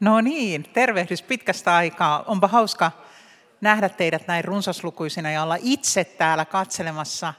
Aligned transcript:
No 0.00 0.20
niin, 0.20 0.62
tervehdys 0.72 1.22
pitkästä 1.22 1.76
aikaa. 1.76 2.24
Onpa 2.26 2.48
hauska 2.48 2.92
nähdä 3.60 3.88
teidät 3.88 4.26
näin 4.26 4.44
runsaslukuisina 4.44 5.30
ja 5.30 5.42
olla 5.42 5.56
itse 5.60 6.04
täällä 6.04 6.44
katselemassa 6.44 7.34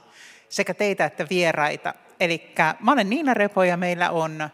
sekä 0.49 0.73
teitä 0.73 1.05
että 1.05 1.25
vieraita. 1.29 1.93
Eli 2.19 2.53
mä 2.79 2.91
olen 2.91 3.09
Niina 3.09 3.33
Repo 3.33 3.63
ja 3.63 3.77
meillä 3.77 4.11
on 4.11 4.49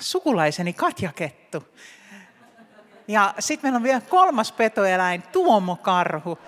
sukulaiseni 0.00 0.72
Katja 0.72 1.12
Kettu. 1.12 1.68
Ja 3.08 3.34
sitten 3.38 3.68
meillä 3.68 3.76
on 3.76 3.82
vielä 3.82 4.00
kolmas 4.00 4.52
petoeläin, 4.52 5.22
Tuomo 5.22 5.76
Karhu. 5.76 6.38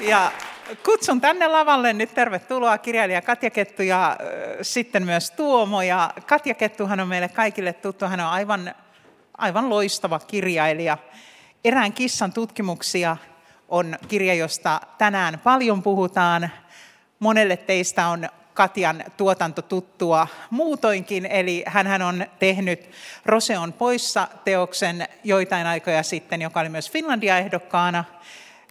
Ja 0.00 0.32
kutsun 0.84 1.20
tänne 1.20 1.48
lavalle 1.48 1.92
nyt 1.92 2.14
tervetuloa 2.14 2.78
kirjailija 2.78 3.22
Katja 3.22 3.50
Kettu 3.50 3.82
ja 3.82 4.10
äh, 4.10 4.16
sitten 4.62 5.02
myös 5.02 5.30
Tuomo. 5.30 5.82
Ja 5.82 6.10
Katja 6.26 6.54
Kettuhan 6.54 7.00
on 7.00 7.08
meille 7.08 7.28
kaikille 7.28 7.72
tuttu, 7.72 8.06
hän 8.06 8.20
on 8.20 8.26
aivan, 8.26 8.74
aivan 9.38 9.70
loistava 9.70 10.18
kirjailija. 10.18 10.98
Erään 11.64 11.92
kissan 11.92 12.32
tutkimuksia 12.32 13.16
on 13.68 13.98
kirja, 14.08 14.34
josta 14.34 14.80
tänään 14.98 15.40
paljon 15.44 15.82
puhutaan. 15.82 16.50
Monelle 17.18 17.56
teistä 17.56 18.06
on 18.06 18.28
Katjan 18.54 19.04
tuotanto 19.16 19.62
tuttua 19.62 20.26
muutoinkin, 20.50 21.26
eli 21.26 21.62
hän 21.66 22.02
on 22.02 22.26
tehnyt 22.38 22.90
Rose 23.26 23.58
on 23.58 23.72
poissa 23.72 24.28
teoksen 24.44 25.08
joitain 25.24 25.66
aikoja 25.66 26.02
sitten, 26.02 26.42
joka 26.42 26.60
oli 26.60 26.68
myös 26.68 26.90
Finlandia-ehdokkaana. 26.90 28.04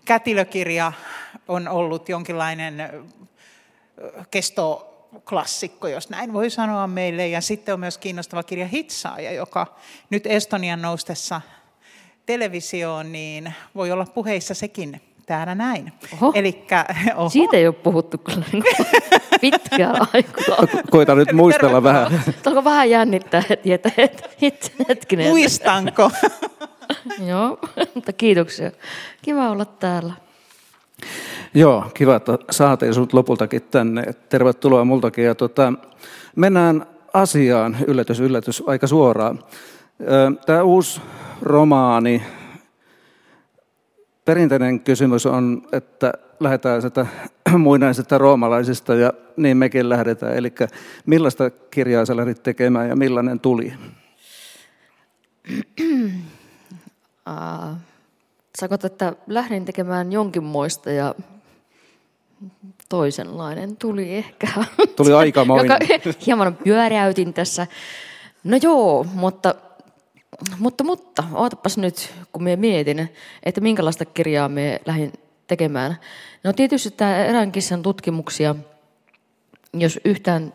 Kätilökirja 0.05 0.93
on 1.47 1.67
ollut 1.67 2.09
jonkinlainen 2.09 2.89
kestoklassikko, 4.31 5.87
jos 5.87 6.09
näin 6.09 6.33
voi 6.33 6.49
sanoa 6.49 6.87
meille. 6.87 7.27
Ja 7.27 7.41
sitten 7.41 7.73
on 7.73 7.79
myös 7.79 7.97
kiinnostava 7.97 8.43
kirja 8.43 8.67
Hitsaaja, 8.67 9.31
joka 9.31 9.75
nyt 10.09 10.27
Estonian 10.27 10.81
noustessa 10.81 11.41
televisioon, 12.25 13.11
niin 13.11 13.53
voi 13.75 13.91
olla 13.91 14.05
puheissa 14.05 14.53
sekin 14.53 15.01
täällä 15.25 15.55
näin. 15.55 15.93
Oho. 16.13 16.31
Elikkä, 16.35 16.85
oho. 17.15 17.29
Siitä 17.29 17.57
ei 17.57 17.67
ole 17.67 17.75
puhuttu 17.75 18.17
kyllä 18.17 18.43
niin 18.51 18.63
pitkään 19.41 20.07
aikaa. 20.13 20.57
Koita 20.89 21.15
nyt 21.15 21.31
muistella 21.33 21.83
vähän. 21.83 22.23
Onko 22.45 22.63
vähän 22.63 22.89
jännittää, 22.89 23.43
että 23.65 23.91
het, 23.97 24.73
hetkinen. 24.89 25.27
Muistanko? 25.27 26.11
Joo, 27.27 27.59
mutta 27.93 28.13
kiitoksia. 28.13 28.71
Kiva 29.21 29.49
olla 29.49 29.65
täällä. 29.65 30.13
Joo, 31.53 31.85
kiva, 31.93 32.15
että 32.15 32.37
saatiin 32.51 32.93
sinut 32.93 33.13
lopultakin 33.13 33.61
tänne. 33.61 34.03
Tervetuloa 34.29 34.85
multakin. 34.85 35.25
Ja 35.25 35.35
tota, 35.35 35.73
mennään 36.35 36.85
asiaan, 37.13 37.77
yllätys, 37.87 38.19
yllätys, 38.19 38.63
aika 38.67 38.87
suoraan. 38.87 39.43
Tämä 40.45 40.63
uusi 40.63 41.01
romaani, 41.41 42.23
perinteinen 44.25 44.79
kysymys 44.79 45.25
on, 45.25 45.61
että 45.71 46.13
lähdetään 46.39 46.81
sitä 46.81 47.05
muinaisista 47.57 48.17
roomalaisista 48.17 48.95
ja 48.95 49.13
niin 49.37 49.57
mekin 49.57 49.89
lähdetään. 49.89 50.35
Eli 50.35 50.53
millaista 51.05 51.49
kirjaa 51.49 52.05
sä 52.05 52.17
lähdit 52.17 52.43
tekemään 52.43 52.89
ja 52.89 52.95
millainen 52.95 53.39
tuli? 53.39 53.73
Uh, 57.27 57.77
Sakot, 58.59 58.85
että 58.85 59.13
lähdin 59.27 59.65
tekemään 59.65 60.11
jonkinmoista 60.11 60.91
ja 60.91 61.15
toisenlainen 62.89 63.77
tuli 63.77 64.15
ehkä. 64.15 64.47
Tuli 64.95 65.13
aikamoinen. 65.13 65.77
hieman 66.25 66.55
pyöräytin 66.55 67.33
tässä. 67.33 67.67
No 68.43 68.57
joo, 68.61 69.05
mutta, 69.13 69.55
mutta, 70.59 70.83
mutta 70.83 71.23
ootapas 71.33 71.77
nyt, 71.77 72.13
kun 72.31 72.43
me 72.43 72.55
mietin, 72.55 73.09
että 73.43 73.61
minkälaista 73.61 74.05
kirjaa 74.05 74.49
me 74.49 74.81
lähdin 74.85 75.13
tekemään. 75.47 75.97
No 76.43 76.53
tietysti 76.53 76.91
tämä 76.91 77.17
erään 77.17 77.51
kissan 77.51 77.81
tutkimuksia, 77.81 78.55
jos 79.73 79.99
yhtään 80.05 80.53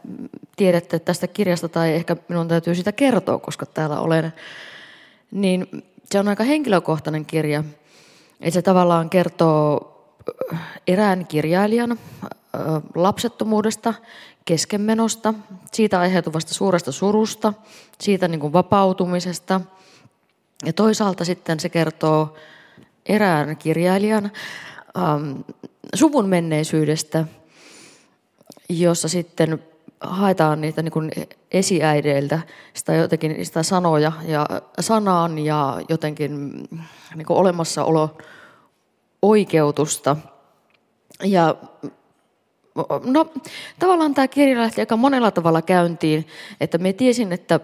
tiedätte 0.57 0.99
tästä 0.99 1.27
kirjasta 1.27 1.69
tai 1.69 1.93
ehkä 1.93 2.17
minun 2.29 2.49
täytyy 2.49 2.75
sitä 2.75 2.93
kertoa, 2.93 3.39
koska 3.39 3.67
täällä 3.67 4.01
olen, 4.01 4.33
niin 5.31 5.85
se 6.11 6.19
on 6.19 6.29
aika 6.29 6.45
henkilökohtainen 6.45 7.27
kirja. 7.27 7.65
Että 8.43 8.55
se 8.55 8.63
tavallaan 8.63 9.11
kertoo 9.11 9.89
erään 10.87 11.27
kirjailijan 11.27 11.99
lapsettomuudesta, 12.95 13.95
keskenmenosta, 14.45 15.35
siitä 15.73 16.01
aiheutuvasta 16.01 16.55
suuresta 16.55 16.93
surusta, 16.93 17.53
siitä 18.01 18.29
niin 18.29 18.41
kuin 18.41 18.53
vapautumisesta. 18.53 19.61
Ja 20.65 20.73
toisaalta 20.73 21.25
sitten 21.25 21.61
se 21.61 21.69
kertoo 21.69 22.35
erään 23.07 23.57
kirjailijan 23.57 24.33
ähm, 24.99 25.41
suvun 25.95 26.29
menneisyydestä, 26.29 27.25
jossa 28.69 29.09
sitten 29.09 29.63
haetaan 30.03 30.61
niitä 30.61 30.83
niin 30.83 30.93
kuin 30.93 31.11
esiäideiltä 31.51 32.41
sitä 32.75 32.95
jotenkin 32.95 33.47
sitä 33.47 33.63
sanoja 33.63 34.13
ja 34.27 34.47
sanaan 34.81 35.39
ja 35.39 35.81
jotenkin 35.89 36.53
niin 37.15 37.27
kuin 37.27 37.37
olemassaolo 37.37 38.17
oikeutusta. 39.23 40.17
Ja 41.25 41.55
no, 43.05 43.27
tavallaan 43.79 44.15
tämä 44.15 44.29
kirja 44.29 44.59
lähti 44.59 44.81
aika 44.81 44.97
monella 44.97 45.31
tavalla 45.31 45.63
käyntiin, 45.63 46.27
että 46.61 46.79
me 46.79 46.93
tiesin, 46.93 47.33
että 47.33 47.61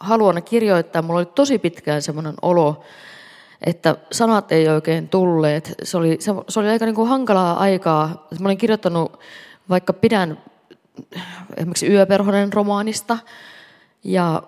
haluan 0.00 0.42
kirjoittaa. 0.42 1.02
Mulla 1.02 1.18
oli 1.18 1.26
tosi 1.26 1.58
pitkään 1.58 2.02
semmoinen 2.02 2.34
olo, 2.42 2.82
että 3.66 3.96
sanat 4.12 4.52
ei 4.52 4.68
oikein 4.68 5.08
tulleet. 5.08 5.74
Se 5.82 5.96
oli, 5.96 6.16
se, 6.20 6.32
se 6.48 6.60
oli 6.60 6.68
aika 6.68 6.84
niin 6.84 6.94
kuin 6.94 7.08
hankalaa 7.08 7.58
aikaa. 7.58 8.26
Mä 8.40 8.48
olin 8.48 8.58
kirjoittanut, 8.58 9.20
vaikka 9.68 9.92
pidän 9.92 10.38
esimerkiksi 11.56 11.86
Yöperhonen 11.86 12.52
romaanista. 12.52 13.18
Ja 14.04 14.42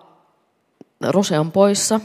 Rose 1.01 1.39
on 1.39 1.53
poissa, 1.53 2.01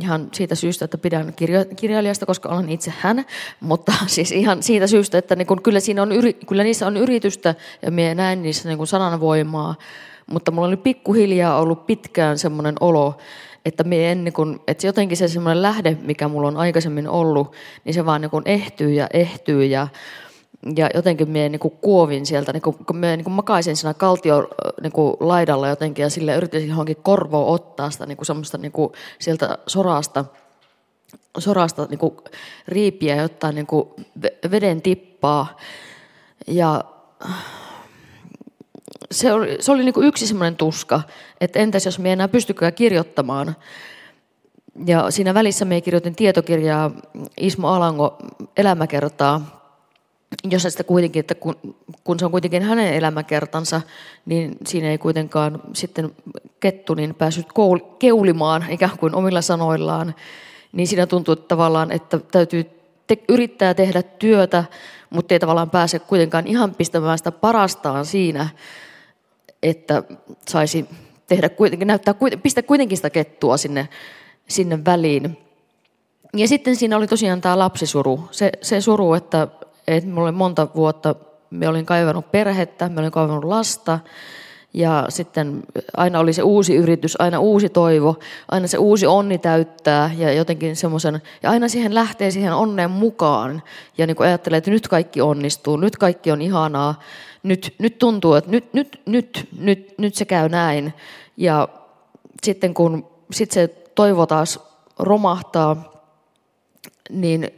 ihan 0.00 0.28
siitä 0.32 0.54
syystä, 0.54 0.84
että 0.84 0.98
pidän 0.98 1.32
kirja, 1.36 1.64
kirjailijasta, 1.64 2.26
koska 2.26 2.48
olen 2.48 2.68
itse 2.68 2.92
hän, 2.98 3.24
mutta 3.60 3.92
siis 4.06 4.32
ihan 4.32 4.62
siitä 4.62 4.86
syystä, 4.86 5.18
että 5.18 5.36
niin 5.36 5.46
kun, 5.46 5.62
kyllä, 5.62 5.80
siinä 5.80 6.02
on, 6.02 6.08
kyllä 6.48 6.62
niissä 6.62 6.86
on 6.86 6.96
yritystä 6.96 7.54
ja 7.82 7.90
minä 7.90 8.14
näen 8.14 8.42
niissä 8.42 8.68
niin 8.68 8.86
sananvoimaa, 8.86 9.74
mutta 10.26 10.50
mulla 10.50 10.68
oli 10.68 10.76
pikkuhiljaa 10.76 11.60
ollut 11.60 11.86
pitkään 11.86 12.38
semmoinen 12.38 12.74
olo, 12.80 13.18
että, 13.64 13.84
me 13.84 14.12
en, 14.12 14.24
niin 14.24 14.32
kun, 14.32 14.62
että 14.68 14.86
jotenkin 14.86 15.16
se 15.16 15.28
semmoinen 15.28 15.62
lähde, 15.62 15.96
mikä 16.02 16.28
mulla 16.28 16.48
on 16.48 16.56
aikaisemmin 16.56 17.08
ollut, 17.08 17.52
niin 17.84 17.94
se 17.94 18.06
vaan 18.06 18.20
niin 18.20 18.30
kun 18.30 18.42
ehtyy 18.44 18.92
ja 18.92 19.06
ehtyy 19.12 19.64
ja 19.64 19.88
ja 20.76 20.90
jotenkin 20.94 21.30
minä 21.30 21.48
niin 21.48 21.60
kuovin 21.80 22.26
sieltä, 22.26 22.52
niin 22.52 22.62
kuin, 22.62 22.76
kun 22.86 22.96
minä 22.96 23.16
niin 23.16 23.32
makaisin 23.32 23.76
siinä 23.76 23.94
kaltio 23.94 24.48
niin 24.82 24.92
laidalla 25.20 25.68
jotenkin 25.68 26.02
ja 26.02 26.10
sille 26.10 26.36
yritin 26.36 26.68
johonkin 26.68 26.96
korvoa 27.02 27.52
ottaa 27.52 27.90
sitä 27.90 28.06
niin 28.06 28.16
kuin 28.16 28.26
semmoista 28.26 28.58
niin 28.58 28.72
kuin 28.72 28.92
sieltä 29.18 29.58
sorasta, 29.66 30.24
sorasta 31.38 31.86
niin 31.90 31.98
kuin 31.98 32.16
riipiä 32.68 33.16
ja 33.16 33.24
ottaa 33.24 33.52
niin 33.52 33.66
kuin 33.66 33.88
veden 34.50 34.82
tippaa. 34.82 35.56
Ja 36.46 36.84
se 39.10 39.32
oli, 39.32 39.56
se 39.60 39.72
oli 39.72 39.84
niin 39.84 39.94
kuin 39.94 40.06
yksi 40.06 40.26
semmoinen 40.26 40.56
tuska, 40.56 41.02
että 41.40 41.58
entäs 41.58 41.84
jos 41.84 41.98
minä 41.98 42.12
enää 42.12 42.28
pystykään 42.28 42.74
kirjoittamaan. 42.74 43.56
Ja 44.86 45.10
siinä 45.10 45.34
välissä 45.34 45.64
me 45.64 45.80
kirjoitin 45.80 46.16
tietokirjaa 46.16 46.90
Ismo 47.40 47.68
Alango 47.68 48.18
elämäkertaa, 48.56 49.63
jos 50.50 50.62
sitä 50.62 50.84
kuitenkin, 50.84 51.20
että 51.20 51.34
kun, 51.34 51.56
kun 52.04 52.18
se 52.18 52.24
on 52.24 52.30
kuitenkin 52.30 52.62
hänen 52.62 52.94
elämäkertansa, 52.94 53.80
niin 54.26 54.56
siinä 54.66 54.90
ei 54.90 54.98
kuitenkaan 54.98 55.62
sitten 55.72 56.12
kettu 56.60 56.94
niin 56.94 57.14
päässyt 57.14 57.46
keulimaan 57.98 58.64
ikään 58.70 58.98
kuin 58.98 59.14
omilla 59.14 59.42
sanoillaan, 59.42 60.14
niin 60.72 60.86
siinä 60.86 61.06
tuntuu 61.06 61.32
että 61.32 61.48
tavallaan, 61.48 61.92
että 61.92 62.18
täytyy 62.32 62.66
te, 63.06 63.18
yrittää 63.28 63.74
tehdä 63.74 64.02
työtä, 64.02 64.64
mutta 65.10 65.34
ei 65.34 65.40
tavallaan 65.40 65.70
pääse 65.70 65.98
kuitenkaan 65.98 66.46
ihan 66.46 66.74
pistämään 66.74 67.18
sitä 67.18 67.32
parastaan 67.32 68.06
siinä, 68.06 68.48
että 69.62 70.02
saisi 70.48 70.86
tehdä 71.26 71.48
kuitenkin, 71.48 71.88
näyttää, 71.88 72.14
pistää 72.42 72.62
kuitenkin 72.62 72.98
sitä 72.98 73.10
kettua 73.10 73.56
sinne, 73.56 73.88
sinne 74.48 74.84
väliin. 74.84 75.38
Ja 76.36 76.48
sitten 76.48 76.76
siinä 76.76 76.96
oli 76.96 77.06
tosiaan 77.06 77.40
tämä 77.40 77.58
lapsisuru, 77.58 78.28
se, 78.30 78.52
se 78.62 78.80
suru, 78.80 79.14
että 79.14 79.48
että 79.86 80.10
mulla 80.10 80.22
oli 80.22 80.32
monta 80.32 80.68
vuotta, 80.74 81.14
me 81.50 81.68
olin 81.68 81.86
kaivannut 81.86 82.32
perhettä, 82.32 82.88
me 82.88 83.00
olin 83.00 83.12
kaivannut 83.12 83.44
lasta 83.44 83.98
Ja 84.74 85.06
sitten 85.08 85.62
aina 85.96 86.20
oli 86.20 86.32
se 86.32 86.42
uusi 86.42 86.74
yritys, 86.74 87.20
aina 87.20 87.38
uusi 87.38 87.68
toivo, 87.68 88.18
aina 88.48 88.66
se 88.66 88.78
uusi 88.78 89.06
onni 89.06 89.38
täyttää 89.38 90.10
ja 90.16 90.32
jotenkin 90.32 90.76
semmoisen, 90.76 91.22
ja 91.42 91.50
aina 91.50 91.68
siihen 91.68 91.94
lähtee 91.94 92.30
siihen 92.30 92.52
onneen 92.52 92.90
mukaan. 92.90 93.62
Ja 93.98 94.06
niin 94.06 94.16
kuin 94.16 94.26
ajattelee, 94.26 94.56
että 94.56 94.70
nyt 94.70 94.88
kaikki 94.88 95.20
onnistuu, 95.20 95.76
nyt 95.76 95.96
kaikki 95.96 96.32
on 96.32 96.42
ihanaa, 96.42 97.00
nyt, 97.42 97.74
nyt 97.78 97.98
tuntuu, 97.98 98.34
että 98.34 98.50
nyt, 98.50 98.72
nyt, 98.72 99.00
nyt, 99.06 99.48
nyt, 99.58 99.94
nyt 99.98 100.14
se 100.14 100.24
käy 100.24 100.48
näin. 100.48 100.94
Ja 101.36 101.68
sitten 102.42 102.74
kun 102.74 103.06
sit 103.32 103.50
se 103.50 103.68
toivo 103.94 104.26
taas 104.26 104.60
romahtaa, 104.98 106.02
niin, 107.10 107.50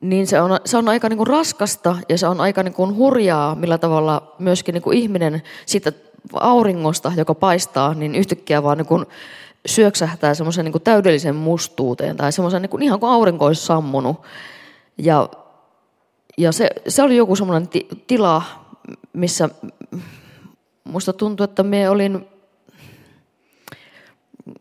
niin 0.00 0.26
se, 0.26 0.40
on, 0.40 0.60
se 0.64 0.76
on 0.76 0.88
aika 0.88 1.08
niin 1.08 1.16
kuin 1.16 1.26
raskasta 1.26 1.96
ja 2.08 2.18
se 2.18 2.26
on 2.26 2.40
aika 2.40 2.62
niin 2.62 2.74
kuin 2.74 2.96
hurjaa, 2.96 3.54
millä 3.54 3.78
tavalla 3.78 4.34
myöskin 4.38 4.72
niin 4.72 4.82
kuin 4.82 4.98
ihminen 4.98 5.42
siitä 5.66 5.92
auringosta, 6.34 7.12
joka 7.16 7.34
paistaa, 7.34 7.94
niin 7.94 8.14
yhtäkkiä 8.14 8.62
vaan 8.62 8.78
niin 8.78 8.86
kuin 8.86 9.06
syöksähtää 9.66 10.34
semmoisen 10.34 10.64
niin 10.64 10.82
täydellisen 10.84 11.36
mustuuteen 11.36 12.16
tai 12.16 12.32
semmoisen 12.32 12.62
niin 12.62 12.70
kuin, 12.70 12.82
ihan 12.82 13.00
kuin 13.00 13.10
aurinko 13.10 13.46
olisi 13.46 13.66
sammunut. 13.66 14.22
Ja, 14.98 15.28
ja 16.38 16.52
se, 16.52 16.70
se 16.88 17.02
oli 17.02 17.16
joku 17.16 17.36
semmoinen 17.36 17.68
ti, 17.68 17.88
tila, 18.06 18.42
missä 19.12 19.48
musta 20.84 21.12
tuntui, 21.12 21.44
että 21.44 21.62
me 21.62 21.90
olin 21.90 22.26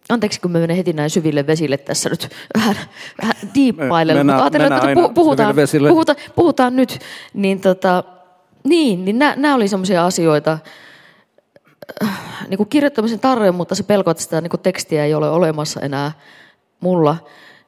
anteeksi 0.10 0.42
kun 0.42 0.52
me 0.52 0.60
menen 0.60 0.78
heti 0.78 0.94
näin 0.94 1.10
syville 1.10 1.48
vesille 1.48 1.78
tässä 1.78 2.10
nyt 2.10 2.30
vähän, 2.58 2.76
vähän 3.22 3.36
diippailella, 3.56 4.24
mutta 4.24 4.44
ajatellaan, 4.44 4.90
että 4.90 5.14
puhutaan, 5.14 5.56
puhutaan, 5.90 6.18
puhutaan 6.36 6.76
nyt, 6.76 7.00
niin, 7.34 7.62
tota, 7.62 8.04
niin, 8.64 9.06
niin 9.06 9.20
nämä 9.20 9.56
oli 9.56 9.68
sellaisia 9.68 10.06
asioita, 10.06 10.58
äh, 12.04 12.20
niin 12.48 12.58
kuin 12.58 12.70
kirjoittamisen 12.70 13.20
tarve, 13.20 13.52
mutta 13.52 13.76
se 13.76 13.84
pelko, 13.84 14.12
että 14.12 14.24
sitä 14.24 14.42
niin 14.42 14.50
kuin 14.50 14.62
tekstiä 14.62 15.06
ei 15.06 15.14
ole 15.14 15.30
olemassa 15.30 15.80
enää 15.80 16.12
mulla. 16.80 17.18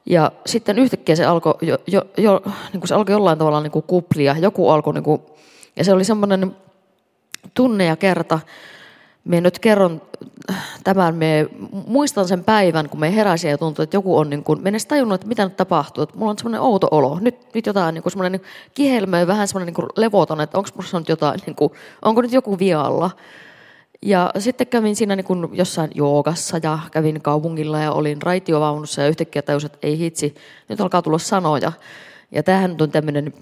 Ja 0.06 0.32
sitten 0.46 0.78
yhtäkkiä 0.78 1.16
se 1.16 1.24
alkoi 1.24 1.54
jo, 1.62 1.78
jo, 1.86 2.02
jo, 2.16 2.42
niin 2.44 2.80
kuin 2.80 2.88
se 2.88 2.94
alkoi 2.94 3.12
jollain 3.12 3.38
tavalla 3.38 3.60
niin 3.60 3.70
kuin 3.70 3.84
kuplia, 3.86 4.36
joku 4.38 4.68
alkoi, 4.70 4.94
niin 4.94 5.04
kuin, 5.04 5.22
ja 5.76 5.84
se 5.84 5.92
oli 5.92 6.04
semmoinen 6.04 6.56
tunne 7.54 7.84
ja 7.84 7.96
kerta, 7.96 8.40
me 9.24 9.40
nyt 9.40 9.58
kerron 9.58 10.02
tämän, 10.84 11.14
me 11.14 11.48
muistan 11.86 12.28
sen 12.28 12.44
päivän, 12.44 12.88
kun 12.88 13.00
me 13.00 13.16
heräsin 13.16 13.50
ja 13.50 13.58
tuntui, 13.58 13.82
että 13.82 13.96
joku 13.96 14.18
on 14.18 14.30
niin 14.30 14.44
kuin, 14.44 14.62
me 14.62 14.68
en 14.68 14.74
edes 14.74 14.86
tajunnut, 14.86 15.14
että 15.14 15.26
mitä 15.26 15.44
nyt 15.44 15.56
tapahtuu, 15.56 16.02
että 16.02 16.18
mulla 16.18 16.30
on 16.30 16.38
semmoinen 16.38 16.60
outo 16.60 16.88
olo, 16.90 17.18
nyt, 17.20 17.54
nyt 17.54 17.66
jotain 17.66 17.94
niin 17.94 18.02
semmoinen 18.06 18.32
niin 18.32 18.50
kihelmöi, 18.74 19.26
vähän 19.26 19.48
semmoinen 19.48 19.66
niin 19.66 19.74
kuin 19.74 19.88
levoton, 19.96 20.40
että 20.40 20.58
onko 20.58 20.70
minussa 20.74 20.98
nyt 20.98 21.08
jotain, 21.08 21.40
niin 21.46 21.56
kuin, 21.56 21.72
onko 22.02 22.22
nyt 22.22 22.32
joku 22.32 22.58
vialla. 22.58 23.10
Ja 24.02 24.30
sitten 24.38 24.66
kävin 24.66 24.96
siinä 24.96 25.16
niin 25.16 25.24
kuin 25.24 25.48
jossain 25.52 25.90
joogassa 25.94 26.58
ja 26.62 26.78
kävin 26.92 27.22
kaupungilla 27.22 27.78
ja 27.78 27.92
olin 27.92 28.22
raitiovaunussa 28.22 29.02
ja 29.02 29.08
yhtäkkiä 29.08 29.42
tajusin, 29.42 29.66
että 29.66 29.86
ei 29.86 29.98
hitsi, 29.98 30.34
nyt 30.68 30.80
alkaa 30.80 31.02
tulla 31.02 31.18
sanoja. 31.18 31.72
Ja 32.30 32.42
tämähän 32.42 32.76
on 32.80 32.90
tämmöinen 32.90 33.34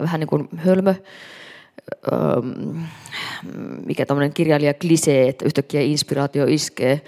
vähän 0.00 0.20
niin 0.20 0.28
kuin 0.28 0.48
hölmö 0.56 0.94
mikä 3.86 4.06
tämmöinen 4.06 4.32
kirjailija 4.32 4.74
klisee, 4.74 5.28
että 5.28 5.44
yhtäkkiä 5.44 5.80
inspiraatio 5.80 6.46
iskee. 6.46 7.00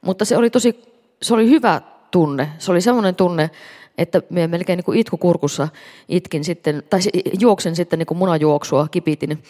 Mutta 0.00 0.24
se 0.24 0.36
oli 0.36 0.50
tosi, 0.50 0.82
se 1.22 1.34
oli 1.34 1.48
hyvä 1.48 1.80
tunne. 2.10 2.48
Se 2.58 2.70
oli 2.70 2.80
semmoinen 2.80 3.14
tunne, 3.14 3.50
että 3.98 4.22
me 4.30 4.46
melkein 4.46 4.76
niin 4.76 4.84
kuin 4.84 4.98
itkukurkussa 4.98 5.68
itkin 6.08 6.44
sitten, 6.44 6.82
tai 6.90 7.00
juoksen 7.40 7.76
sitten 7.76 7.98
niin 7.98 8.06
kuin 8.06 8.18
munajuoksua, 8.18 8.88
kipitin. 8.90 9.42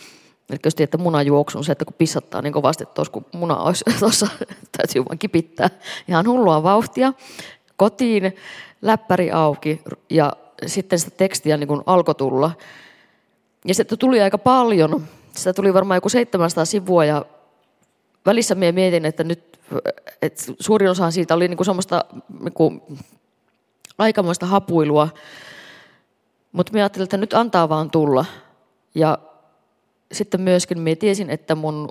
Eli 0.51 0.59
jos 0.65 0.75
tiedätte 0.75 0.97
munajuoksun, 0.97 1.65
se, 1.65 1.73
että 1.73 1.85
kun 1.85 1.95
pissattaa 1.99 2.43
niin 2.43 2.53
kovasti, 2.53 2.83
että 2.83 3.03
kun 3.13 3.25
muna 3.35 3.57
olisi 3.57 3.85
tuossa, 4.01 4.29
täytyy 4.77 5.05
vaan 5.05 5.19
kipittää. 5.19 5.71
Ihan 6.09 6.27
hullua 6.27 6.63
vauhtia. 6.63 7.13
Kotiin, 7.77 8.37
läppäri 8.83 9.31
auki 9.31 9.81
ja 10.11 10.33
sitten 10.67 10.99
sitä 10.99 11.11
tekstiä 11.17 11.57
niin 11.57 11.69
kuin 11.69 11.83
alkoi 11.87 12.15
tulla. 12.15 12.51
Ja 13.65 13.75
sitten 13.75 13.99
tuli 13.99 14.21
aika 14.21 14.39
paljon. 14.39 15.07
Sitä 15.37 15.53
tuli 15.53 15.75
varmaan 15.75 15.97
joku 15.97 16.09
700 16.09 16.65
sivua 16.65 17.05
ja 17.05 17.25
välissä 18.27 18.55
minä 18.55 18.73
mietin, 18.73 19.05
että 19.05 19.25
nyt 19.25 19.51
että 20.23 20.43
suurin 20.61 20.91
osa 20.91 21.11
siitä 21.11 21.35
oli 21.35 21.49
niinku 21.49 21.65
semmoista 21.65 22.05
niinku, 22.41 22.83
aikamoista 23.99 24.47
hapuilua. 24.47 25.09
Mutta 26.53 26.73
minä 26.73 26.83
ajattelin, 26.83 27.05
että 27.05 27.17
nyt 27.17 27.35
antaa 27.35 27.69
vaan 27.69 27.91
tulla. 27.91 28.25
Ja 28.95 29.19
sitten 30.13 30.41
myöskin 30.41 30.81
minä 30.81 30.97
tiesin, 30.97 31.31
että 31.31 31.55
mun 31.55 31.89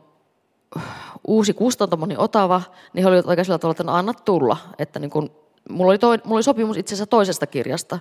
uusi 1.27 1.54
kustantamoni 1.54 2.16
Otava, 2.18 2.62
niin 2.94 3.04
he 3.04 3.10
olivat 3.10 3.27
aika 3.27 3.44
sillä 3.44 3.57
tavalla, 3.57 3.71
että 3.71 3.83
no 3.83 3.94
anna 3.94 4.13
tulla. 4.13 4.57
Että 4.80 5.00
niin 5.00 5.12
kun, 5.12 5.31
mulla, 5.69 5.89
oli 5.89 5.98
toi, 5.98 6.18
mulla 6.24 6.38
oli 6.38 6.44
sopimus 6.44 6.77
itse 6.77 6.95
asiassa 6.95 7.10
toisesta 7.10 7.48
kirjasta. 7.48 8.00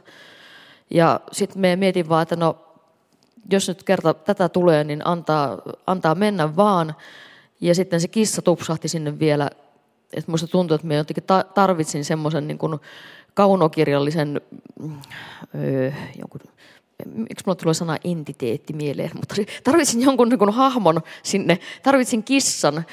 Ja 0.91 1.21
sitten 1.33 1.61
me 1.61 1.77
mietin 1.77 2.09
vaan, 2.09 2.23
että 2.23 2.37
no 2.37 2.57
jos 3.51 3.69
nyt 3.69 3.83
kerta 3.83 4.15
tätä 4.15 4.49
tulee, 4.49 4.85
niin 4.85 5.07
antaa, 5.07 5.59
antaa 5.87 6.15
mennä 6.15 6.57
vaan. 6.57 6.95
Ja 7.61 7.75
sitten 7.75 8.01
se 8.01 8.09
kissa 8.09 8.43
tupsahti 8.43 8.89
sinne 8.89 9.19
vielä, 9.19 9.51
että 10.13 10.31
musta 10.31 10.47
tuntuu, 10.47 10.75
että 10.75 10.87
me 10.87 10.95
jotenkin 10.95 11.25
tarvitsin 11.55 12.05
semmoisen 12.05 12.49
niin 12.49 12.59
kuin 12.59 12.79
kaunokirjallisen, 13.35 14.41
öö, 15.55 15.93
jonkun, 16.19 16.41
miksi 17.07 17.45
mulla 17.47 17.57
tulee 17.57 17.75
sana 17.75 17.97
entiteetti 18.05 18.73
mieleen, 18.73 19.11
mutta 19.15 19.35
tarvitsin 19.65 20.01
jonkun 20.01 20.29
niin 20.29 20.39
kuin 20.39 20.53
hahmon 20.53 21.01
sinne, 21.23 21.59
tarvitsin 21.83 22.23
kissan. 22.23 22.85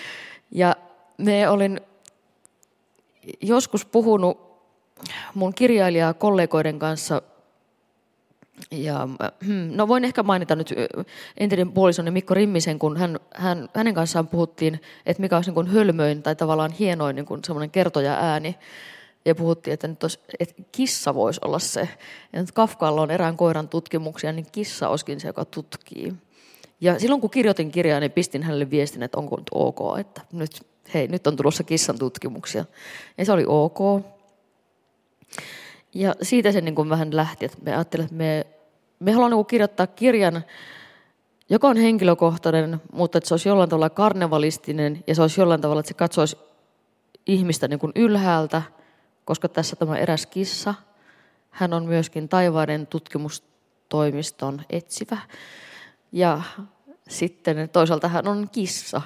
Ja 0.51 0.75
me 1.17 1.49
olin 1.49 1.81
joskus 3.41 3.85
puhunut 3.85 4.45
mun 5.33 5.53
kirjailijakollegoiden 5.53 6.79
kanssa– 6.79 7.21
ja, 8.71 9.07
hmm, 9.45 9.69
no 9.71 9.87
voin 9.87 10.05
ehkä 10.05 10.23
mainita 10.23 10.55
nyt 10.55 10.73
entinen 11.37 11.71
puolisoni 11.71 12.11
Mikko 12.11 12.33
Rimmisen, 12.33 12.79
kun 12.79 12.97
hän, 12.97 13.19
hän, 13.35 13.69
hänen 13.75 13.93
kanssaan 13.93 14.27
puhuttiin, 14.27 14.81
että 15.05 15.21
mikä 15.21 15.35
olisi 15.35 15.49
niin 15.49 15.55
kuin 15.55 15.67
hölmöin 15.67 16.23
tai 16.23 16.35
tavallaan 16.35 16.71
hienoin 16.71 17.15
niin 17.15 17.25
kuin 17.25 17.43
semmoinen 17.43 17.71
kertoja 17.71 18.13
ääni. 18.13 18.55
Ja 19.25 19.35
puhuttiin, 19.35 19.73
että, 19.73 19.87
nyt 19.87 20.03
olisi, 20.03 20.19
että 20.39 20.63
kissa 20.71 21.15
voisi 21.15 21.39
olla 21.43 21.59
se. 21.59 21.89
Ja 22.33 22.41
nyt 22.41 22.51
Kafkaalla 22.51 23.01
on 23.01 23.11
erään 23.11 23.37
koiran 23.37 23.69
tutkimuksia, 23.69 24.31
niin 24.31 24.47
kissa 24.51 24.89
olisikin 24.89 25.19
se, 25.19 25.27
joka 25.27 25.45
tutkii. 25.45 26.13
Ja 26.81 26.99
silloin 26.99 27.21
kun 27.21 27.29
kirjoitin 27.29 27.71
kirjaa, 27.71 27.99
niin 27.99 28.11
pistin 28.11 28.43
hänelle 28.43 28.69
viestin, 28.69 29.03
että 29.03 29.17
onko 29.17 29.37
nyt 29.37 29.49
ok, 29.51 29.99
että 29.99 30.21
nyt, 30.31 30.67
hei, 30.93 31.07
nyt 31.07 31.27
on 31.27 31.35
tulossa 31.35 31.63
kissan 31.63 31.99
tutkimuksia. 31.99 32.65
Ja 33.17 33.25
se 33.25 33.31
oli 33.31 33.43
ok. 33.47 34.05
Ja 35.95 36.15
siitä 36.21 36.51
se 36.51 36.61
niin 36.61 36.75
kuin 36.75 36.89
vähän 36.89 37.15
lähti, 37.15 37.45
että 37.45 37.57
me 37.61 37.75
ajattelin, 37.75 38.03
että 38.03 38.15
me, 38.15 38.45
me 38.99 39.11
haluamme 39.11 39.35
niin 39.35 39.45
kirjoittaa 39.45 39.87
kirjan, 39.87 40.43
joka 41.49 41.67
on 41.67 41.77
henkilökohtainen, 41.77 42.81
mutta 42.93 43.17
että 43.17 43.27
se 43.27 43.33
olisi 43.33 43.49
jollain 43.49 43.69
tavalla 43.69 43.89
karnevalistinen 43.89 45.03
ja 45.07 45.15
se 45.15 45.21
olisi 45.21 45.41
jollain 45.41 45.61
tavalla, 45.61 45.79
että 45.79 45.87
se 45.87 45.93
katsoisi 45.93 46.37
ihmistä 47.27 47.67
niin 47.67 47.79
kuin 47.79 47.91
ylhäältä, 47.95 48.61
koska 49.25 49.49
tässä 49.49 49.75
tämä 49.75 49.97
eräs 49.97 50.25
kissa, 50.25 50.73
hän 51.49 51.73
on 51.73 51.85
myöskin 51.85 52.29
taivaiden 52.29 52.87
tutkimustoimiston 52.87 54.61
etsivä. 54.69 55.17
Ja 56.11 56.41
sitten 57.09 57.69
toisaalta 57.69 58.07
hän 58.07 58.27
on 58.27 58.49
kissa, 58.51 59.01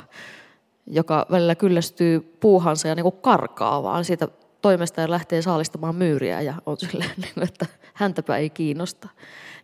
joka 0.88 1.26
välillä 1.32 1.56
kyllästyy 1.56 2.20
puuhansa 2.20 2.88
ja 2.88 2.96
niin 2.96 3.04
kuin 3.04 3.22
karkaa 3.22 3.84
vaan 3.84 4.06
siitä 4.06 4.28
toimesta 4.62 5.02
ja 5.02 5.12
lähtee 5.12 5.42
saalistamaan 5.42 5.96
myyriä 5.96 6.42
ja 6.42 6.54
on 6.66 6.78
silleen, 6.78 7.12
niin 7.22 7.44
että 7.44 7.66
häntäpä 7.94 8.38
ei 8.38 8.50
kiinnosta. 8.50 9.10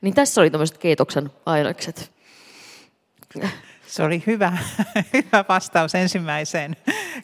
Niin 0.01 0.13
tässä 0.13 0.41
oli 0.41 0.49
tämmöiset 0.49 0.77
keitoksen 0.77 1.31
ainekset. 1.45 2.11
Se 3.87 4.03
oli 4.03 4.23
hyvä, 4.27 4.57
hyvä 5.13 5.45
vastaus 5.49 5.95
ensimmäiseen 5.95 6.75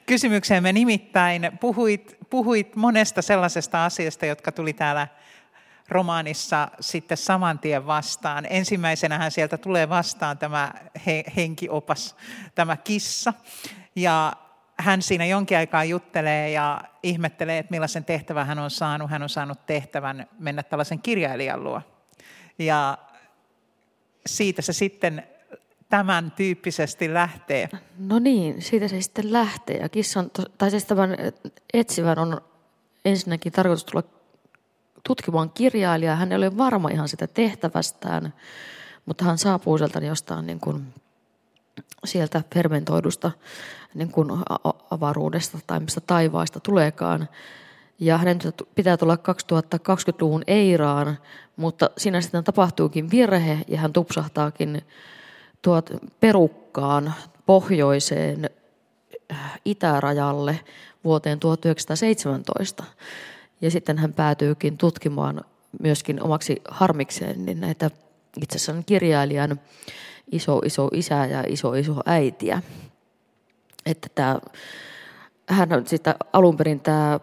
kysymykseen. 0.06 0.64
Me 0.64 0.74
nimittäin 0.74 1.52
puhuit, 1.60 2.18
puhuit 2.30 2.76
monesta 2.76 3.22
sellaisesta 3.22 3.86
asiasta, 3.86 4.26
jotka 4.26 4.52
tuli 4.52 4.74
täällä 4.74 5.08
romaanissa 5.90 6.68
sitten 6.80 7.18
saman 7.18 7.60
tien 7.60 7.86
vastaan. 7.86 8.48
Ensimmäisenähän 8.50 9.32
sieltä 9.32 9.58
tulee 9.58 9.90
vastaan 9.90 10.38
tämä 10.38 10.74
henkiopas, 11.36 12.16
tämä 12.56 12.78
kissa. 12.78 13.34
Ja 13.96 14.34
hän 14.82 15.02
siinä 15.02 15.26
jonkin 15.26 15.58
aikaa 15.58 15.84
juttelee 15.84 16.50
ja 16.52 16.82
ihmettelee, 17.04 17.58
että 17.58 17.72
millaisen 17.72 18.06
tehtävän 18.06 18.48
hän 18.48 18.60
on 18.60 18.72
saanut. 18.72 19.10
Hän 19.10 19.24
on 19.24 19.30
saanut 19.30 19.66
tehtävän 19.66 20.28
mennä 20.40 20.64
tällaisen 20.64 21.00
kirjailijan 21.00 21.64
luo. 21.64 21.82
Ja 22.60 22.98
siitä 24.26 24.62
se 24.62 24.74
sitten 24.74 25.24
tämän 25.90 26.32
tyyppisesti 26.32 27.14
lähtee. 27.14 27.70
No 27.98 28.20
niin, 28.20 28.62
siitä 28.62 28.88
se 28.88 29.02
sitten 29.02 29.34
lähtee. 29.34 29.78
Ja 29.78 29.90
kissan, 29.90 30.32
tai 30.58 30.72
siis 30.72 30.86
tämän 30.86 31.18
etsivän 31.74 32.20
on 32.20 32.42
ensinnäkin 33.06 33.52
tarkoitus 33.52 33.86
tulla 33.86 34.04
tutkimaan 35.04 35.50
kirjailijaa. 35.50 36.16
Hän 36.16 36.32
ei 36.32 36.38
ole 36.38 36.58
varma 36.58 36.90
ihan 36.90 37.08
sitä 37.08 37.28
tehtävästään, 37.28 38.34
mutta 39.06 39.26
hän 39.26 39.38
saapuu 39.38 39.78
sieltä 39.78 40.00
jostain 40.00 40.48
niin 40.48 40.60
kuin 40.60 40.94
sieltä 42.06 42.44
fermentoidusta 42.54 43.32
niin 43.94 44.12
kuin 44.12 44.30
avaruudesta 44.92 45.60
tai 45.68 45.80
mistä 45.80 46.02
taivaasta 46.02 46.60
tuleekaan. 46.60 47.30
Ja 48.00 48.18
hänen 48.18 48.40
pitää 48.76 48.98
tulla 48.98 49.16
2020-luvun 49.16 50.44
Eiraan, 50.48 51.18
mutta 51.56 51.90
siinä 51.98 52.22
sitten 52.22 52.44
tapahtuukin 52.44 53.12
virhe 53.12 53.60
ja 53.68 53.78
hän 53.78 53.94
tupsahtaakin 53.94 54.82
tuot 55.62 55.90
perukkaan 56.20 57.14
pohjoiseen 57.46 58.50
äh, 59.32 59.60
itärajalle 59.66 60.60
vuoteen 61.04 61.40
1917. 61.40 62.84
Ja 63.62 63.72
sitten 63.72 63.98
hän 63.98 64.14
päätyykin 64.14 64.78
tutkimaan 64.78 65.42
myöskin 65.80 66.24
omaksi 66.24 66.62
harmikseen 66.70 67.46
niin 67.46 67.62
näitä 67.62 67.92
itse 68.42 68.56
asiassa 68.56 68.84
kirjailijan 68.86 69.60
iso 70.32 70.62
iso 70.66 70.90
isää 70.94 71.26
ja 71.26 71.44
iso 71.48 71.74
iso 71.74 71.96
äitiä. 72.06 72.62
Että 73.86 74.08
tämä, 74.16 74.40
hän 75.50 75.74
on 75.74 75.88
sitä 75.88 76.16
alun 76.34 76.58
perin 76.58 76.80
tämä 76.80 77.20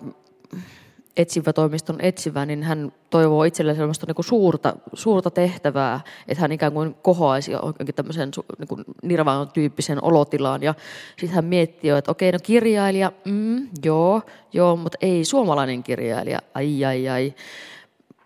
etsivä 1.19 1.53
toimiston 1.53 1.97
etsivä, 2.01 2.47
niin 2.47 2.63
hän 2.63 2.93
toivoo 3.11 3.45
itselleen 3.45 3.77
sellaista 3.77 4.07
niin 4.07 4.25
suurta, 4.25 4.75
suurta 4.93 5.31
tehtävää, 5.31 6.01
että 6.29 6.41
hän 6.41 6.53
ikään 6.53 6.73
kuin 6.73 6.95
kohoaisi 7.03 7.53
jonkin 7.53 7.95
tämmöisen 7.95 8.31
niin 8.59 8.69
kuin 8.69 8.85
nirvaan-tyyppisen 9.03 10.05
olotilaan. 10.05 10.63
Ja 10.63 10.75
sitten 11.11 11.35
hän 11.35 11.45
miettii, 11.45 11.91
että 11.91 12.11
okei, 12.11 12.33
no 12.33 12.39
kirjailija, 12.43 13.13
mm, 13.25 13.69
joo, 13.85 14.23
joo, 14.53 14.77
mutta 14.77 14.99
ei 15.01 15.25
suomalainen 15.25 15.83
kirjailija, 15.83 16.39
ai 16.55 16.85
ai 16.85 17.09
ai 17.09 17.35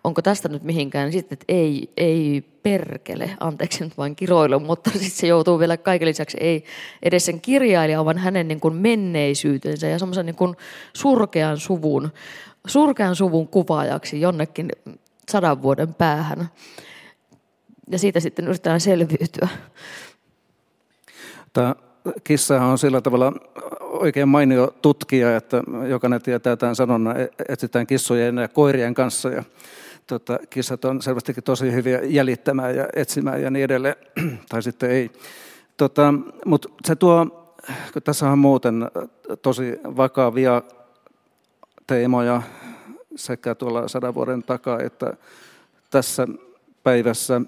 onko 0.04 0.22
tästä 0.22 0.48
nyt 0.48 0.62
mihinkään, 0.62 1.12
sitten 1.12 1.36
että 1.36 1.44
ei, 1.48 1.90
ei 1.96 2.44
perkele, 2.62 3.30
anteeksi 3.40 3.84
nyt 3.84 3.98
vain 3.98 4.16
kiroilu, 4.16 4.60
mutta 4.60 4.90
sitten 5.00 5.10
se 5.10 5.26
joutuu 5.26 5.58
vielä 5.58 5.76
kaiken 5.76 6.08
lisäksi 6.08 6.36
ei 6.40 6.64
edes 7.02 7.24
sen 7.24 7.40
kirjailija, 7.40 8.04
vaan 8.04 8.18
hänen 8.18 8.48
niin 8.48 8.60
kuin 8.60 8.74
menneisyytensä 8.74 9.86
ja 9.86 9.98
semmoisen 9.98 10.26
niin 10.26 10.36
kuin 10.36 10.56
surkean 10.92 11.58
suvun, 11.58 12.10
surkean 12.66 13.16
suvun 13.16 13.48
kuvaajaksi 13.48 14.20
jonnekin 14.20 14.68
sadan 15.30 15.62
vuoden 15.62 15.94
päähän. 15.94 16.48
Ja 17.90 17.98
siitä 17.98 18.20
sitten 18.20 18.44
yritetään 18.44 18.80
selviytyä. 18.80 19.48
Tämä 21.52 21.74
kissa 22.24 22.62
on 22.62 22.78
sillä 22.78 23.00
tavalla 23.00 23.32
oikein 23.80 24.28
mainio 24.28 24.74
tutkija, 24.82 25.36
että 25.36 25.62
jokainen 25.88 26.22
tietää 26.22 26.56
tämän 26.56 26.76
sanonnan, 26.76 27.20
e-, 27.20 27.28
etsitään 27.48 27.86
kissojen 27.86 28.36
ja 28.36 28.48
koirien 28.48 28.94
kanssa. 28.94 29.28
Ja 29.28 29.44
tota, 30.06 30.38
kissat 30.50 30.84
on 30.84 31.02
selvästikin 31.02 31.44
tosi 31.44 31.72
hyviä 31.72 32.00
jäljittämään 32.02 32.76
ja 32.76 32.88
etsimään 32.96 33.42
ja 33.42 33.50
niin 33.50 33.64
edelleen, 33.64 33.96
tai 34.48 34.62
sitten 34.62 34.90
ei. 34.90 35.10
Tota, 35.76 36.14
Mutta 36.46 36.68
se 36.84 36.96
tuo, 36.96 37.26
kun 37.92 38.02
tässä 38.02 38.30
on 38.30 38.38
muuten 38.38 38.90
tosi 39.42 39.80
vakavia 39.84 40.62
teemoja 41.86 42.42
sekä 43.16 43.54
tuolla 43.54 43.88
sadan 43.88 44.14
vuoden 44.14 44.42
takaa 44.42 44.80
että 44.80 45.16
tässä 45.90 46.28
päivässä, 46.82 47.40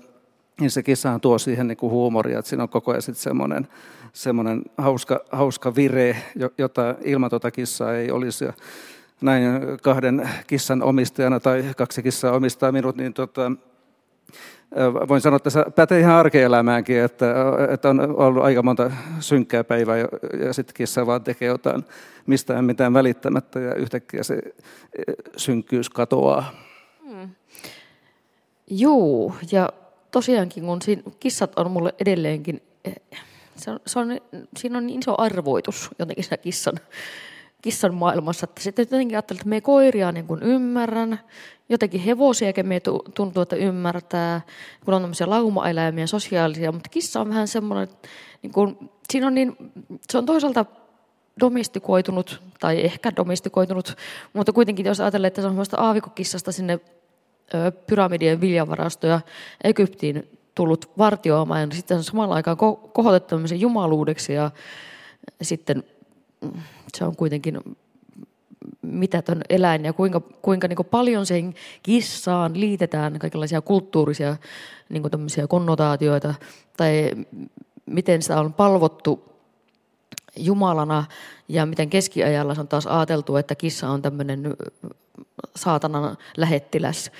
niin 0.60 0.70
se 0.70 0.82
kissahan 0.82 1.20
tuo 1.20 1.38
siihen 1.38 1.66
niin 1.66 1.76
kuin 1.76 1.90
huumoria, 1.90 2.38
että 2.38 2.48
siinä 2.48 2.62
on 2.62 2.68
koko 2.68 2.90
ajan 2.90 3.02
semmoinen, 3.02 3.68
semmoinen 4.12 4.62
hauska, 4.78 5.20
hauska 5.32 5.74
vire, 5.74 6.16
jota 6.58 6.94
ilman 7.04 7.30
tuota 7.30 7.50
kissaa 7.50 7.94
ei 7.94 8.10
olisi. 8.10 8.44
Näin 9.24 9.62
kahden 9.82 10.30
kissan 10.46 10.82
omistajana 10.82 11.40
tai 11.40 11.64
kaksi 11.76 12.02
kissaa 12.02 12.32
omistaa 12.32 12.72
minut, 12.72 12.96
niin 12.96 13.14
tota, 13.14 13.52
voin 15.08 15.20
sanoa, 15.20 15.36
että 15.36 15.50
se 15.50 15.64
pätee 15.74 16.00
ihan 16.00 16.14
arkielämäänkin, 16.14 17.00
että, 17.00 17.34
että 17.70 17.88
on 17.88 18.00
ollut 18.00 18.44
aika 18.44 18.62
monta 18.62 18.90
synkkää 19.20 19.64
päivää 19.64 19.96
ja, 19.96 20.08
ja 20.46 20.52
sitten 20.52 20.74
kissa 20.74 21.06
vaan 21.06 21.24
tekee 21.24 21.48
jotain 21.48 21.84
mistään 22.26 22.64
mitään 22.64 22.94
välittämättä 22.94 23.60
ja 23.60 23.74
yhtäkkiä 23.74 24.22
se 24.22 24.40
synkkyys 25.36 25.90
katoaa. 25.90 26.52
Hmm. 27.08 27.28
Joo, 28.70 29.34
ja 29.52 29.68
tosiaankin 30.10 30.64
kun 30.64 30.82
siinä, 30.82 31.02
kissat 31.20 31.58
on 31.58 31.70
mulle 31.70 31.94
edelleenkin, 32.00 32.62
eh, 32.84 32.94
se 33.56 33.70
on, 33.70 33.80
se 33.86 33.98
on, 33.98 34.08
siinä 34.56 34.78
on 34.78 34.86
niin 34.86 35.00
iso 35.00 35.14
arvoitus 35.18 35.90
jotenkin 35.98 36.24
siinä 36.24 36.36
kissan 36.36 36.74
kissan 37.64 37.94
maailmassa. 37.94 38.44
Että 38.44 38.62
sitten 38.62 38.82
jotenkin 38.82 39.16
ajattelin, 39.16 39.40
että 39.40 39.48
me 39.48 39.60
koiria 39.60 40.12
niin 40.12 40.26
kuin 40.26 40.42
ymmärrän, 40.42 41.20
jotenkin 41.68 42.00
hevosiakin 42.00 42.66
me 42.66 42.80
tuntuu, 43.14 43.42
että 43.42 43.56
ymmärtää, 43.56 44.40
kun 44.84 44.94
on 44.94 45.02
tämmöisiä 45.02 45.30
laumaeläimiä, 45.30 46.06
sosiaalisia, 46.06 46.72
mutta 46.72 46.88
kissa 46.88 47.20
on 47.20 47.28
vähän 47.28 47.48
semmoinen, 47.48 47.88
niin 48.42 48.52
kuin, 48.52 48.90
siinä 49.10 49.26
on 49.26 49.34
niin, 49.34 49.56
se 50.10 50.18
on 50.18 50.26
toisaalta 50.26 50.64
domestikoitunut, 51.40 52.42
tai 52.60 52.84
ehkä 52.84 53.12
domestikoitunut, 53.16 53.96
mutta 54.32 54.52
kuitenkin 54.52 54.86
jos 54.86 55.00
ajatellaan, 55.00 55.26
että 55.28 55.40
se 55.40 55.46
on 55.46 55.52
semmoista 55.52 55.80
aavikokissasta 55.80 56.52
sinne 56.52 56.80
pyramidien 57.86 58.40
viljavarastoja 58.40 59.20
Egyptiin 59.64 60.38
tullut 60.54 60.90
vartioamaan, 60.98 61.60
ja 61.60 61.76
sitten 61.76 61.96
on 61.96 62.04
samalla 62.04 62.34
aikaan 62.34 62.56
kohotettu 62.92 63.36
jumaluudeksi, 63.58 64.32
ja 64.32 64.50
sitten 65.42 65.84
se 66.96 67.04
on 67.04 67.16
kuitenkin 67.16 67.60
mitätön 68.82 69.42
eläin 69.48 69.84
ja 69.84 69.92
kuinka, 69.92 70.20
kuinka 70.20 70.68
niin 70.68 70.86
paljon 70.90 71.26
sen 71.26 71.54
kissaan 71.82 72.60
liitetään 72.60 73.18
kaikenlaisia 73.18 73.60
kulttuurisia 73.60 74.36
niin 74.88 75.02
konnotaatioita 75.48 76.34
tai 76.76 77.10
miten 77.86 78.22
sitä 78.22 78.40
on 78.40 78.52
palvottu 78.52 79.34
Jumalana 80.36 81.04
ja 81.48 81.66
miten 81.66 81.90
keskiajalla 81.90 82.54
on 82.58 82.68
taas 82.68 82.86
ajateltu, 82.86 83.36
että 83.36 83.54
kissa 83.54 83.88
on 83.88 84.02
tämmöinen 84.02 84.56
saatanan 85.56 86.16
lähettiläs. 86.36 87.10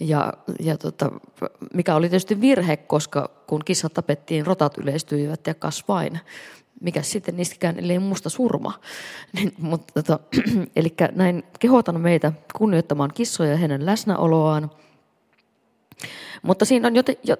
Ja, 0.00 0.32
ja 0.60 0.78
tota, 0.78 1.10
mikä 1.74 1.94
oli 1.94 2.08
tietysti 2.08 2.40
virhe, 2.40 2.76
koska 2.76 3.30
kun 3.46 3.60
kissat 3.64 3.94
tapettiin, 3.94 4.46
rotat 4.46 4.78
yleistyivät 4.78 5.46
ja 5.46 5.54
kasvain 5.54 6.20
mikä 6.80 7.02
sitten 7.02 7.36
niistäkään, 7.36 7.78
eli 7.78 7.98
musta 7.98 8.30
surma. 8.30 8.72
Niin, 9.34 9.52
mutta, 9.58 10.02
tota, 10.02 10.20
eli 10.76 10.94
näin 11.12 11.42
kehotan 11.58 12.00
meitä 12.00 12.32
kunnioittamaan 12.58 13.10
kissoja 13.14 13.50
ja 13.50 13.56
heidän 13.56 13.86
läsnäoloaan. 13.86 14.70
Mutta 16.42 16.64
siinä 16.64 16.88
on 16.88 16.96
joten, 16.96 17.16
jo, 17.24 17.36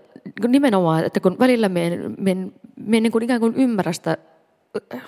nimenomaan, 0.48 1.04
että 1.04 1.20
kun 1.20 1.36
välillä 1.38 1.68
me 1.68 1.86
en, 1.86 2.14
me 2.18 2.30
en, 2.30 2.52
me 2.76 2.96
en 2.96 3.02
niin 3.02 3.12
kuin 3.12 3.24
ikään 3.24 3.40
kuin 3.40 3.54
ymmärrä 3.54 3.92
sitä 3.92 4.16
äh, 4.94 5.02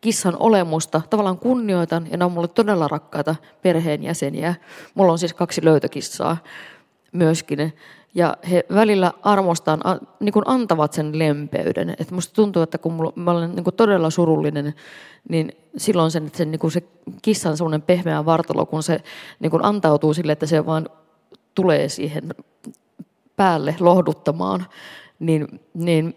kissan 0.00 0.36
olemusta, 0.38 1.02
tavallaan 1.10 1.38
kunnioitan, 1.38 2.08
ja 2.10 2.16
ne 2.16 2.24
on 2.24 2.32
mulle 2.32 2.48
todella 2.48 2.88
rakkaita 2.88 3.34
perheenjäseniä. 3.62 4.54
Mulla 4.94 5.12
on 5.12 5.18
siis 5.18 5.34
kaksi 5.34 5.64
löytökissaa 5.64 6.36
myöskin 7.12 7.72
ja 8.14 8.36
he 8.50 8.64
välillä 8.74 9.12
armostaan, 9.22 9.80
niin 10.20 10.32
kuin 10.32 10.42
antavat 10.46 10.92
sen 10.92 11.18
lempeyden. 11.18 11.96
Et 11.98 12.10
musta 12.10 12.34
tuntuu, 12.34 12.62
että 12.62 12.78
kun 12.78 12.92
mulla, 12.92 13.12
mä 13.16 13.30
olen 13.30 13.54
niin 13.54 13.64
kuin 13.64 13.76
todella 13.76 14.10
surullinen, 14.10 14.74
niin 15.28 15.52
silloin 15.76 16.10
sen, 16.10 16.30
sen, 16.34 16.50
niin 16.50 16.58
kuin 16.58 16.70
se 16.70 16.82
kissan 17.22 17.56
semmoinen 17.56 17.82
pehmeä 17.82 18.24
vartalo, 18.24 18.66
kun 18.66 18.82
se 18.82 19.02
niin 19.40 19.50
kuin 19.50 19.64
antautuu 19.64 20.14
sille, 20.14 20.32
että 20.32 20.46
se 20.46 20.66
vaan 20.66 20.88
tulee 21.54 21.88
siihen 21.88 22.34
päälle 23.36 23.74
lohduttamaan, 23.80 24.66
niin, 25.18 25.60
niin 25.74 26.14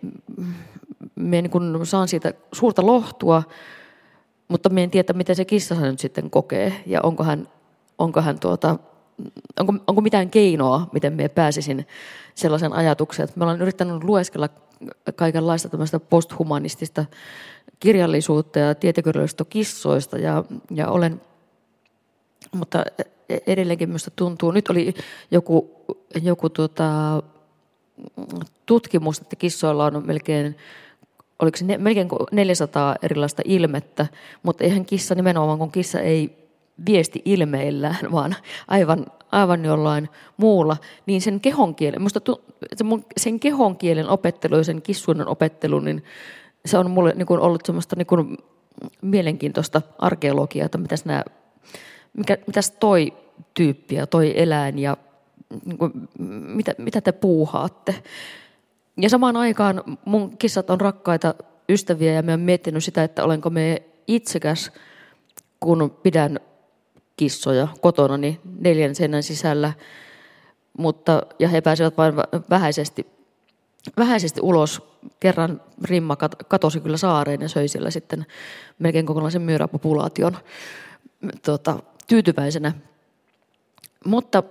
me 1.15 1.41
niin 1.41 1.51
kuin 1.51 1.85
saan 1.85 2.07
siitä 2.07 2.33
suurta 2.51 2.85
lohtua, 2.85 3.43
mutta 4.47 4.69
me 4.69 4.83
en 4.83 4.91
tiedä, 4.91 5.13
miten 5.13 5.35
se 5.35 5.45
kissa 5.45 5.75
nyt 5.75 5.99
sitten 5.99 6.29
kokee 6.29 6.83
ja 6.85 7.01
onko 7.03 7.23
hän, 7.23 7.47
onko 7.97 8.21
hän 8.21 8.39
tuota, 8.39 8.79
onko, 9.59 9.73
onko 9.87 10.01
mitään 10.01 10.29
keinoa, 10.29 10.89
miten 10.91 11.13
me 11.13 11.29
pääsisin 11.29 11.87
sellaisen 12.35 12.73
ajatuksen, 12.73 13.23
että 13.23 13.39
me 13.39 13.43
ollaan 13.43 13.61
yrittänyt 13.61 14.03
lueskella 14.03 14.49
kaikenlaista 15.15 15.69
tämmöistä 15.69 15.99
posthumanistista 15.99 17.05
kirjallisuutta 17.79 18.59
ja 18.59 18.75
tietokirjallisuutta 18.75 19.45
kissoista 19.45 20.17
ja, 20.17 20.43
ja 20.71 20.87
olen, 20.87 21.21
mutta 22.51 22.83
edelleenkin 23.47 23.89
minusta 23.89 24.11
tuntuu, 24.15 24.51
nyt 24.51 24.69
oli 24.69 24.93
joku, 25.31 25.85
joku 26.21 26.49
tuota, 26.49 26.83
tutkimus, 28.65 29.19
että 29.19 29.35
kissoilla 29.35 29.85
on 29.85 30.03
melkein 30.05 30.55
oliko 31.39 31.57
se 31.57 31.65
ne, 31.65 31.77
melkein 31.77 32.09
400 32.31 32.95
erilaista 33.01 33.41
ilmettä, 33.45 34.07
mutta 34.43 34.63
eihän 34.63 34.85
kissa 34.85 35.15
nimenomaan, 35.15 35.57
kun 35.57 35.71
kissa 35.71 35.99
ei 35.99 36.40
viesti 36.85 37.21
ilmeillään, 37.25 38.11
vaan 38.11 38.35
aivan, 38.67 39.05
aivan 39.31 39.65
jollain 39.65 40.09
muulla, 40.37 40.77
niin 41.05 41.21
sen 41.21 41.39
kehon 41.39 41.75
kielen, 41.75 42.01
musta 42.01 42.19
tu, 42.19 42.41
sen 43.17 43.39
kehon 43.39 43.77
kielen 43.77 44.09
opettelu 44.09 44.57
ja 44.57 44.63
sen 44.63 44.81
kissuinen 44.81 45.27
opettelu, 45.27 45.79
niin 45.79 46.03
se 46.65 46.77
on 46.77 46.91
mulle 46.91 47.13
niin 47.15 47.25
kuin 47.25 47.39
ollut 47.39 47.65
semmoista 47.65 47.95
niin 47.95 48.07
kuin 48.07 48.37
mielenkiintoista 49.01 49.81
arkeologiaa, 49.97 50.65
että 50.65 50.77
mitäs, 50.77 51.05
nämä, 51.05 51.23
mikä, 52.13 52.37
mitäs 52.47 52.71
toi 52.71 53.13
tyyppi 53.53 53.95
ja 53.95 54.07
toi 54.07 54.33
eläin 54.41 54.79
ja 54.79 54.97
niin 55.65 55.77
kuin, 55.77 55.91
mitä, 56.29 56.75
mitä 56.77 57.01
te 57.01 57.11
puuhaatte. 57.11 57.95
Ja 58.97 59.09
samaan 59.09 59.37
aikaan 59.37 59.83
mun 60.05 60.37
kissat 60.37 60.69
on 60.69 60.81
rakkaita 60.81 61.35
ystäviä 61.69 62.13
ja 62.13 62.21
me 62.21 62.33
on 62.33 62.39
miettinyt 62.39 62.83
sitä, 62.83 63.03
että 63.03 63.23
olenko 63.23 63.49
me 63.49 63.81
itsekäs, 64.07 64.71
kun 65.59 65.97
pidän 66.03 66.39
kissoja 67.21 67.67
kotona 67.81 68.17
niin 68.17 68.39
neljän 68.59 68.95
seinän 68.95 69.23
sisällä, 69.23 69.73
mutta, 70.77 71.21
ja 71.39 71.49
he 71.49 71.61
pääsevät 71.61 71.97
vain 71.97 72.13
vähäisesti, 72.49 73.07
vähäisesti 73.97 74.41
ulos. 74.43 74.81
Kerran 75.19 75.61
Rimma 75.83 76.15
katosi 76.47 76.79
kyllä 76.79 76.97
saareen 76.97 77.41
ja 77.41 77.49
söi 77.49 77.67
siellä 77.67 77.91
sitten 77.91 78.25
melkein 78.79 79.05
kokonaisen 79.05 79.41
myyrapopulaation 79.41 80.37
tuota, 81.45 81.79
tyytyväisenä. 82.07 82.71
Mutta, 84.05 84.43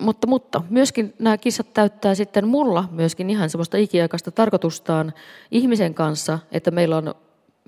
mutta, 0.00 0.26
mutta 0.26 0.62
myöskin 0.70 1.14
nämä 1.18 1.38
kissat 1.38 1.74
täyttää 1.74 2.14
sitten 2.14 2.48
mulla 2.48 2.88
myöskin 2.90 3.30
ihan 3.30 3.50
semmoista 3.50 3.76
ikiaikaista 3.76 4.30
tarkoitustaan 4.30 5.12
ihmisen 5.50 5.94
kanssa, 5.94 6.38
että 6.52 6.70
meillä 6.70 6.96
on, 6.96 7.14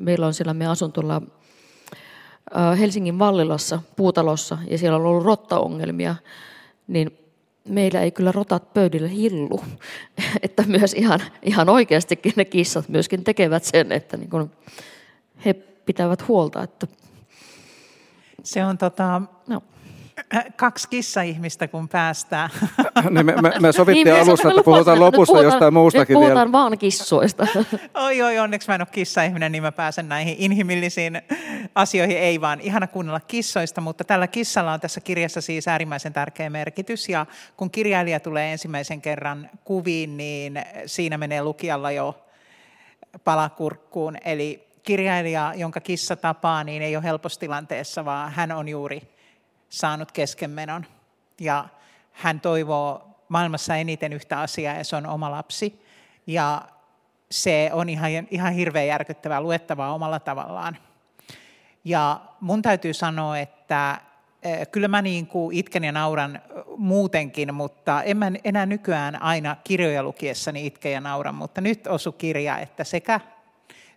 meillä 0.00 0.26
on 0.26 0.34
siellä 0.34 0.54
me 0.54 0.66
asun 0.66 0.92
tuolla 0.92 1.22
Helsingin 2.78 3.18
Vallilassa 3.18 3.82
puutalossa 3.96 4.58
ja 4.70 4.78
siellä 4.78 4.98
on 4.98 5.06
ollut 5.06 5.24
rottaongelmia, 5.24 6.16
niin 6.86 7.18
meillä 7.68 8.00
ei 8.00 8.10
kyllä 8.10 8.32
rotat 8.32 8.74
pöydillä 8.74 9.08
hillu. 9.08 9.64
että 10.42 10.62
myös 10.66 10.92
ihan, 10.92 11.20
ihan 11.42 11.68
oikeastikin 11.68 12.32
ne 12.36 12.44
kissat 12.44 12.88
myöskin 12.88 13.24
tekevät 13.24 13.64
sen, 13.64 13.92
että 13.92 14.16
niin 14.16 14.30
kun 14.30 14.50
he 15.44 15.54
pitävät 15.86 16.28
huolta, 16.28 16.62
että 16.62 16.86
se 18.42 18.64
on 18.64 18.78
tota, 18.78 19.22
no. 19.46 19.62
Kaksi 20.56 20.88
kissa-ihmistä, 20.88 21.68
kun 21.68 21.88
päästään. 21.88 22.50
niin 23.10 23.26
me, 23.26 23.34
me, 23.42 23.52
me 23.60 23.72
sovittiin 23.72 24.06
niin, 24.06 24.22
alussa, 24.22 24.48
että 24.48 24.62
puhutaan 24.62 25.00
lopussa 25.00 25.32
puhutaan, 25.32 25.52
jostain 25.52 25.74
muustakin 25.74 26.14
puhutaan 26.14 26.34
vielä. 26.34 26.44
puhutaan 26.44 26.52
vaan 26.52 26.78
kissoista. 26.78 27.46
oi, 28.06 28.22
oi, 28.22 28.38
onneksi 28.38 28.68
mä 28.68 28.74
en 28.74 28.80
ole 28.80 28.88
kissa-ihminen, 28.92 29.52
niin 29.52 29.62
mä 29.62 29.72
pääsen 29.72 30.08
näihin 30.08 30.36
inhimillisiin 30.38 31.22
asioihin. 31.74 32.18
Ei 32.18 32.40
vaan, 32.40 32.60
ihana 32.60 32.86
kuunnella 32.86 33.20
kissoista, 33.20 33.80
mutta 33.80 34.04
tällä 34.04 34.26
kissalla 34.26 34.72
on 34.72 34.80
tässä 34.80 35.00
kirjassa 35.00 35.40
siis 35.40 35.68
äärimmäisen 35.68 36.12
tärkeä 36.12 36.50
merkitys. 36.50 37.08
Ja 37.08 37.26
kun 37.56 37.70
kirjailija 37.70 38.20
tulee 38.20 38.52
ensimmäisen 38.52 39.00
kerran 39.00 39.50
kuviin, 39.64 40.16
niin 40.16 40.62
siinä 40.86 41.18
menee 41.18 41.42
lukijalla 41.42 41.90
jo 41.90 42.18
palakurkkuun. 43.24 44.16
Eli 44.24 44.66
kirjailija, 44.82 45.52
jonka 45.56 45.80
kissa 45.80 46.16
tapaa, 46.16 46.64
niin 46.64 46.82
ei 46.82 46.96
ole 46.96 47.04
helpossa 47.04 47.40
tilanteessa, 47.40 48.04
vaan 48.04 48.32
hän 48.32 48.52
on 48.52 48.68
juuri 48.68 49.15
saanut 49.76 50.12
keskenmenon. 50.12 50.86
Ja 51.40 51.68
hän 52.12 52.40
toivoo 52.40 53.08
maailmassa 53.28 53.76
eniten 53.76 54.12
yhtä 54.12 54.40
asiaa, 54.40 54.74
ja 54.74 54.84
se 54.84 54.96
on 54.96 55.06
oma 55.06 55.30
lapsi. 55.30 55.82
Ja 56.26 56.62
se 57.30 57.70
on 57.72 57.88
ihan, 57.88 58.10
ihan 58.30 58.52
hirveän 58.52 58.86
järkyttävää 58.86 59.40
luettavaa 59.40 59.94
omalla 59.94 60.20
tavallaan. 60.20 60.76
Ja 61.84 62.20
mun 62.40 62.62
täytyy 62.62 62.94
sanoa, 62.94 63.38
että 63.38 64.00
e, 64.42 64.66
kyllä 64.66 64.88
mä 64.88 65.02
niin 65.02 65.26
kuin 65.26 65.56
itken 65.56 65.84
ja 65.84 65.92
nauran 65.92 66.42
muutenkin, 66.76 67.54
mutta 67.54 68.02
en 68.02 68.16
mä 68.16 68.32
enää 68.44 68.66
nykyään 68.66 69.22
aina 69.22 69.56
kirjoja 69.64 70.02
lukiessani 70.02 70.66
itke 70.66 70.90
ja 70.90 71.00
nauran, 71.00 71.34
mutta 71.34 71.60
nyt 71.60 71.86
osu 71.86 72.12
kirja, 72.12 72.58
että 72.58 72.84
sekä 72.84 73.20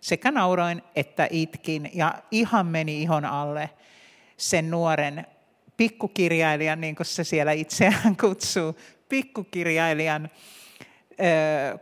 sekä 0.00 0.30
nauroin 0.30 0.82
että 0.96 1.28
itkin 1.30 1.90
ja 1.94 2.14
ihan 2.30 2.66
meni 2.66 3.02
ihon 3.02 3.24
alle 3.24 3.70
sen 4.36 4.70
nuoren 4.70 5.26
pikkukirjailijan, 5.80 6.80
niin 6.80 6.96
kuin 6.96 7.06
se 7.06 7.24
siellä 7.24 7.52
itseään 7.52 8.16
kutsuu, 8.20 8.76
pikkukirjailijan 9.08 10.30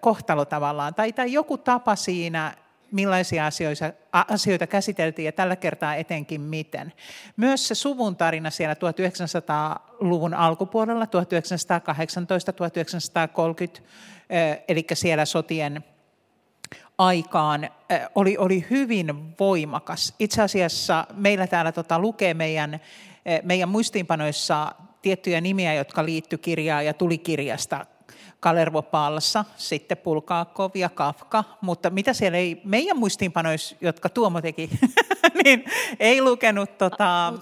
kohtalo 0.01 0.45
tavallaan, 0.45 0.95
tai, 0.95 1.13
tai 1.13 1.33
joku 1.33 1.59
tapa 1.59 1.97
siinä, 1.97 2.55
millaisia 2.93 3.47
asioita, 3.47 3.93
asioita 4.13 4.67
käsiteltiin 4.67 5.27
ja 5.27 5.33
tällä 5.33 5.57
kertaa 5.57 5.95
etenkin 5.95 6.41
miten. 6.41 6.93
Myös 7.37 7.69
se 7.69 7.75
suvun 7.75 8.17
tarina 8.17 8.51
siellä 8.51 8.75
1900-luvun 8.75 10.35
alkupuolella, 10.35 11.07
1918, 11.07 12.53
1930, 12.53 13.81
eli 14.69 14.87
siellä 14.95 15.25
sotien 15.25 15.85
aikaan 16.99 17.71
oli, 18.15 18.37
oli 18.39 18.67
hyvin 18.71 19.35
voimakas. 19.41 20.15
Itse 20.19 20.43
asiassa 20.43 21.07
meillä 21.15 21.47
täällä 21.47 21.73
tota, 21.73 21.99
lukee 21.99 22.35
meidän, 22.35 22.81
meidän 23.43 23.69
muistiinpanoissa 23.69 24.73
tiettyjä 25.03 25.41
nimiä, 25.41 25.75
jotka 25.75 26.05
liittyy 26.05 26.39
kirjaan 26.39 26.87
ja 26.87 26.95
tuli 26.95 27.19
kirjasta. 27.19 27.87
Kalervo 28.41 28.83
Palsa, 28.83 29.45
sitten 29.57 29.99
Pulkaakov 29.99 30.71
ja 30.75 30.89
Kafka, 30.89 31.45
mutta 31.61 31.91
mitä 31.91 32.13
siellä 32.13 32.39
ei, 32.39 32.61
meidän 32.65 32.99
muistiinpanoissa, 32.99 33.77
jotka 33.81 34.09
Tuomo 34.09 34.41
teki, 34.41 34.71
niin 35.45 35.65
ei 36.01 36.23
lukenut 36.23 36.79
tota, 36.79 37.33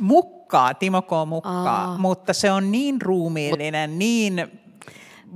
mukkaa, 0.00 0.74
Timo 0.74 1.02
K. 1.02 1.10
mukkaa, 1.26 1.84
Aa. 1.84 1.98
mutta 1.98 2.32
se 2.32 2.50
on 2.50 2.72
niin 2.72 3.02
ruumiillinen, 3.02 3.98
niin 3.98 4.60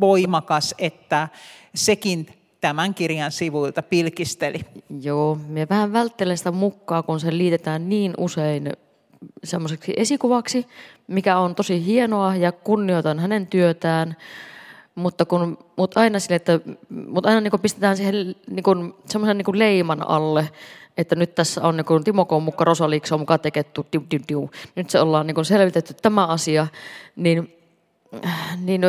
voimakas, 0.00 0.74
että 0.78 1.28
sekin 1.74 2.26
tämän 2.60 2.94
kirjan 2.94 3.32
sivuilta 3.32 3.82
pilkisteli. 3.82 4.60
Joo, 5.02 5.38
me 5.46 5.66
vähän 5.70 5.92
välttelen 5.92 6.38
sitä 6.38 6.50
mukaan, 6.50 7.04
kun 7.04 7.20
se 7.20 7.38
liitetään 7.38 7.88
niin 7.88 8.14
usein 8.18 8.72
semmoiseksi 9.44 9.92
esikuvaksi, 9.96 10.66
mikä 11.06 11.38
on 11.38 11.54
tosi 11.54 11.86
hienoa 11.86 12.36
ja 12.36 12.52
kunnioitan 12.52 13.18
hänen 13.18 13.46
työtään, 13.46 14.16
mutta, 14.94 15.24
kun, 15.24 15.58
mutta 15.76 16.00
aina 16.00 16.18
sille, 16.18 16.36
että 16.36 16.60
mutta 17.08 17.28
aina 17.28 17.40
niin 17.40 17.60
pistetään 17.62 17.96
siihen 17.96 18.34
niin 18.50 18.94
semmoisen 19.06 19.38
niin 19.38 19.58
leiman 19.58 20.08
alle, 20.08 20.48
että 20.96 21.16
nyt 21.16 21.34
tässä 21.34 21.62
on 21.62 21.76
niin 21.76 22.04
Timo 22.04 22.24
K. 22.24 22.30
mukaan, 22.40 22.66
Rosa 22.66 22.90
Liikso 22.90 23.14
on 23.14 23.20
mukaan 23.20 23.40
teketty, 23.40 23.84
diu, 23.92 24.02
diu, 24.10 24.20
diu. 24.28 24.50
nyt 24.74 24.90
se 24.90 25.00
ollaan 25.00 25.26
niin 25.26 25.44
selvitetty 25.44 25.94
tämä 26.02 26.26
asia, 26.26 26.66
niin, 27.16 27.54
niin 28.60 28.80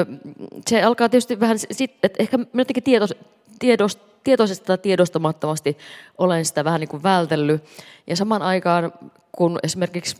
se 0.67 0.83
alkaa 0.83 1.09
tietysti 1.09 1.39
vähän, 1.39 1.57
sit, 1.71 1.91
että 2.03 2.23
ehkä 2.23 2.39
jotenkin 2.53 2.83
tietos, 2.83 3.15
tiedost, 3.59 3.99
tietoisesti 4.23 4.65
tai 4.65 4.77
tiedostamattomasti 4.77 5.77
olen 6.17 6.45
sitä 6.45 6.63
vähän 6.63 6.79
niin 6.79 6.89
kuin 6.89 7.03
vältellyt. 7.03 7.63
Ja 8.07 8.15
samaan 8.15 8.41
aikaan, 8.41 8.93
kun 9.31 9.59
esimerkiksi, 9.63 10.17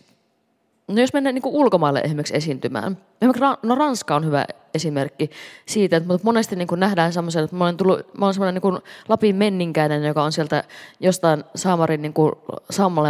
no 0.87 1.01
jos 1.01 1.13
mennään 1.13 1.35
niin 1.35 1.41
kuin 1.41 1.55
ulkomaille 1.55 1.99
esimerkiksi 1.99 2.35
esiintymään, 2.35 2.97
esimerkiksi 3.21 3.67
no 3.67 3.75
Ranska 3.75 4.15
on 4.15 4.25
hyvä 4.25 4.45
esimerkki 4.73 5.29
siitä, 5.65 5.97
että 5.97 6.19
monesti 6.23 6.55
niin 6.55 6.67
kuin 6.67 6.79
nähdään 6.79 7.13
semmoisen, 7.13 7.43
että 7.43 7.55
mä 7.55 7.63
olen, 7.63 7.77
tullut, 7.77 8.13
mä 8.17 8.25
olen 8.25 8.33
semmoinen 8.33 8.53
niin 8.53 8.61
kuin 8.61 8.77
Lapin 9.09 9.35
menninkäinen, 9.35 10.03
joka 10.03 10.23
on 10.23 10.31
sieltä 10.31 10.63
jostain 10.99 11.43
Saamarin 11.55 12.01
niin 12.01 12.13
kuin 12.13 12.31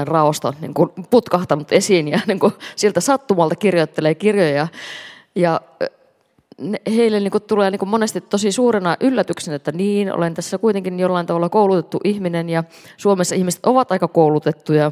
raosta 0.04 0.54
niin 0.62 0.74
kuin 0.74 0.90
putkahtanut 1.10 1.72
esiin 1.72 2.08
ja 2.08 2.20
niin 2.28 2.40
kuin 2.40 2.54
sieltä 2.76 3.00
sattumalta 3.00 3.56
kirjoittelee 3.56 4.16
kirjoja. 4.16 4.68
Ja 5.36 5.62
heille 6.96 7.20
niin 7.20 7.32
kuin 7.32 7.44
tulee 7.44 7.72
niin 7.72 7.80
kuin 7.80 7.90
monesti 7.90 8.22
tosi 8.22 8.52
suurena 8.52 8.98
yllätyksenä, 9.00 9.56
että 9.56 9.72
niin, 9.72 10.14
olen 10.14 10.34
tässä 10.34 10.58
kuitenkin 10.58 11.00
jollain 11.00 11.26
tavalla 11.26 11.50
koulutettu 11.50 12.00
ihminen 12.04 12.50
ja 12.50 12.64
Suomessa 12.98 13.36
ihmiset 13.36 13.66
ovat 13.66 13.92
aika 13.92 14.08
koulutettuja. 14.08 14.92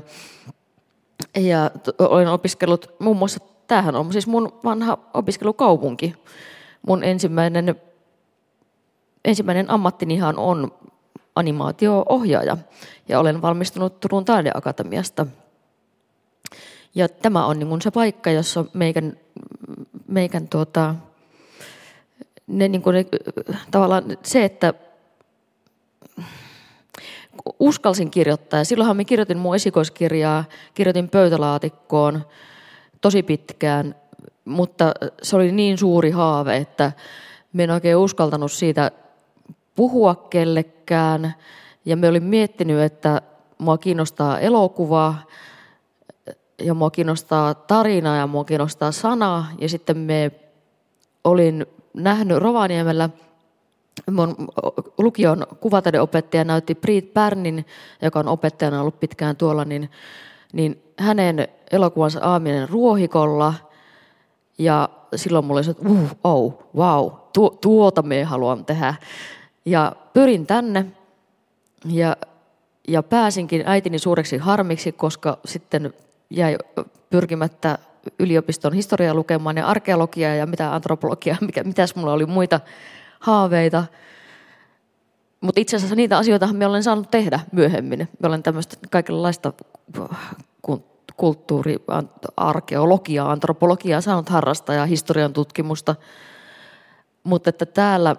Ja 1.36 1.72
olen 2.00 2.28
opiskellut 2.28 2.96
muun 3.00 3.18
muassa, 3.18 3.40
tämähän 3.68 3.96
on 3.96 4.14
siis 4.14 4.28
mun 4.28 4.60
vanha 4.64 4.98
opiskelukaupunki. 5.14 6.16
Mun 6.88 7.04
ensimmäinen, 7.04 7.76
ensimmäinen 9.26 9.70
ammattinihan 9.70 10.38
on 10.38 10.72
animaatio-ohjaaja 11.36 12.58
ja 13.10 13.20
olen 13.20 13.42
valmistunut 13.42 14.00
Turun 14.00 14.26
taideakatemiasta. 14.26 15.26
Ja 16.96 17.10
tämä 17.10 17.46
on 17.46 17.60
niin 17.60 17.82
se 17.82 17.92
paikka, 17.92 18.32
jossa 18.32 18.66
meikän, 18.74 19.18
meikän 20.08 20.48
tuota, 20.48 20.96
ne, 22.48 22.68
niin 22.68 22.82
kuin 22.82 22.94
ne, 22.94 23.06
tavallaan 23.72 24.04
se, 24.24 24.46
että 24.46 24.74
uskalsin 27.60 28.12
kirjoittaa. 28.12 28.60
Ja 28.60 28.66
silloinhan 28.66 28.98
me 28.98 29.06
kirjoitin 29.06 29.38
mun 29.38 29.56
esikoiskirjaa, 29.56 30.44
kirjoitin 30.74 31.10
pöytälaatikkoon 31.10 32.26
tosi 33.02 33.24
pitkään, 33.24 33.96
mutta 34.46 34.92
se 35.22 35.36
oli 35.36 35.52
niin 35.52 35.78
suuri 35.78 36.12
haave, 36.12 36.58
että 36.58 36.92
me 37.54 37.64
en 37.64 37.72
oikein 37.72 37.98
uskaltanut 37.98 38.52
siitä 38.52 38.92
puhua 39.76 40.16
kellekään. 40.16 41.34
Ja 41.86 41.98
me 41.98 42.10
olin 42.10 42.24
miettinyt, 42.24 42.80
että 42.80 43.22
mua 43.58 43.78
kiinnostaa 43.78 44.40
elokuva 44.40 45.16
ja 46.62 46.74
mua 46.74 46.92
kiinnostaa 46.92 47.54
tarina 47.54 48.18
ja 48.18 48.28
mua 48.28 48.44
kiinnostaa 48.44 48.92
sana. 48.92 49.46
Ja 49.58 49.70
sitten 49.70 49.98
me 49.98 50.32
olin 51.24 51.66
nähnyt 51.94 52.38
Rovaniemellä 52.38 53.10
mun 54.12 54.36
lukion 54.98 55.48
kuvataideopettaja 55.60 56.44
näytti 56.44 56.76
Priit 56.76 57.14
Pärnin, 57.14 57.66
joka 58.02 58.20
on 58.20 58.28
opettajana 58.28 58.82
ollut 58.82 59.00
pitkään 59.00 59.36
tuolla, 59.36 59.66
niin, 59.66 59.90
niin 60.54 60.84
hänen 60.98 61.48
elokuvansa 61.72 62.20
Aaminen 62.24 62.70
ruohikolla. 62.70 63.54
Ja 64.58 64.90
silloin 65.16 65.46
mulla 65.46 65.58
oli 65.58 65.64
se, 65.64 65.72
että 65.72 65.90
uh, 65.90 66.10
oh, 66.24 66.64
wow, 66.76 67.12
tu, 67.34 67.58
tuota 67.62 68.02
me 68.02 68.24
haluan 68.24 68.66
tehdä. 68.66 68.96
Ja 69.66 69.96
pyrin 70.14 70.46
tänne 70.48 70.86
ja 71.86 72.16
ja 72.88 73.04
pääsinkin 73.04 73.64
äitini 73.66 74.00
suureksi 74.00 74.38
harmiksi, 74.38 74.92
koska 74.92 75.38
sitten 75.46 75.94
jäi 76.30 76.58
pyrkimättä 77.10 77.78
yliopiston 78.20 78.74
historiaa 78.74 79.14
lukemaan 79.14 79.58
ja 79.58 79.68
arkeologiaa 79.68 80.36
ja 80.36 80.46
mitä 80.46 80.76
antropologiaa, 80.76 81.38
mikä, 81.42 81.64
mitäs 81.64 81.96
mulla 81.96 82.14
oli 82.14 82.26
muita 82.26 82.60
haaveita. 83.20 83.84
Mutta 85.42 85.62
itse 85.62 85.76
asiassa 85.76 85.96
niitä 85.96 86.18
asioita 86.18 86.54
me 86.54 86.66
olen 86.66 86.84
saanut 86.84 87.12
tehdä 87.12 87.40
myöhemmin. 87.52 88.08
Me 88.20 88.28
olen 88.28 88.44
tämmöistä 88.44 88.78
kaikenlaista 88.92 89.54
kulttuuri, 91.18 91.76
arkeologiaa, 92.38 93.32
antropologiaa 93.32 94.02
saanut 94.02 94.30
harrastaa 94.30 94.76
ja 94.76 94.86
historian 94.86 95.34
tutkimusta. 95.34 95.96
Mutta 97.24 97.50
että 97.50 97.66
täällä 97.66 98.16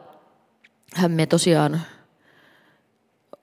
me 1.09 1.27
tosiaan 1.27 1.81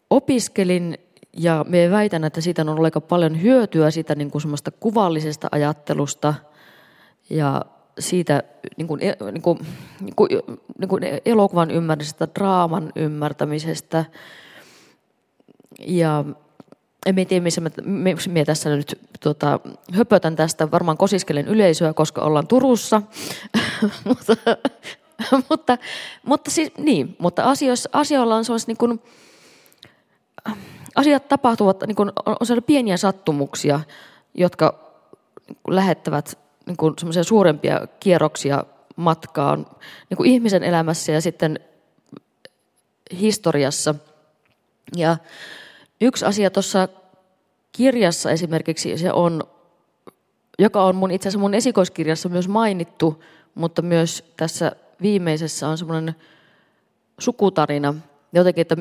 opiskelin 0.09 0.97
ja 1.37 1.65
me 1.67 1.91
väitän, 1.91 2.23
että 2.23 2.41
siitä 2.41 2.61
on 2.61 2.69
ollut 2.69 2.85
aika 2.85 3.01
paljon 3.01 3.41
hyötyä 3.41 3.91
siitä 3.91 4.15
niin 4.15 4.31
kuin 4.31 4.43
kuvallisesta 4.79 5.47
ajattelusta 5.51 6.33
ja 7.29 7.65
siitä 7.99 8.43
niin 8.77 8.87
kuin, 8.87 8.99
niin 9.31 9.41
kuin, 9.41 9.59
niin 10.01 10.15
kuin, 10.15 10.29
niin 10.79 10.89
kuin 10.89 11.03
elokuvan 11.25 11.71
ymmärtämisestä, 11.71 12.27
draaman 12.35 12.91
ymmärtämisestä. 12.95 14.05
Ja 15.87 16.25
en 17.05 17.27
tiedä, 17.27 17.43
missä 17.43 17.61
mä, 17.61 17.69
mä 17.85 18.45
tässä 18.45 18.75
nyt 18.75 18.99
tota, 19.19 19.59
höpötän 19.93 20.35
tästä, 20.35 20.71
varmaan 20.71 20.97
kosiskelen 20.97 21.47
yleisöä, 21.47 21.93
koska 21.93 22.21
ollaan 22.21 22.47
Turussa. 22.47 23.01
mutta, 24.05 24.37
mutta, 25.49 25.77
mutta, 26.23 26.51
siis, 26.51 26.71
niin, 26.77 27.15
mutta 27.19 27.43
asioissa, 27.43 27.89
asioilla 27.93 28.35
on 28.35 28.45
sellaista 28.45 28.69
niin 28.69 28.77
kuin, 28.77 29.01
asiat 30.95 31.27
tapahtuvat, 31.27 31.83
niin 31.87 31.95
kuin, 31.95 32.11
on 32.25 32.63
pieniä 32.65 32.97
sattumuksia, 32.97 33.79
jotka 34.33 34.79
lähettävät 35.67 36.37
niin 36.67 36.77
kuin 36.77 36.95
suurempia 37.21 37.87
kierroksia 37.99 38.63
matkaan 38.95 39.65
niin 40.09 40.17
kuin 40.17 40.29
ihmisen 40.29 40.63
elämässä 40.63 41.11
ja 41.11 41.21
sitten 41.21 41.59
historiassa. 43.19 43.95
Ja 44.95 45.17
yksi 46.01 46.25
asia 46.25 46.49
tuossa 46.49 46.87
kirjassa 47.71 48.31
esimerkiksi 48.31 48.97
se 48.97 49.11
on, 49.11 49.43
joka 50.59 50.83
on 50.83 50.95
mun, 50.95 51.11
itse 51.11 51.29
asiassa 51.29 51.39
mun 51.39 51.53
esikoiskirjassa 51.53 52.29
myös 52.29 52.47
mainittu, 52.47 53.23
mutta 53.55 53.81
myös 53.81 54.33
tässä 54.37 54.71
viimeisessä 55.01 55.67
on 55.67 55.77
semmoinen 55.77 56.15
sukutarina, 57.19 57.93
jotenkin, 58.33 58.61
että 58.61 58.75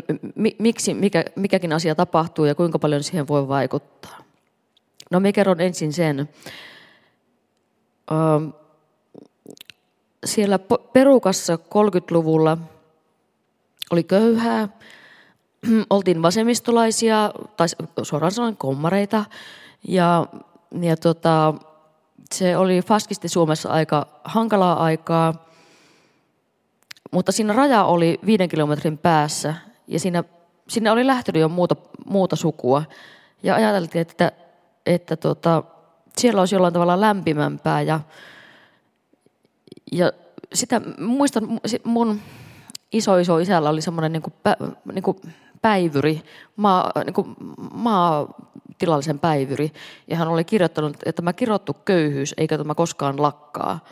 miksi 0.59 0.95
mikä, 0.95 1.25
mikäkin 1.37 1.73
asia 1.73 1.95
tapahtuu 1.95 2.45
ja 2.45 2.55
kuinka 2.55 2.79
paljon 2.79 3.03
siihen 3.03 3.29
voi 3.29 3.49
vaikuttaa. 3.49 4.19
No 5.11 5.21
me 5.21 5.33
kerron 5.33 5.61
ensin 5.61 5.93
sen. 5.93 6.29
Siellä 10.25 10.59
perukassa 10.93 11.57
30-luvulla 11.57 12.59
oli 13.91 14.05
köyhää, 14.05 14.69
oltiin 15.91 16.23
vasemmistolaisia, 16.23 17.31
tai 17.57 17.67
suoraan 18.03 18.33
sanoen 18.33 18.57
kommareita, 18.57 19.25
ja, 19.89 20.27
ja 20.81 20.97
tota, 20.97 21.55
se 22.35 22.57
oli 22.57 22.83
faskisti 22.83 23.29
Suomessa 23.29 23.69
aika 23.69 24.07
hankalaa 24.25 24.83
aikaa, 24.83 25.47
mutta 27.13 27.33
siinä 27.33 27.53
raja 27.53 27.85
oli 27.85 28.21
viiden 28.27 28.49
kilometrin 28.49 28.99
päässä, 28.99 29.55
ja 29.87 30.01
siinä, 30.01 30.25
sinne 30.69 30.91
oli 30.91 31.07
lähtenyt 31.07 31.41
jo 31.41 31.49
muuta, 31.49 31.77
muuta 32.07 32.37
sukua, 32.37 32.83
ja 33.43 33.55
ajateltiin, 33.55 34.03
että, 34.03 34.33
että 34.87 35.17
tota, 35.17 35.63
siellä 36.21 36.41
olisi 36.41 36.55
jollain 36.55 36.73
tavalla 36.73 37.01
lämpimämpää, 37.01 37.83
ja, 37.83 38.01
ja 39.93 40.13
sitä 40.55 40.81
muistan, 40.99 41.61
mun 41.85 42.21
iso 42.93 43.19
iso 43.19 43.39
isällä 43.39 43.71
oli 43.71 43.83
semmoinen 43.83 44.13
niin 44.13 44.23
kuin, 44.23 44.35
niin 44.93 45.03
kuin 45.03 45.17
päivyri, 45.63 46.23
maa, 46.57 46.93
niin 47.05 47.15
kuin 47.15 47.37
maatilallisen 47.73 49.19
päivyri. 49.19 49.73
Ja 50.09 50.17
hän 50.17 50.29
oli 50.29 50.45
kirjoittanut, 50.45 50.97
että 50.97 51.13
tämä 51.13 51.33
kirottu 51.33 51.75
köyhyys, 51.75 52.35
eikä 52.37 52.59
tämä 52.59 52.75
koskaan 52.75 53.23
lakkaa. 53.23 53.85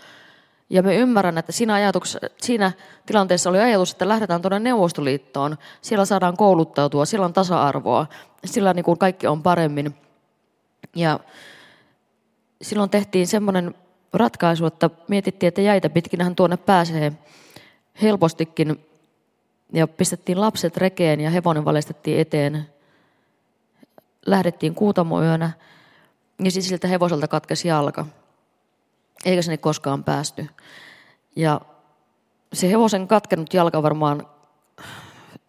Ja 0.70 0.82
me 0.82 0.96
ymmärrän, 0.96 1.38
että 1.38 1.52
siinä, 1.52 1.74
ajatuksessa, 1.74 2.18
siinä 2.40 2.72
tilanteessa 3.06 3.50
oli 3.50 3.58
ajatus, 3.58 3.92
että 3.92 4.08
lähdetään 4.08 4.42
tuonne 4.42 4.58
Neuvostoliittoon. 4.58 5.56
Siellä 5.82 6.04
saadaan 6.04 6.36
kouluttautua, 6.36 7.04
siellä 7.04 7.24
on 7.24 7.32
tasa-arvoa, 7.32 8.06
sillä 8.44 8.74
niin 8.74 8.84
kuin 8.84 8.98
kaikki 8.98 9.26
on 9.26 9.42
paremmin. 9.42 9.94
Ja 10.96 11.20
silloin 12.64 12.90
tehtiin 12.90 13.26
semmoinen 13.26 13.74
ratkaisu, 14.12 14.66
että 14.66 14.90
mietittiin, 15.08 15.48
että 15.48 15.60
jäitä 15.60 15.90
pitkinähän 15.90 16.36
tuonne 16.36 16.56
pääsee 16.56 17.12
helpostikin 18.02 18.86
ja 19.72 19.86
pistettiin 19.88 20.40
lapset 20.40 20.76
rekeen 20.76 21.20
ja 21.20 21.30
hevonen 21.30 21.64
valestettiin 21.64 22.20
eteen. 22.20 22.68
Lähdettiin 24.26 24.74
kuutamoyönä 24.74 25.50
ja 26.44 26.50
siis 26.50 26.68
siltä 26.68 26.88
hevoselta 26.88 27.28
katkesi 27.28 27.68
jalka. 27.68 28.06
Eikä 29.24 29.42
sinne 29.42 29.56
koskaan 29.56 30.04
päästy. 30.04 30.46
Ja 31.36 31.60
se 32.52 32.70
hevosen 32.70 33.08
katkenut 33.08 33.54
jalka 33.54 33.82
varmaan, 33.82 34.26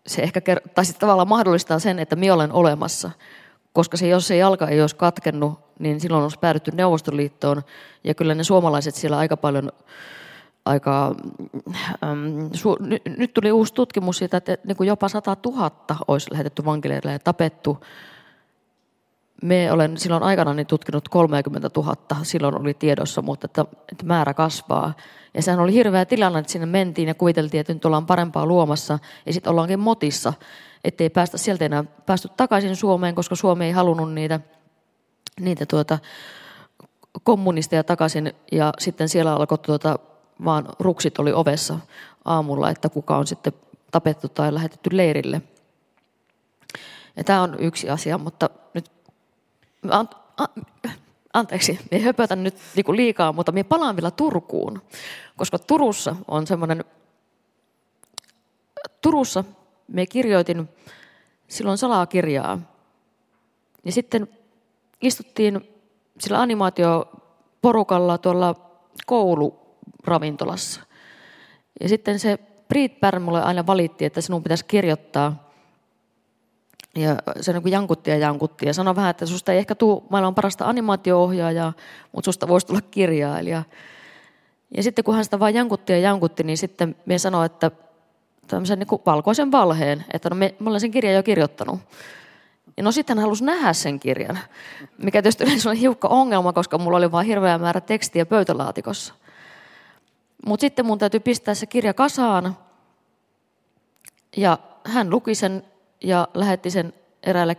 se 0.08 0.22
ehkä 0.22 0.42
tai 0.76 0.86
sitten 0.86 1.00
tavallaan 1.00 1.28
mahdollistaa 1.28 1.80
sen, 1.80 2.00
että 2.00 2.16
minä 2.16 2.34
olen 2.34 2.52
olemassa. 2.52 3.12
Koska 3.76 3.98
se, 3.98 4.08
jos 4.08 4.28
se 4.28 4.38
jalka 4.38 4.68
ei 4.68 4.82
olisi 4.82 4.96
katkennut, 4.96 5.60
niin 5.80 6.00
silloin 6.00 6.24
olisi 6.24 6.40
päädytty 6.40 6.72
Neuvostoliittoon. 6.72 7.62
Ja 8.04 8.14
kyllä 8.14 8.36
ne 8.36 8.44
suomalaiset 8.44 8.96
siellä 8.96 9.18
aika 9.18 9.38
paljon 9.38 9.72
aika, 10.66 11.16
ähm, 12.04 12.48
su, 12.54 12.78
nyt, 12.80 13.02
nyt 13.18 13.34
tuli 13.34 13.52
uusi 13.52 13.74
tutkimus 13.74 14.18
siitä, 14.18 14.38
että 14.38 14.58
niin 14.68 14.78
kuin 14.78 14.88
jopa 14.88 15.10
100 15.10 15.38
000 15.46 15.72
olisi 16.08 16.32
lähetetty 16.32 16.66
vankileirille 16.66 17.14
ja 17.14 17.20
tapettu. 17.20 17.78
Me 19.44 19.72
olen 19.72 19.98
silloin 19.98 20.24
aikana 20.24 20.64
tutkinut 20.64 21.10
30 21.10 21.70
000, 21.76 21.96
silloin 22.24 22.62
oli 22.62 22.74
tiedossa, 22.74 23.22
mutta 23.22 23.46
että, 23.46 23.66
että 23.92 24.06
määrä 24.06 24.34
kasvaa. 24.34 24.94
Ja 25.34 25.42
sehän 25.42 25.60
oli 25.60 25.74
hirveä 25.74 26.06
tilanne, 26.06 26.40
että 26.40 26.52
sinne 26.52 26.66
mentiin 26.66 27.08
ja 27.08 27.14
kuviteltiin, 27.14 27.62
että 27.62 27.74
nyt 27.74 27.86
ollaan 27.86 28.06
parempaa 28.06 28.46
luomassa 28.46 29.00
ja 29.26 29.34
sitten 29.34 29.52
ollaankin 29.52 29.80
motissa, 29.80 30.34
ettei 30.86 31.10
päästä 31.10 31.38
sieltä 31.38 31.66
enää 31.66 31.84
päästy 31.84 32.30
takaisin 32.38 32.76
Suomeen, 32.76 33.16
koska 33.16 33.36
Suomi 33.36 33.66
ei 33.66 33.72
halunnut 33.72 34.14
niitä, 34.14 34.40
niitä 35.40 35.66
tuota, 35.66 36.00
kommunisteja 37.24 37.84
takaisin 37.84 38.34
ja 38.52 38.74
sitten 38.80 39.10
siellä 39.10 39.34
alkoi 39.34 39.58
tuota, 39.58 40.00
vaan 40.46 40.66
ruksit 40.80 41.20
oli 41.20 41.34
ovessa 41.34 41.80
aamulla, 42.26 42.70
että 42.70 42.90
kuka 42.90 43.18
on 43.18 43.28
sitten 43.28 43.54
tapettu 43.92 44.30
tai 44.30 44.54
lähetetty 44.54 44.90
leirille. 44.94 45.42
Ja 47.16 47.24
tämä 47.24 47.42
on 47.42 47.56
yksi 47.60 47.90
asia, 47.90 48.18
mutta 48.18 48.50
nyt 48.74 48.92
an, 49.90 50.10
an, 50.38 50.48
anteeksi, 51.34 51.80
minä 51.92 52.06
höpötän 52.06 52.44
nyt 52.44 52.56
niinku 52.76 52.96
liikaa, 52.96 53.34
mutta 53.34 53.52
minä 53.52 53.64
palaan 53.64 53.96
vielä 53.96 54.12
Turkuun, 54.12 54.82
koska 55.38 55.60
Turussa 55.60 56.16
on 56.28 56.48
semmoinen, 56.48 56.84
Turussa 59.02 59.44
me 59.88 60.06
kirjoitin 60.06 60.70
silloin 61.48 61.78
salakirjaa. 61.78 62.60
Ja 63.86 63.92
sitten 63.92 64.28
istuttiin 65.02 65.70
sillä 66.20 66.42
animaatioporukalla 66.42 68.18
tuolla 68.18 68.56
koulu 69.06 69.60
ravintolassa. 70.06 70.82
Ja 71.82 71.90
sitten 71.90 72.20
se 72.20 72.40
Brit 72.68 73.00
Bär 73.00 73.20
mulle 73.20 73.44
aina 73.44 73.68
valitti, 73.68 74.06
että 74.06 74.22
sinun 74.22 74.44
pitäisi 74.44 74.66
kirjoittaa. 74.66 75.46
Ja 76.96 77.16
se 77.42 77.54
niin 77.54 77.72
jankutti 77.72 78.12
ja 78.12 78.18
jankutti 78.18 78.66
ja 78.66 78.74
sanoi 78.74 78.96
vähän, 78.96 79.10
että 79.10 79.26
susta 79.26 79.52
ei 79.52 79.58
ehkä 79.58 79.76
tule 79.76 80.02
maailman 80.10 80.36
parasta 80.36 80.66
animaatio-ohjaajaa, 80.66 81.74
mutta 82.12 82.26
susta 82.26 82.48
voisi 82.48 82.68
tulla 82.68 82.82
kirjailija. 82.82 83.64
Ja 84.78 84.84
sitten 84.84 85.06
kun 85.06 85.16
hän 85.16 85.24
sitä 85.24 85.40
vain 85.40 85.56
jankutti 85.56 85.94
ja 85.94 86.00
jankutti, 86.00 86.44
niin 86.44 86.58
sitten 86.58 86.96
me 87.06 87.18
sanoi, 87.18 87.46
että 87.46 87.72
tämmöisen 88.48 88.80
niin 88.80 89.02
valkoisen 89.06 89.52
valheen, 89.52 90.06
että 90.14 90.30
no 90.30 90.36
me, 90.36 90.56
me 90.60 90.80
sen 90.80 90.92
kirjan 90.92 91.16
jo 91.16 91.24
kirjoittanut. 91.24 91.80
Ja 92.78 92.84
no 92.84 92.92
sitten 92.92 93.18
hän 93.18 93.22
halusi 93.22 93.44
nähdä 93.44 93.74
sen 93.74 94.00
kirjan, 94.00 94.40
mikä 94.98 95.22
tietysti 95.22 95.70
oli 95.70 95.80
hiukka 95.80 96.08
ongelma, 96.08 96.54
koska 96.54 96.78
mulla 96.78 96.98
oli 96.98 97.12
vain 97.12 97.28
hirveä 97.28 97.58
määrä 97.58 97.82
tekstiä 97.82 98.26
pöytälaatikossa. 98.26 99.14
Mutta 100.46 100.62
sitten 100.62 100.86
mun 100.86 100.98
täytyy 100.98 101.20
pistää 101.20 101.54
se 101.54 101.66
kirja 101.66 101.94
kasaan. 101.94 102.58
Ja 104.38 104.58
hän 104.84 105.10
luki 105.10 105.36
sen 105.36 105.64
ja 106.02 106.28
lähetti 106.34 106.70
sen 106.70 106.94
eräälle 107.24 107.58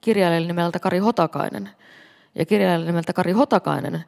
kirjailijalle 0.00 0.46
nimeltä 0.46 0.78
Kari 0.78 0.98
Hotakainen. 0.98 1.70
Ja 2.34 2.46
kirjailijalle 2.46 2.86
nimeltä 2.86 3.12
Kari 3.12 3.32
Hotakainen 3.32 4.04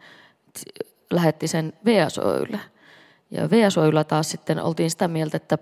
lähetti 1.10 1.48
sen 1.48 1.72
VSOYlle. 1.84 2.60
Ja 3.30 3.50
VSOYlla 3.50 4.04
taas 4.04 4.30
sitten 4.30 4.62
oltiin 4.62 4.90
sitä 4.90 5.08
mieltä, 5.08 5.36
että 5.36 5.58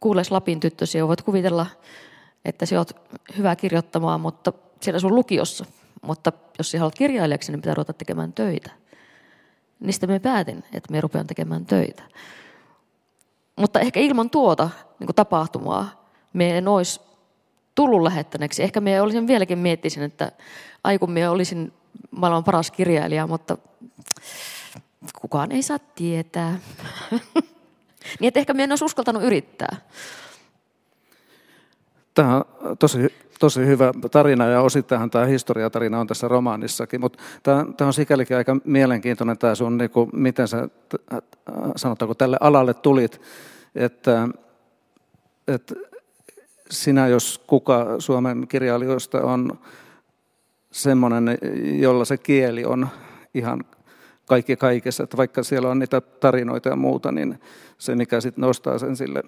kuules 0.00 0.30
Lapin 0.30 0.60
tyttösi, 0.60 1.06
voit 1.06 1.22
kuvitella, 1.22 1.66
että 2.44 2.66
sä 2.66 2.78
oot 2.78 3.10
hyvä 3.38 3.56
kirjoittamaan, 3.56 4.20
mutta 4.20 4.52
siellä 4.80 5.00
sun 5.00 5.14
lukiossa. 5.14 5.64
Mutta 6.02 6.32
jos 6.58 6.70
sä 6.70 6.78
haluat 6.78 6.94
kirjailijaksi, 6.94 7.52
niin 7.52 7.60
pitää 7.60 7.74
ruveta 7.74 7.92
tekemään 7.92 8.32
töitä. 8.32 8.70
Niistä 9.80 10.06
me 10.06 10.18
päätin, 10.18 10.58
että 10.58 10.92
me 10.92 11.00
rupean 11.00 11.26
tekemään 11.26 11.66
töitä. 11.66 12.02
Mutta 13.56 13.80
ehkä 13.80 14.00
ilman 14.00 14.30
tuota 14.30 14.70
niin 15.00 15.14
tapahtumaa 15.16 16.06
me 16.32 16.58
en 16.58 16.68
olisi 16.68 17.00
tullut 17.74 18.02
lähettäneeksi. 18.02 18.62
Ehkä 18.62 18.80
me 18.80 19.00
olisin 19.00 19.26
vieläkin 19.26 19.58
miettisin, 19.58 20.02
että 20.02 20.32
aikun 20.84 21.10
me 21.10 21.28
olisin 21.28 21.72
maailman 22.10 22.44
paras 22.44 22.70
kirjailija, 22.70 23.26
mutta 23.26 23.58
kukaan 25.20 25.52
ei 25.52 25.62
saa 25.62 25.78
tietää. 25.78 26.58
niin 28.20 28.28
että 28.28 28.40
ehkä 28.40 28.54
me 28.54 28.64
en 28.64 28.72
olisi 28.72 28.84
uskaltanut 28.84 29.22
yrittää. 29.22 29.76
Tämä 32.14 32.36
on 32.36 32.44
tosi, 32.78 32.98
tosi 33.38 33.66
hyvä 33.66 33.92
tarina 34.10 34.46
ja 34.46 34.60
osittain 34.60 35.10
tämä 35.10 35.24
historiatarina 35.24 36.00
on 36.00 36.06
tässä 36.06 36.28
romaanissakin, 36.28 37.00
mutta 37.00 37.18
tämä, 37.42 37.66
tämä 37.76 37.86
on 37.86 37.92
sikälikin 37.92 38.36
aika 38.36 38.56
mielenkiintoinen 38.64 39.38
tämä 39.38 39.54
sun, 39.54 39.78
niin 39.78 39.90
kuin, 39.90 40.10
miten 40.12 40.48
sä, 40.48 40.68
sanotaanko, 41.76 42.14
tälle 42.14 42.36
alalle 42.40 42.74
tulit, 42.74 43.20
että, 43.74 44.28
että 45.48 45.74
sinä 46.70 47.08
jos 47.08 47.44
kuka 47.46 47.86
Suomen 47.98 48.48
kirjailijoista 48.48 49.20
on 49.20 49.58
semmoinen, 50.70 51.38
jolla 51.80 52.04
se 52.04 52.16
kieli 52.16 52.64
on 52.64 52.88
ihan 53.34 53.64
kaikki 54.26 54.56
kaikessa, 54.56 55.04
että 55.04 55.16
vaikka 55.16 55.42
siellä 55.42 55.70
on 55.70 55.78
niitä 55.78 56.00
tarinoita 56.00 56.68
ja 56.68 56.76
muuta, 56.76 57.12
niin 57.12 57.40
se 57.78 57.96
mikä 57.96 58.20
sitten 58.20 58.42
nostaa 58.42 58.78
sen 58.78 58.96
sille 58.96 59.22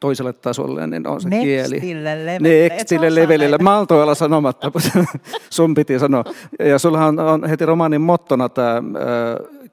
toiselle 0.00 0.32
tasolle, 0.32 0.86
niin 0.86 1.06
on 1.06 1.20
se 1.20 1.28
Nextille 1.28 1.80
kieli. 1.80 2.04
Levelille. 2.04 2.68
Nextille 2.68 3.14
levelille. 3.14 3.58
Mä 3.58 3.78
olla 3.78 4.14
sanomatta, 4.14 4.72
sun 5.50 5.74
piti 5.74 5.98
sanoa. 5.98 6.24
Ja 6.58 6.78
sullahan 6.78 7.18
on 7.18 7.48
heti 7.48 7.66
romaanin 7.66 8.00
mottona 8.00 8.48
tämä 8.48 8.82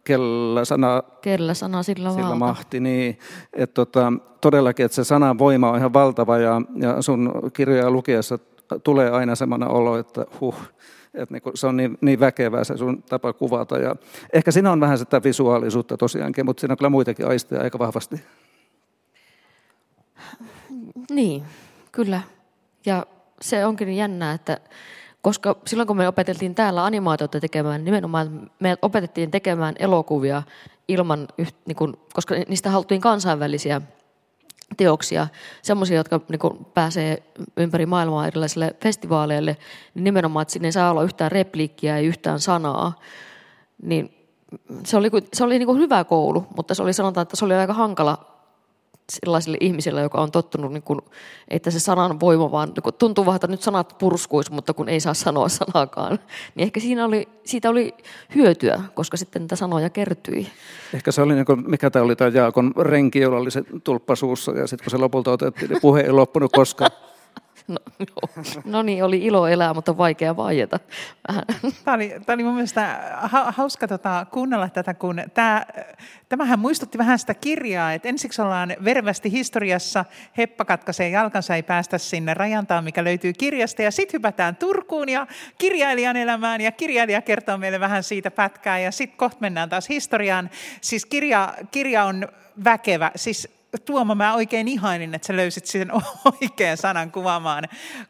kellä 0.04 0.65
sana, 0.65 1.04
kellä 1.21 1.54
sana 1.54 1.84
sillä, 1.84 2.10
sillä 2.10 2.23
valta. 2.23 2.36
mahti. 2.36 2.80
Niin, 2.80 3.19
että 3.54 3.73
tota, 3.73 4.13
todellakin, 4.41 4.86
että 4.86 4.95
se 4.95 5.04
sanan 5.04 5.39
voima 5.39 5.71
on 5.71 5.78
ihan 5.78 5.93
valtava 5.93 6.38
ja, 6.38 6.62
ja 6.76 7.02
sun 7.02 7.34
kirjoja 7.54 7.91
lukiessa 7.91 8.39
tulee 8.84 9.10
aina 9.10 9.36
semmoinen 9.36 9.69
olo, 9.69 9.97
että 9.97 10.26
huh, 10.41 10.56
että 11.13 11.34
niin 11.34 11.41
se 11.56 11.67
on 11.67 11.78
niin, 11.78 11.98
niin 12.02 12.20
väkevää 12.20 12.63
se 12.63 12.78
sun 12.78 13.04
tapa 13.04 13.34
kuvata. 13.34 13.78
Ja 13.78 13.96
ehkä 14.34 14.52
siinä 14.52 14.72
on 14.72 14.80
vähän 14.80 14.98
sitä 14.98 15.24
visuaalisuutta 15.24 15.98
tosiaankin, 15.98 16.46
mutta 16.46 16.62
siinä 16.62 16.74
on 16.74 16.78
kyllä 16.78 16.89
muitakin 16.89 17.28
aisteja 17.28 17.62
aika 17.62 17.80
vahvasti. 17.80 18.22
Niin, 21.10 21.43
kyllä. 21.91 22.22
Ja 22.86 23.06
se 23.41 23.65
onkin 23.65 23.96
jännää, 23.96 24.34
että 24.34 24.60
koska 25.22 25.58
silloin 25.65 25.88
kun 25.88 25.98
me 25.98 26.08
opeteltiin 26.08 26.56
täällä 26.56 26.86
animaatiota 26.86 27.39
tekemään, 27.39 27.86
nimenomaan 27.86 28.52
me 28.60 28.78
opetettiin 28.82 29.32
tekemään 29.32 29.76
elokuvia 29.80 30.43
ilman, 30.88 31.28
niin 31.65 31.76
kuin, 31.76 31.93
koska 32.13 32.36
niistä 32.48 32.70
haluttiin 32.70 33.02
kansainvälisiä 33.02 33.82
teoksia, 34.77 35.27
semmoisia, 35.62 35.97
jotka 35.97 36.21
niin 36.30 36.39
kuin, 36.39 36.65
pääsee 36.73 37.23
ympäri 37.58 37.86
maailmaa 37.86 38.27
erilaisille 38.27 38.75
festivaaleille, 38.84 39.58
niin 39.93 40.03
nimenomaan, 40.03 40.41
että 40.41 40.51
sinne 40.51 40.67
ei 40.67 40.71
saa 40.71 40.91
olla 40.91 41.03
yhtään 41.03 41.32
repliikkiä 41.32 41.99
ja 41.99 42.08
yhtään 42.08 42.39
sanaa, 42.39 42.99
niin 43.82 44.13
se 44.86 44.97
oli, 44.97 45.10
se 45.34 45.43
oli 45.43 45.60
niin 45.60 45.67
kuin 45.67 45.80
hyvä 45.80 46.03
koulu, 46.03 46.47
mutta 46.56 46.73
se 46.73 46.84
oli 46.84 46.93
sanotaan, 46.93 47.21
että 47.21 47.36
se 47.36 47.45
oli 47.45 47.53
aika 47.53 47.73
hankala 47.73 48.37
sellaisille 49.12 49.58
ihmisille, 49.60 50.02
joka 50.02 50.22
on 50.22 50.32
tottunut, 50.32 50.74
niin 50.74 50.84
kuin, 50.84 51.00
että 51.48 51.72
se 51.72 51.80
sanan 51.80 52.20
voima 52.20 52.52
vaan, 52.52 52.70
niin 52.70 52.93
tuntuu 52.93 53.26
vaan, 53.26 53.36
että 53.36 53.48
nyt 53.48 53.62
sanat 53.62 53.96
purskuisi, 53.98 54.54
mutta 54.54 54.74
kun 54.74 54.89
ei 54.89 55.00
saa 55.00 55.13
sanoa 55.13 55.50
sanakaan, 55.50 56.20
niin 56.56 56.63
ehkä 56.63 56.80
siinä 56.80 57.06
oli, 57.06 57.28
siitä 57.46 57.70
oli 57.70 57.93
hyötyä, 58.36 58.82
koska 58.93 59.17
sitten 59.17 59.41
niitä 59.41 59.56
sanoja 59.56 59.89
kertyi. 59.89 60.48
Ehkä 60.93 61.12
se 61.12 61.22
oli, 61.22 61.34
niin 61.34 61.46
kuin, 61.46 61.70
mikä 61.70 61.89
tämä 61.89 62.06
oli 62.06 62.15
tämä 62.15 62.32
Jaakon 62.34 62.74
renki, 62.80 63.20
jolla 63.20 63.38
oli 63.38 63.52
se 63.52 63.63
tulppa 63.84 64.15
suussa, 64.15 64.52
ja 64.52 64.67
sitten 64.67 64.84
kun 64.86 64.91
se 64.91 64.98
lopulta 64.98 65.32
otettiin, 65.32 65.70
niin 65.70 65.82
puhe 65.82 66.02
ei 66.02 66.12
loppunut 66.12 66.52
koskaan. 66.52 66.91
No, 68.15 68.43
no, 68.65 68.82
niin, 68.82 69.03
oli 69.03 69.25
ilo 69.25 69.47
elää, 69.47 69.73
mutta 69.73 69.97
vaikea 69.97 70.38
vaieta. 70.38 70.80
Tämä 71.86 71.95
oli, 71.95 72.10
tämä 72.25 72.34
oli 72.34 72.43
mun 72.43 72.53
mielestä 72.53 72.99
hauska 73.47 73.88
tota, 73.88 74.25
kuunnella 74.32 74.69
tätä, 74.69 74.93
kun 74.93 75.21
tämä, 75.34 75.65
tämähän 76.30 76.60
muistutti 76.60 76.97
vähän 76.97 77.19
sitä 77.19 77.34
kirjaa, 77.34 77.93
että 77.93 78.10
ensiksi 78.10 78.41
ollaan 78.41 78.75
vervästi 78.84 79.32
historiassa, 79.32 80.06
Heppa 80.38 80.65
katkaisee 80.65 81.10
jalkansa, 81.10 81.56
ei 81.56 81.63
päästä 81.63 81.97
sinne 81.97 82.34
rajantaan, 82.34 82.84
mikä 82.84 83.03
löytyy 83.03 83.34
kirjasta, 83.34 83.82
ja 83.82 83.91
sitten 83.91 84.13
hypätään 84.13 84.56
Turkuun 84.56 85.10
ja 85.10 85.27
kirjailijan 85.58 86.17
elämään, 86.17 86.62
ja 86.62 86.71
kirjailija 86.71 87.21
kertoo 87.21 87.58
meille 87.58 87.80
vähän 87.80 88.03
siitä 88.03 88.32
pätkää, 88.32 88.80
ja 88.80 88.91
sitten 88.91 89.17
kohta 89.17 89.38
mennään 89.39 89.69
taas 89.69 89.89
historiaan. 89.89 90.49
Siis 90.82 91.06
kirja, 91.06 91.53
kirja 91.71 92.03
on 92.03 92.27
väkevä, 92.63 93.12
siis 93.15 93.57
Tuomo, 93.86 94.15
mä 94.15 94.36
oikein 94.36 94.67
ihainin, 94.67 95.15
että 95.15 95.27
sä 95.27 95.36
löysit 95.36 95.65
sen 95.65 95.91
oikean 96.41 96.77
sanan 96.77 97.12
kuvaamaan, 97.12 97.63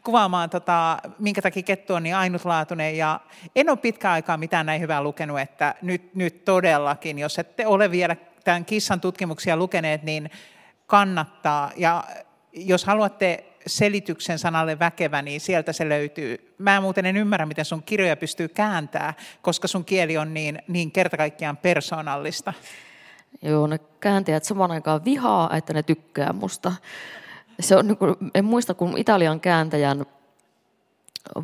kuvaamaan 0.03 0.49
tota, 0.49 0.97
minkä 1.19 1.41
takia 1.41 1.63
kettu 1.63 1.93
on 1.93 2.03
niin 2.03 2.15
ainutlaatuinen. 2.15 2.97
Ja 2.97 3.19
en 3.55 3.69
ole 3.69 3.77
pitkään 3.77 4.13
aikaa 4.13 4.37
mitään 4.37 4.65
näin 4.65 4.81
hyvää 4.81 5.03
lukenut, 5.03 5.39
että 5.39 5.75
nyt, 5.81 6.15
nyt 6.15 6.45
todellakin, 6.45 7.19
jos 7.19 7.39
ette 7.39 7.67
ole 7.67 7.91
vielä 7.91 8.15
tämän 8.43 8.65
kissan 8.65 9.01
tutkimuksia 9.01 9.57
lukeneet, 9.57 10.03
niin 10.03 10.31
kannattaa. 10.85 11.71
Ja 11.75 12.03
jos 12.53 12.85
haluatte 12.85 13.43
selityksen 13.67 14.39
sanalle 14.39 14.79
väkevä, 14.79 15.21
niin 15.21 15.41
sieltä 15.41 15.73
se 15.73 15.89
löytyy. 15.89 16.55
Mä 16.57 16.81
muuten 16.81 17.05
en 17.05 17.17
ymmärrä, 17.17 17.45
miten 17.45 17.65
sun 17.65 17.83
kirjoja 17.83 18.17
pystyy 18.17 18.47
kääntämään, 18.47 19.13
koska 19.41 19.67
sun 19.67 19.85
kieli 19.85 20.17
on 20.17 20.33
niin, 20.33 20.61
niin 20.67 20.91
kertakaikkään 20.91 21.57
persoonallista. 21.57 22.53
Joo, 23.41 23.67
ne 23.67 23.79
kääntäjät 23.99 24.43
saman 24.43 24.71
aikaan 24.71 25.05
vihaa, 25.05 25.55
että 25.55 25.73
ne 25.73 25.83
tykkää 25.83 26.33
musta. 26.33 26.73
Se 27.59 27.75
on, 27.75 27.87
niin 27.87 27.97
kuin, 27.97 28.15
en 28.33 28.45
muista, 28.45 28.73
kun 28.73 28.97
Italian 28.97 29.39
kääntäjän 29.39 30.05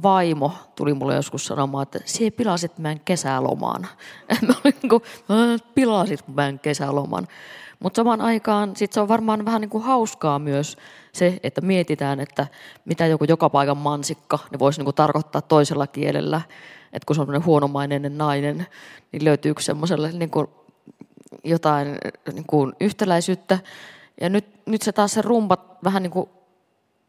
vaimo 0.03 0.51
tuli 0.75 0.93
mulle 0.93 1.15
joskus 1.15 1.45
sanomaan, 1.45 1.84
että 1.84 1.99
se 2.06 2.32
pilasit 2.38 2.77
meidän 2.77 3.01
kesäloman. 3.06 3.88
Mä 4.47 4.53
olin 4.63 4.75
niin 4.82 4.89
kuin, 4.89 5.03
pilasit 5.75 6.27
meidän 6.36 6.60
kesäloman. 6.60 7.27
Mutta 7.79 7.99
samaan 7.99 8.21
aikaan 8.21 8.75
sit 8.75 8.93
se 8.93 8.99
on 8.99 9.08
varmaan 9.08 9.45
vähän 9.45 9.62
niin 9.62 9.69
kuin 9.69 9.84
hauskaa 9.84 10.39
myös 10.39 10.77
se, 11.13 11.39
että 11.43 11.62
mietitään, 11.62 12.19
että 12.19 12.47
mitä 12.86 13.08
joku 13.08 13.23
joka 13.23 13.49
paikan 13.49 13.77
mansikka 13.77 14.39
niin 14.51 14.60
voisi 14.60 14.79
niin 14.79 14.86
kuin 14.86 14.95
tarkoittaa 14.95 15.41
toisella 15.41 15.88
kielellä. 15.88 16.41
Että 16.93 17.06
kun 17.06 17.15
se 17.15 17.21
on 17.21 17.45
huonomainen 17.45 18.17
nainen, 18.17 18.67
niin 19.12 19.25
löytyykö 19.25 19.62
semmoiselle 19.62 20.12
niin 20.12 20.29
kuin 20.29 20.47
jotain 21.43 21.98
niin 22.34 22.46
kuin 22.48 22.74
yhtäläisyyttä. 22.80 23.60
Ja 24.22 24.30
nyt, 24.30 24.46
nyt 24.65 24.82
se 24.82 24.91
taas 24.91 25.13
se 25.13 25.22
rumpat 25.22 25.84
vähän 25.84 26.04
niin 26.04 26.12
kuin 26.12 26.30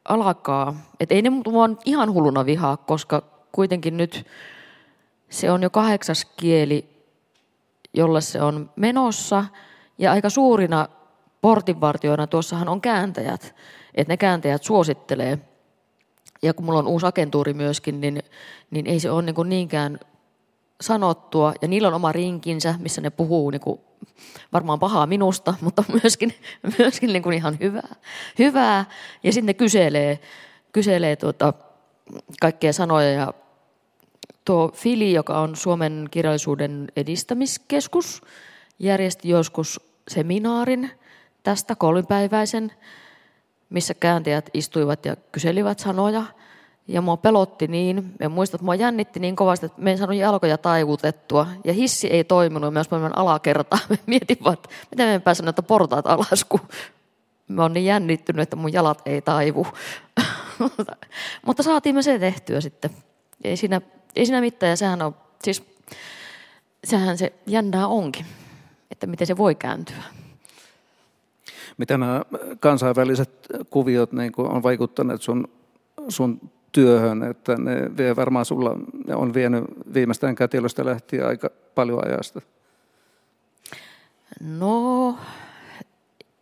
alkaa. 0.04 0.74
Että 1.00 1.14
ei 1.14 1.22
ne 1.22 1.30
mua 1.30 1.68
ihan 1.84 2.12
hulluna 2.12 2.46
vihaa, 2.46 2.76
koska 2.76 3.22
kuitenkin 3.52 3.96
nyt 3.96 4.26
se 5.30 5.50
on 5.50 5.62
jo 5.62 5.70
kahdeksas 5.70 6.24
kieli, 6.24 6.88
jolla 7.94 8.20
se 8.20 8.42
on 8.42 8.70
menossa. 8.76 9.44
Ja 9.98 10.12
aika 10.12 10.30
suurina 10.30 10.88
portinvartioina 11.40 12.26
tuossahan 12.26 12.68
on 12.68 12.80
kääntäjät. 12.80 13.54
Että 13.94 14.12
ne 14.12 14.16
kääntäjät 14.16 14.62
suosittelee. 14.62 15.38
Ja 16.42 16.54
kun 16.54 16.64
mulla 16.64 16.78
on 16.78 16.86
uusi 16.86 17.06
agentuuri 17.06 17.54
myöskin, 17.54 18.00
niin, 18.00 18.22
niin 18.70 18.86
ei 18.86 19.00
se 19.00 19.10
ole 19.10 19.22
niin 19.22 19.34
kuin 19.34 19.48
niinkään 19.48 19.98
sanottua. 20.84 21.54
Ja 21.62 21.68
niillä 21.68 21.88
on 21.88 21.94
oma 21.94 22.12
rinkinsä, 22.12 22.74
missä 22.78 23.00
ne 23.00 23.10
puhuu 23.10 23.50
niin 23.50 23.60
kuin 23.60 23.80
varmaan 24.52 24.78
pahaa 24.78 25.06
minusta, 25.06 25.54
mutta 25.60 25.84
myöskin, 26.02 26.34
myöskin 26.78 27.12
niin 27.12 27.22
kuin 27.22 27.36
ihan 27.36 27.56
hyvää. 27.60 27.94
hyvää. 28.38 28.84
Ja 29.22 29.32
sitten 29.32 29.46
ne 29.46 29.54
kyselee, 29.54 30.18
kyselee 30.72 31.16
tuota, 31.16 31.52
kaikkea 32.40 32.72
sanoja. 32.72 33.10
Ja 33.10 33.34
tuo 34.44 34.72
Fili, 34.74 35.12
joka 35.12 35.40
on 35.40 35.56
Suomen 35.56 36.08
kirjallisuuden 36.10 36.92
edistämiskeskus, 36.96 38.22
järjesti 38.78 39.28
joskus 39.28 39.80
seminaarin 40.08 40.90
tästä 41.42 41.74
kolmipäiväisen, 41.74 42.72
missä 43.70 43.94
kääntäjät 43.94 44.50
istuivat 44.54 45.06
ja 45.06 45.16
kyselivät 45.32 45.78
sanoja– 45.78 46.24
ja 46.88 47.00
mua 47.00 47.16
pelotti 47.16 47.68
niin, 47.68 48.12
en 48.20 48.30
muista, 48.30 48.56
että 48.56 48.64
mua 48.64 48.74
jännitti 48.74 49.20
niin 49.20 49.36
kovasti, 49.36 49.66
että 49.66 49.82
me 49.82 49.92
en 49.92 49.98
saanut 49.98 50.16
jalkoja 50.16 50.58
taivutettua. 50.58 51.46
Ja 51.64 51.72
hissi 51.72 52.06
ei 52.06 52.24
toiminut, 52.24 52.72
myös 52.72 52.90
meidän 52.90 53.18
alakerta. 53.18 53.78
Me 53.90 53.98
mietin 54.06 54.38
vaan, 54.44 54.54
että 54.54 54.68
miten 54.90 55.08
me 55.08 55.14
en 55.14 55.22
pääse 55.22 55.42
näitä 55.42 55.62
portaat 55.62 56.06
alas, 56.06 56.44
kun 56.48 56.60
mä 57.48 57.62
oon 57.62 57.72
niin 57.72 57.86
jännittynyt, 57.86 58.42
että 58.42 58.56
mun 58.56 58.72
jalat 58.72 59.02
ei 59.06 59.22
taivu. 59.22 59.66
Mutta 61.46 61.62
saatiin 61.62 61.94
me 61.94 62.02
se 62.02 62.18
tehtyä 62.18 62.60
sitten. 62.60 62.90
Ei 63.44 63.56
siinä, 63.56 63.80
ei 64.16 64.26
siinä 64.26 64.40
mitään, 64.40 64.70
ja 64.70 64.76
sehän 64.76 65.02
on, 65.02 65.16
siis 65.44 65.62
sehän 66.84 67.18
se 67.18 67.32
jännää 67.46 67.86
onkin, 67.86 68.26
että 68.90 69.06
miten 69.06 69.26
se 69.26 69.36
voi 69.36 69.54
kääntyä. 69.54 70.02
Miten 71.76 72.00
nämä 72.00 72.22
kansainväliset 72.60 73.30
kuviot 73.70 74.12
niin 74.12 74.32
on 74.36 74.62
vaikuttaneet 74.62 75.22
sun, 75.22 75.48
sun 76.08 76.50
työhön, 76.74 77.22
että 77.22 77.56
ne 77.56 77.96
vie 77.96 78.16
varmaan 78.16 78.44
sulla, 78.44 78.76
ne 79.06 79.14
on 79.14 79.34
vienyt 79.34 79.64
viimeistään 79.94 80.34
kätilöstä 80.34 80.84
lähtien 80.84 81.26
aika 81.26 81.50
paljon 81.74 82.06
ajasta? 82.06 82.40
No, 84.40 85.18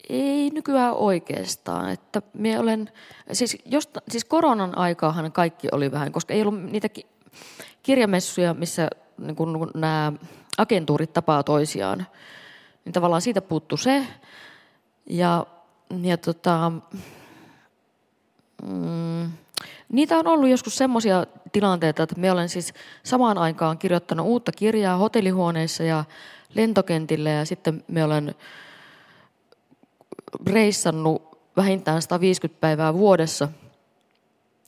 ei 0.08 0.50
nykyään 0.50 0.94
oikeastaan. 0.94 1.90
Että 1.90 2.22
minä 2.34 2.60
olen, 2.60 2.90
siis, 3.32 3.58
josta, 3.64 4.02
siis 4.08 4.24
koronan 4.24 4.78
aikaahan 4.78 5.32
kaikki 5.32 5.68
oli 5.72 5.92
vähän, 5.92 6.12
koska 6.12 6.34
ei 6.34 6.42
ollut 6.42 6.62
niitä 6.62 6.88
kirjamessuja, 7.82 8.54
missä 8.54 8.88
niin 9.18 9.36
kun 9.36 9.70
nämä 9.74 10.12
agentuurit 10.58 11.12
tapaa 11.12 11.42
toisiaan. 11.42 12.06
Niin 12.84 12.92
tavallaan 12.92 13.22
siitä 13.22 13.42
puuttu 13.42 13.76
se. 13.76 14.06
Ja, 15.06 15.46
ja 16.02 16.16
tota, 16.16 16.72
mm, 18.62 19.30
niitä 19.92 20.18
on 20.18 20.26
ollut 20.26 20.48
joskus 20.48 20.76
semmoisia 20.76 21.26
tilanteita, 21.52 22.02
että 22.02 22.20
me 22.20 22.32
olen 22.32 22.48
siis 22.48 22.74
samaan 23.02 23.38
aikaan 23.38 23.78
kirjoittanut 23.78 24.26
uutta 24.26 24.52
kirjaa 24.52 24.96
hotellihuoneissa 24.96 25.82
ja 25.82 26.04
lentokentillä 26.54 27.30
ja 27.30 27.44
sitten 27.44 27.84
me 27.88 28.04
olen 28.04 28.34
reissannut 30.46 31.38
vähintään 31.56 32.02
150 32.02 32.60
päivää 32.60 32.94
vuodessa. 32.94 33.48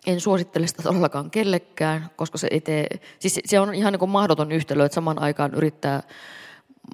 En 0.07 0.21
suosittele 0.21 0.67
sitä 0.67 0.83
todellakaan 0.83 1.31
kellekään, 1.31 2.11
koska 2.17 2.39
se, 2.39 2.49
tee, 2.65 2.87
siis 3.19 3.41
se 3.45 3.61
on 3.61 3.75
ihan 3.75 3.93
niin 3.93 3.99
kuin 3.99 4.11
mahdoton 4.11 4.53
yhtälö, 4.53 4.85
että 4.85 4.95
saman 4.95 5.23
aikaan 5.23 5.55
yrittää 5.55 6.03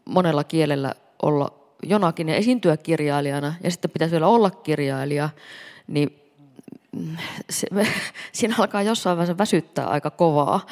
monella 0.05 0.45
kielellä 0.45 0.95
olla 1.23 1.53
jonakin 1.83 2.29
ja 2.29 2.37
esiintyä 2.37 2.77
kirjailijana 2.77 3.55
ja 3.65 3.71
sitten 3.71 3.91
pitäisi 3.91 4.13
vielä 4.13 4.27
olla 4.27 4.51
kirjailija, 4.51 5.29
niin 5.87 6.20
se, 7.51 7.67
siinä 8.33 8.55
alkaa 8.59 8.83
jossain 8.83 9.17
vaiheessa 9.17 9.39
väsyttää 9.39 9.87
aika 9.87 10.11
kovaa. 10.11 10.67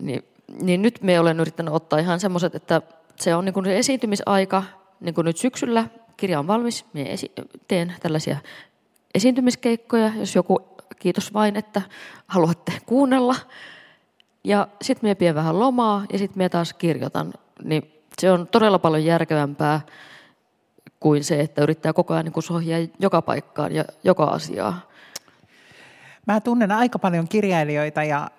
Niin, 0.00 0.22
niin 0.62 0.82
nyt 0.82 1.02
me 1.02 1.20
olen 1.20 1.40
yrittänyt 1.40 1.74
ottaa 1.74 1.98
ihan 1.98 2.20
semmoiset, 2.20 2.54
että 2.54 2.82
se 3.16 3.34
on 3.34 3.44
niin 3.44 3.52
kuin 3.52 3.66
se 3.66 3.78
esiintymisaika, 3.78 4.62
niin 5.00 5.14
kuin 5.14 5.24
nyt 5.24 5.36
syksyllä 5.36 5.84
kirja 6.16 6.38
on 6.38 6.46
valmis, 6.46 6.84
minä 6.92 7.10
esi- 7.10 7.32
teen 7.68 7.94
tällaisia 8.00 8.36
esiintymiskeikkoja, 9.14 10.12
jos 10.16 10.34
joku, 10.34 10.68
kiitos 10.98 11.34
vain, 11.34 11.56
että 11.56 11.82
haluatte 12.26 12.72
kuunnella. 12.86 13.36
Ja 14.44 14.68
sitten 14.82 15.06
minä 15.08 15.14
pidän 15.14 15.34
vähän 15.34 15.60
lomaa 15.60 16.04
ja 16.12 16.18
sitten 16.18 16.38
minä 16.38 16.48
taas 16.48 16.72
kirjoitan. 16.72 17.34
Niin 17.64 17.92
se 18.18 18.32
on 18.32 18.46
todella 18.46 18.78
paljon 18.78 19.04
järkevämpää 19.04 19.80
kuin 21.00 21.24
se, 21.24 21.40
että 21.40 21.62
yrittää 21.62 21.92
koko 21.92 22.14
ajan 22.14 22.24
niin 22.24 22.42
sohjaa 22.42 22.80
joka 22.98 23.22
paikkaan 23.22 23.72
ja 23.72 23.84
joka 24.04 24.24
asiaa. 24.24 24.80
Mä 26.26 26.40
tunnen 26.40 26.72
aika 26.72 26.98
paljon 26.98 27.28
kirjailijoita 27.28 28.04
ja 28.04 28.30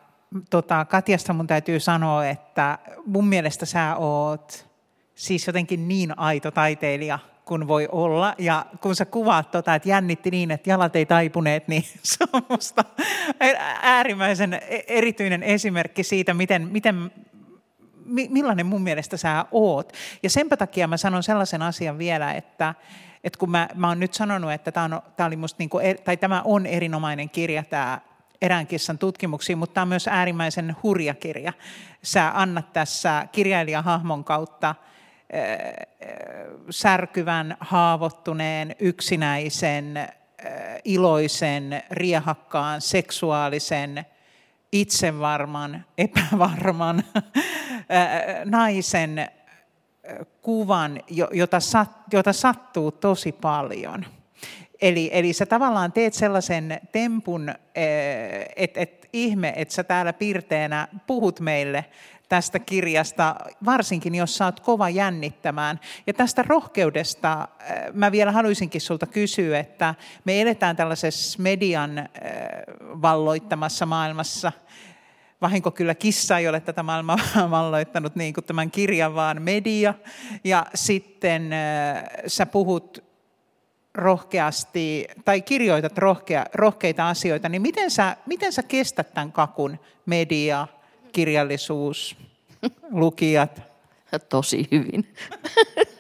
tota, 0.50 0.86
Katjasta 0.86 1.34
mun 1.34 1.48
täytyy 1.48 1.80
sanoa, 1.80 2.26
että 2.26 2.78
mun 3.06 3.28
mielestä 3.28 3.66
sä 3.66 3.96
oot 3.96 4.68
siis 5.16 5.48
jotenkin 5.48 5.88
niin 5.88 6.20
aito 6.20 6.52
taiteilija– 6.52 7.20
kuin 7.48 7.68
voi 7.68 7.88
olla. 7.92 8.36
Ja 8.38 8.66
kun 8.82 8.96
sä 8.96 9.06
kuvaat 9.06 9.52
tota, 9.52 9.76
että 9.76 9.90
jännitti 9.90 10.32
niin, 10.32 10.52
että 10.52 10.70
jalat 10.70 10.96
ei 10.96 11.06
taipuneet, 11.06 11.68
niin 11.68 11.84
se 12.04 12.26
on 12.34 12.42
musta 12.50 12.84
äärimmäisen 13.82 14.54
e-, 14.54 14.84
erityinen 14.88 15.44
esimerkki 15.44 16.04
siitä, 16.04 16.34
miten, 16.34 16.68
miten 16.68 17.12
millainen 18.06 18.66
mun 18.66 18.82
mielestä 18.82 19.18
sä 19.18 19.46
oot. 19.52 19.94
Ja 20.24 20.30
senpä 20.30 20.58
takia 20.58 20.88
mä 20.88 20.98
sanon 20.98 21.24
sellaisen 21.24 21.62
asian 21.62 21.98
vielä, 21.98 22.34
että, 22.34 22.76
että 23.24 23.40
kun 23.40 23.52
mä, 23.52 23.70
mä 23.76 23.88
oon 23.88 24.00
nyt 24.00 24.14
sanonut, 24.14 24.52
että 24.52 24.72
tämä 24.72 24.84
on, 24.84 25.02
tää 25.18 25.28
oli 25.28 25.36
musta 25.36 25.56
niin 25.60 25.70
kuin, 25.70 25.98
tai 26.04 26.18
tämä 26.18 26.42
on 26.46 26.66
erinomainen 26.66 27.30
kirja, 27.30 27.64
tämä 27.64 28.02
erään 28.42 28.68
kissan 28.68 28.98
tutkimuksiin, 28.98 29.58
mutta 29.58 29.74
tämä 29.74 29.82
on 29.82 29.88
myös 29.88 30.08
äärimmäisen 30.08 30.76
hurja 30.84 31.14
kirja. 31.14 31.54
Sä 32.04 32.32
annat 32.34 32.74
tässä 32.74 33.28
kirjailijahahmon 33.32 34.24
kautta– 34.24 34.76
särkyvän, 36.70 37.58
haavoittuneen, 37.60 38.76
yksinäisen, 38.80 40.08
iloisen, 40.86 41.84
riehakkaan, 41.92 42.82
seksuaalisen, 42.82 44.06
itsevarman, 44.72 45.86
epävarman 45.98 47.04
naisen 48.46 49.28
kuvan, 50.42 51.00
jota, 51.32 51.60
sat, 51.60 51.92
jota 52.14 52.34
sattuu 52.34 52.92
tosi 52.92 53.32
paljon. 53.32 54.06
Eli, 54.82 55.10
eli 55.14 55.34
sä 55.34 55.46
tavallaan 55.46 55.92
teet 55.92 56.14
sellaisen 56.14 56.82
tempun, 56.92 57.50
että 58.56 58.80
et, 58.80 59.10
ihme, 59.14 59.54
että 59.56 59.74
sä 59.74 59.84
täällä 59.84 60.14
pirteenä 60.14 60.88
puhut 61.08 61.40
meille 61.40 61.86
tästä 62.30 62.60
kirjasta, 62.60 63.36
varsinkin 63.66 64.16
jos 64.16 64.38
saat 64.38 64.60
kova 64.60 64.90
jännittämään. 64.90 65.80
Ja 66.08 66.14
tästä 66.14 66.44
rohkeudesta 66.48 67.32
äh, 67.32 67.48
mä 67.94 68.12
vielä 68.12 68.32
haluaisinkin 68.32 68.82
sulta 68.82 69.06
kysyä, 69.06 69.60
että 69.60 69.96
me 70.26 70.42
eletään 70.42 70.76
tällaisessa 70.76 71.42
median 71.42 71.98
äh, 71.98 72.06
valloittamassa 73.02 73.86
maailmassa. 73.86 74.52
Vahinko 75.42 75.72
kyllä 75.72 75.96
kissa 75.96 76.38
ei 76.38 76.48
ole 76.48 76.60
tätä 76.60 76.84
maailmaa 76.84 77.18
valloittanut 77.50 78.16
niin 78.16 78.34
kuin 78.34 78.44
tämän 78.44 78.72
kirjan, 78.72 79.16
vaan 79.16 79.42
media. 79.42 79.94
Ja 80.44 80.66
sitten 80.76 81.54
äh, 81.54 82.04
sä 82.28 82.46
puhut 82.46 83.04
rohkeasti, 83.94 85.08
tai 85.26 85.42
kirjoitat 85.42 85.98
rohkea, 85.98 86.46
rohkeita 86.54 87.10
asioita, 87.10 87.50
niin 87.50 87.62
miten 87.62 87.92
sä, 87.92 88.18
miten 88.26 88.54
sä 88.54 88.64
kestät 88.64 89.14
tämän 89.14 89.32
kakun 89.32 89.80
media, 90.06 90.68
kirjallisuus, 91.12 92.18
lukijat? 92.92 93.62
Tosi 94.30 94.68
hyvin. 94.72 95.14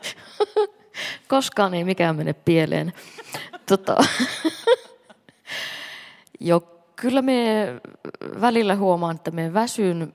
Koskaan 1.28 1.73
ei 1.73 1.84
mikään 1.84 2.15
mene 2.15 2.34
pieleen. 2.34 2.93
Tota, 3.65 3.95
jo, 6.39 6.77
kyllä 7.02 7.22
me 7.22 7.68
välillä 8.42 8.76
huomaan, 8.76 9.16
että 9.16 9.32
me 9.32 9.54
väsyn. 9.54 10.14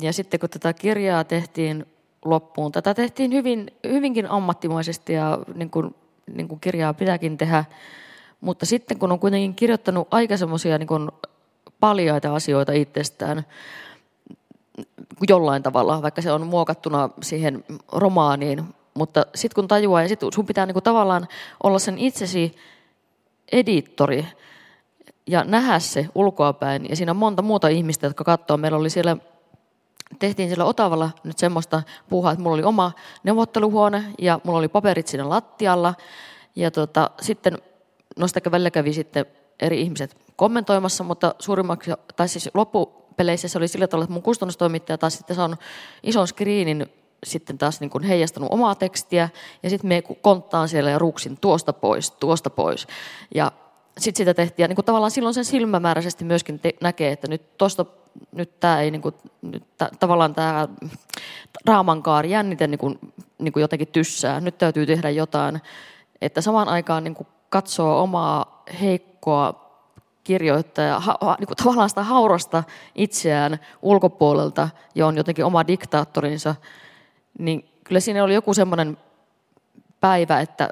Ja 0.00 0.12
sitten 0.12 0.40
kun 0.40 0.50
tätä 0.50 0.72
kirjaa 0.72 1.24
tehtiin 1.24 1.86
loppuun, 2.24 2.72
tätä 2.72 2.94
tehtiin 2.94 3.32
hyvin, 3.32 3.70
hyvinkin 3.88 4.30
ammattimaisesti 4.30 5.12
ja 5.12 5.38
niin 5.54 5.70
kuin, 5.70 5.94
niin 6.34 6.48
kuin 6.48 6.60
kirjaa 6.60 6.94
pitääkin 6.94 7.38
tehdä. 7.38 7.64
Mutta 8.40 8.66
sitten 8.66 8.98
kun 8.98 9.12
on 9.12 9.18
kuitenkin 9.18 9.54
kirjoittanut 9.54 10.08
aika 10.10 10.36
semmoisia 10.36 10.78
niin 10.78 11.10
paljaita 11.80 12.34
asioita 12.34 12.72
itsestään, 12.72 13.44
jollain 15.28 15.62
tavalla, 15.62 16.02
vaikka 16.02 16.22
se 16.22 16.32
on 16.32 16.46
muokattuna 16.46 17.10
siihen 17.22 17.64
romaaniin. 17.92 18.64
Mutta 18.94 19.26
sitten 19.34 19.54
kun 19.54 19.68
tajuaa, 19.68 20.02
ja 20.02 20.08
sit 20.08 20.20
sun 20.34 20.46
pitää 20.46 20.66
niinku 20.66 20.80
tavallaan 20.80 21.28
olla 21.62 21.78
sen 21.78 21.98
itsesi 21.98 22.54
editori 23.52 24.26
ja 25.26 25.44
nähdä 25.44 25.78
se 25.78 26.08
ulkoapäin. 26.14 26.86
Ja 26.88 26.96
siinä 26.96 27.12
on 27.12 27.16
monta 27.16 27.42
muuta 27.42 27.68
ihmistä, 27.68 28.06
jotka 28.06 28.24
katsoo. 28.24 28.56
Meillä 28.56 28.78
oli 28.78 28.90
siellä, 28.90 29.16
tehtiin 30.18 30.48
siellä 30.48 30.64
Otavalla 30.64 31.10
nyt 31.24 31.38
semmoista 31.38 31.82
puuhaa, 32.08 32.32
että 32.32 32.42
mulla 32.42 32.54
oli 32.54 32.62
oma 32.62 32.92
neuvotteluhuone 33.22 34.04
ja 34.18 34.40
mulla 34.44 34.58
oli 34.58 34.68
paperit 34.68 35.06
siinä 35.06 35.28
lattialla. 35.28 35.94
Ja 36.56 36.70
tota, 36.70 37.10
sitten, 37.20 37.58
no 38.16 38.28
sitä 38.28 38.50
välillä 38.50 38.70
kävi 38.70 38.92
sitten 38.92 39.26
eri 39.60 39.80
ihmiset 39.80 40.16
kommentoimassa, 40.36 41.04
mutta 41.04 41.34
suurimmaksi, 41.38 41.90
tai 42.16 42.28
siis 42.28 42.50
loppu, 42.54 43.04
peleissä 43.16 43.48
se 43.48 43.58
oli 43.58 43.68
sillä 43.68 43.86
tavalla, 43.86 44.04
että 44.04 44.12
mun 44.12 44.22
kustannustoimittaja 44.22 44.98
taas 44.98 45.16
sitten 45.16 45.36
saanut 45.36 45.60
ison 46.02 46.28
screenin 46.28 46.86
sitten 47.24 47.58
taas 47.58 47.80
niin 47.80 47.90
kuin 47.90 48.04
heijastanut 48.04 48.52
omaa 48.52 48.74
tekstiä, 48.74 49.28
ja 49.62 49.70
sitten 49.70 49.88
me 49.88 50.02
konttaan 50.02 50.68
siellä 50.68 50.90
ja 50.90 50.98
ruuksin 50.98 51.38
tuosta 51.40 51.72
pois, 51.72 52.10
tuosta 52.10 52.50
pois. 52.50 52.86
Ja 53.34 53.52
sitten 53.98 54.18
sitä 54.18 54.34
tehtiin, 54.34 54.64
ja 54.64 54.68
niin 54.68 54.76
kuin 54.76 54.84
tavallaan 54.84 55.10
silloin 55.10 55.34
sen 55.34 55.44
silmämääräisesti 55.44 56.24
myöskin 56.24 56.58
te- 56.58 56.74
näkee, 56.80 57.12
että 57.12 57.28
nyt 57.28 57.58
tuosta 57.58 57.86
nyt 58.32 58.60
tämä 58.60 58.80
ei 58.80 58.90
niin 58.90 59.02
kuin, 59.02 59.14
nyt 59.42 59.64
t- 59.78 59.98
tavallaan 60.00 60.34
tämä 60.34 60.68
raamankaari 61.66 62.30
jännite 62.30 62.66
niin 62.66 62.78
kuin, 62.78 62.98
niin 63.38 63.52
kuin 63.52 63.60
jotenkin 63.60 63.88
tyssää. 63.88 64.40
Nyt 64.40 64.58
täytyy 64.58 64.86
tehdä 64.86 65.10
jotain, 65.10 65.60
että 66.20 66.40
samaan 66.40 66.68
aikaan 66.68 67.04
niin 67.04 67.14
kuin 67.14 67.26
katsoo 67.48 68.02
omaa 68.02 68.62
heikkoa 68.80 69.64
kirjoittaja 70.24 71.00
ha, 71.00 71.18
ha, 71.20 71.36
niin 71.38 71.46
kuin 71.46 71.56
tavallaan 71.56 71.88
sitä 71.88 72.02
haurasta 72.02 72.64
itseään 72.94 73.58
ulkopuolelta 73.82 74.68
ja 74.94 75.06
on 75.06 75.16
jotenkin 75.16 75.44
oma 75.44 75.66
diktaattorinsa, 75.66 76.54
niin 77.38 77.68
kyllä 77.84 78.00
siinä 78.00 78.24
oli 78.24 78.34
joku 78.34 78.54
semmoinen 78.54 78.98
päivä, 80.00 80.40
että 80.40 80.70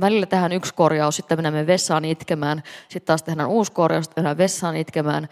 välillä 0.00 0.26
tehdään 0.26 0.52
yksi 0.52 0.74
korjaus, 0.74 1.16
sitten 1.16 1.38
menemme 1.38 1.66
vessaan 1.66 2.04
itkemään, 2.04 2.62
sitten 2.88 3.06
taas 3.06 3.22
tehdään 3.22 3.48
uusi 3.48 3.72
korjaus, 3.72 4.04
sitten 4.04 4.22
mennään 4.22 4.38
vessaan 4.38 4.76
itkemään. 4.76 5.28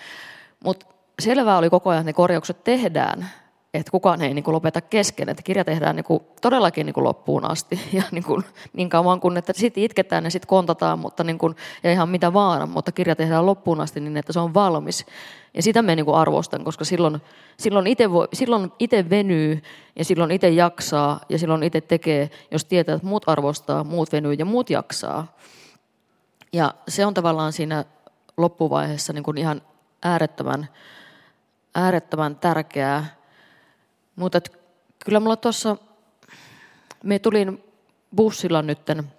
Mutta 0.65 0.87
selvää 1.23 1.59
oli 1.59 1.71
koko 1.71 1.91
ajan, 1.91 2.01
että 2.01 2.09
ne 2.09 2.13
korjaukset 2.13 2.65
tehdään. 2.65 3.31
Että 3.75 3.91
kukaan 3.91 4.23
ei 4.23 4.35
niin 4.35 4.45
kuin 4.45 4.55
lopeta 4.55 4.81
kesken, 4.81 5.29
että 5.29 5.43
kirja 5.43 5.65
tehdään 5.65 5.97
niin 5.97 6.05
kuin 6.05 6.23
todellakin 6.41 6.87
niin 6.87 6.95
kuin 6.95 7.05
loppuun 7.05 7.51
asti 7.51 7.81
ja 7.93 8.03
niin, 8.11 8.25
kuin, 8.25 8.45
niin 8.73 8.89
kauan 8.89 9.21
kuin, 9.21 9.37
että 9.37 9.53
sitten 9.57 9.83
itketään 9.83 10.25
ja 10.25 10.31
sitten 10.31 10.49
kontataan 10.49 10.99
mutta 10.99 11.25
niin 11.25 11.39
kuin, 11.39 11.57
ja 11.83 11.93
ihan 11.93 12.09
mitä 12.09 12.33
vaan, 12.33 12.71
mutta 12.71 12.93
kirja 12.93 13.17
tehdään 13.17 13.47
loppuun 13.47 13.81
asti 13.81 14.01
niin, 14.01 14.17
että 14.17 14.33
se 14.33 14.41
on 14.41 14.55
valmis. 14.55 15.07
Ja 15.55 15.63
sitä 15.63 15.83
me 15.83 15.97
niin 15.97 16.07
kuin 16.07 16.17
arvostan, 16.17 16.65
koska 16.65 16.85
silloin, 16.85 17.21
silloin, 17.57 17.87
itse 17.87 18.11
voi, 18.11 18.29
silloin 18.33 18.73
itse 18.79 19.11
venyy 19.11 19.63
ja 19.97 20.05
silloin 20.05 20.31
itse 20.31 20.49
jaksaa 20.49 21.21
ja 21.29 21.39
silloin 21.39 21.63
itse 21.63 21.81
tekee, 21.81 22.31
jos 22.51 22.65
tietää, 22.65 22.95
että 22.95 23.07
muut 23.07 23.29
arvostaa, 23.29 23.85
muut 23.85 24.13
venyy 24.13 24.33
ja 24.33 24.45
muut 24.45 24.71
jaksaa. 24.71 25.37
Ja 26.53 26.75
se 26.89 27.07
on 27.07 27.15
tavallaan 27.15 27.53
siinä 27.53 27.85
loppuvaiheessa 28.37 29.13
niin 29.13 29.23
kuin 29.25 29.39
ihan 29.39 29.63
äärettömän, 30.03 30.69
äärettömän 31.75 32.37
tärkeää. 32.37 33.07
Mutta 34.17 34.41
kyllä 35.05 35.21
mulla 35.21 35.37
tuossa, 35.37 35.77
me 37.05 37.19
tulin 37.19 37.65
bussilla 38.17 38.63
nytten 38.63 39.13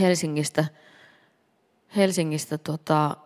Helsingistä, 0.00 0.64
Helsingistä 1.96 2.58
tota, 2.58 3.16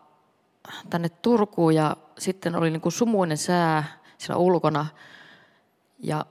tänne 0.91 1.09
Turkuun 1.09 1.75
ja 1.75 1.97
sitten 2.19 2.57
oli 2.57 2.71
niin 2.71 2.81
kuin 2.81 2.93
sumuinen 2.93 3.39
sää 3.39 3.85
siellä 4.19 4.39
ulkona 4.39 4.87
ja 5.99 6.27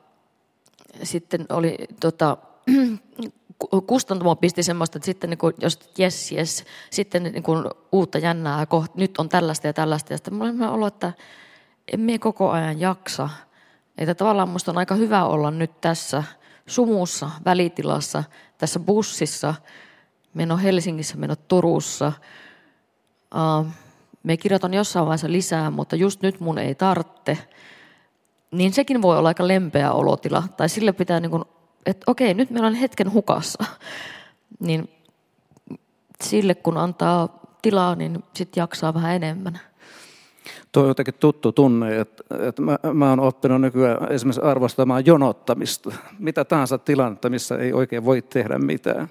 sitten 1.04 1.46
oli 1.50 1.78
tota, 2.00 2.38
kustantamo 3.88 4.36
pisti 4.36 4.64
semmoista, 4.64 4.98
että 4.98 5.06
sitten 5.06 5.30
niin 5.30 5.38
kuin, 5.38 5.54
jos 5.60 5.80
jes, 5.98 6.32
jes, 6.32 6.66
sitten 6.90 7.24
niin 7.24 7.44
kuin 7.44 7.66
uutta 7.92 8.18
jännää, 8.18 8.66
koht, 8.66 8.96
nyt 8.96 9.18
on 9.18 9.30
tällaista 9.30 9.68
ja 9.68 9.74
tällaista. 9.74 10.14
Ja 10.14 10.18
sitten 10.18 10.34
mulla 10.34 10.50
on 10.50 10.74
olo, 10.74 10.88
että 10.88 11.14
emme 11.94 12.20
koko 12.20 12.50
ajan 12.50 12.80
jaksa. 12.80 13.30
Että 13.98 14.16
tavallaan 14.16 14.50
musta 14.50 14.72
on 14.72 14.78
aika 14.78 14.96
hyvä 14.96 15.26
olla 15.26 15.52
nyt 15.52 15.82
tässä 15.82 16.24
sumussa, 16.68 17.30
välitilassa, 17.46 18.24
tässä 18.58 18.80
bussissa. 18.80 19.54
Meno 20.34 20.58
Helsingissä, 20.58 21.18
meno 21.18 21.36
Turussa. 21.36 22.12
Uh, 23.36 23.68
me 24.24 24.38
kirjoitan 24.38 24.74
jossain 24.74 25.06
vaiheessa 25.06 25.32
lisää, 25.32 25.70
mutta 25.70 25.96
just 25.96 26.22
nyt 26.22 26.40
mun 26.40 26.58
ei 26.58 26.76
tarvitse. 26.76 27.38
Niin 28.52 28.74
sekin 28.74 29.02
voi 29.02 29.18
olla 29.18 29.28
aika 29.28 29.48
lempeä 29.48 29.92
olotila. 29.92 30.44
Tai 30.58 30.70
sille 30.70 30.92
pitää 30.92 31.20
niin 31.20 31.32
kuin 31.32 31.44
että 31.86 32.04
okei, 32.12 32.34
nyt 32.34 32.50
meillä 32.50 32.68
on 32.68 32.74
hetken 32.74 33.14
hukassa, 33.14 33.64
niin 34.60 34.90
sille 36.24 36.56
kun 36.56 36.78
antaa 36.78 37.40
tilaa, 37.62 37.96
niin 37.96 38.24
sitten 38.36 38.62
jaksaa 38.62 38.94
vähän 38.94 39.16
enemmän. 39.16 39.60
Tuo 40.72 40.84
on 40.84 40.90
jotenkin 40.90 41.14
tuttu 41.14 41.52
tunne, 41.52 42.00
että, 42.00 42.24
että 42.48 42.62
mä, 42.62 42.78
mä 42.94 43.10
oon 43.10 43.20
oppinut 43.20 43.62
nykyään 43.62 44.12
esimerkiksi 44.12 44.42
arvostamaan 44.42 45.06
jonottamista. 45.06 45.92
Mitä 46.20 46.46
tahansa 46.46 46.78
tilannetta, 46.78 47.30
missä 47.30 47.58
ei 47.58 47.74
oikein 47.74 48.06
voi 48.06 48.22
tehdä 48.22 48.58
mitään. 48.58 49.08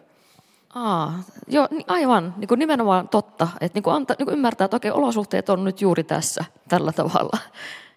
Aa, 0.75 1.23
joo, 1.49 1.69
aivan, 1.87 2.35
niin 2.37 2.49
kuin 2.49 2.59
nimenomaan 2.59 3.09
totta. 3.09 3.49
Että 3.61 3.77
niin 3.77 3.83
kuin 3.83 3.95
anta, 3.95 4.15
niin 4.19 4.27
kuin 4.27 4.33
ymmärtää, 4.33 4.65
että 4.65 4.77
okei, 4.77 4.91
olosuhteet 4.91 5.49
on 5.49 5.65
nyt 5.65 5.81
juuri 5.81 6.05
tässä, 6.05 6.45
tällä 6.69 6.93
tavalla. 6.93 7.39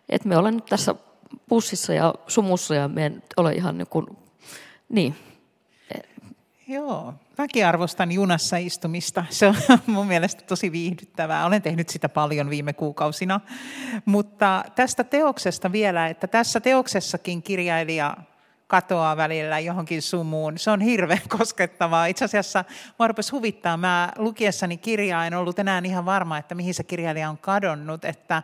Että 0.09 0.29
me 0.29 0.37
olen 0.37 0.55
nyt 0.55 0.65
tässä 0.65 0.95
pussissa 1.49 1.93
ja 1.93 2.13
sumussa 2.27 2.75
ja 2.75 2.87
me 2.87 3.05
en 3.05 3.23
ole 3.37 3.53
ihan 3.53 3.77
niin 3.77 3.87
kuin 3.87 4.05
niin. 4.89 5.15
Joo, 6.73 7.13
mäkin 7.37 7.65
arvostan 7.65 8.11
junassa 8.11 8.57
istumista. 8.57 9.25
Se 9.29 9.47
on 9.47 9.55
mun 9.85 10.07
mielestä 10.07 10.43
tosi 10.45 10.71
viihdyttävää. 10.71 11.45
Olen 11.45 11.61
tehnyt 11.61 11.89
sitä 11.89 12.09
paljon 12.09 12.49
viime 12.49 12.73
kuukausina. 12.73 13.39
Mutta 14.05 14.65
tästä 14.75 15.03
teoksesta 15.03 15.71
vielä, 15.71 16.07
että 16.07 16.27
tässä 16.27 16.59
teoksessakin 16.59 17.43
kirjailija 17.43 18.17
katoaa 18.67 19.17
välillä 19.17 19.59
johonkin 19.59 20.01
sumuun. 20.01 20.57
Se 20.57 20.71
on 20.71 20.81
hirveän 20.81 21.21
koskettavaa. 21.37 22.05
Itse 22.05 22.25
asiassa 22.25 22.65
mua 22.99 23.07
rupesi 23.07 23.31
huvittaa. 23.31 23.77
Mä 23.77 24.09
lukiessani 24.17 24.77
kirjaa 24.77 25.25
en 25.25 25.33
ollut 25.33 25.59
enää 25.59 25.81
ihan 25.85 26.05
varma, 26.05 26.37
että 26.37 26.55
mihin 26.55 26.73
se 26.73 26.83
kirjailija 26.83 27.29
on 27.29 27.37
kadonnut. 27.37 28.05
Että 28.05 28.43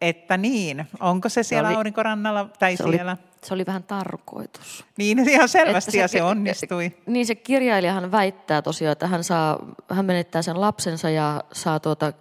että 0.00 0.36
niin, 0.36 0.86
onko 1.00 1.28
se 1.28 1.42
siellä 1.42 1.68
se 1.68 1.70
oli, 1.70 1.76
aurinkorannalla 1.76 2.48
tai 2.58 2.76
se 2.76 2.84
siellä? 2.84 3.12
Oli, 3.12 3.25
se 3.42 3.54
oli 3.54 3.66
vähän 3.66 3.82
tarkoitus. 3.82 4.84
Niin, 4.96 5.28
ihan 5.28 5.48
selvästi 5.48 5.90
se, 5.90 5.98
ja 5.98 6.08
se 6.08 6.22
onnistui. 6.22 6.96
Niin 7.06 7.26
se 7.26 7.34
kirjailijahan 7.34 8.12
väittää 8.12 8.62
tosiaan, 8.62 8.92
että 8.92 9.06
hän, 9.06 9.24
saa, 9.24 9.58
hän 9.90 10.04
menettää 10.04 10.42
sen 10.42 10.60
lapsensa 10.60 11.10
ja 11.10 11.44
saa 11.52 11.80
tuota, 11.80 12.12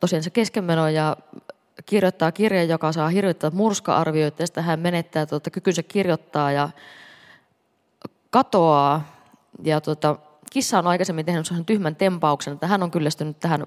tosiaan 0.00 0.22
se 0.22 0.30
keskenmeno 0.30 0.88
ja 0.88 1.16
kirjoittaa 1.86 2.32
kirjan, 2.32 2.68
joka 2.68 2.92
saa 2.92 3.08
hirvittävät 3.08 3.54
murska-arvioita 3.54 4.42
ja 4.42 4.46
sitten 4.46 4.64
hän 4.64 4.80
menettää 4.80 5.26
tuota, 5.26 5.50
kykynsä 5.50 5.82
kirjoittaa 5.82 6.52
ja 6.52 6.68
katoaa. 8.30 9.16
Ja 9.64 9.80
tuota, 9.80 10.16
kissa 10.50 10.78
on 10.78 10.86
aikaisemmin 10.86 11.26
tehnyt 11.26 11.46
sellaisen 11.46 11.66
tyhmän 11.66 11.96
tempauksen, 11.96 12.54
että 12.54 12.66
hän 12.66 12.82
on 12.82 12.90
kyllästynyt 12.90 13.40
tähän 13.40 13.66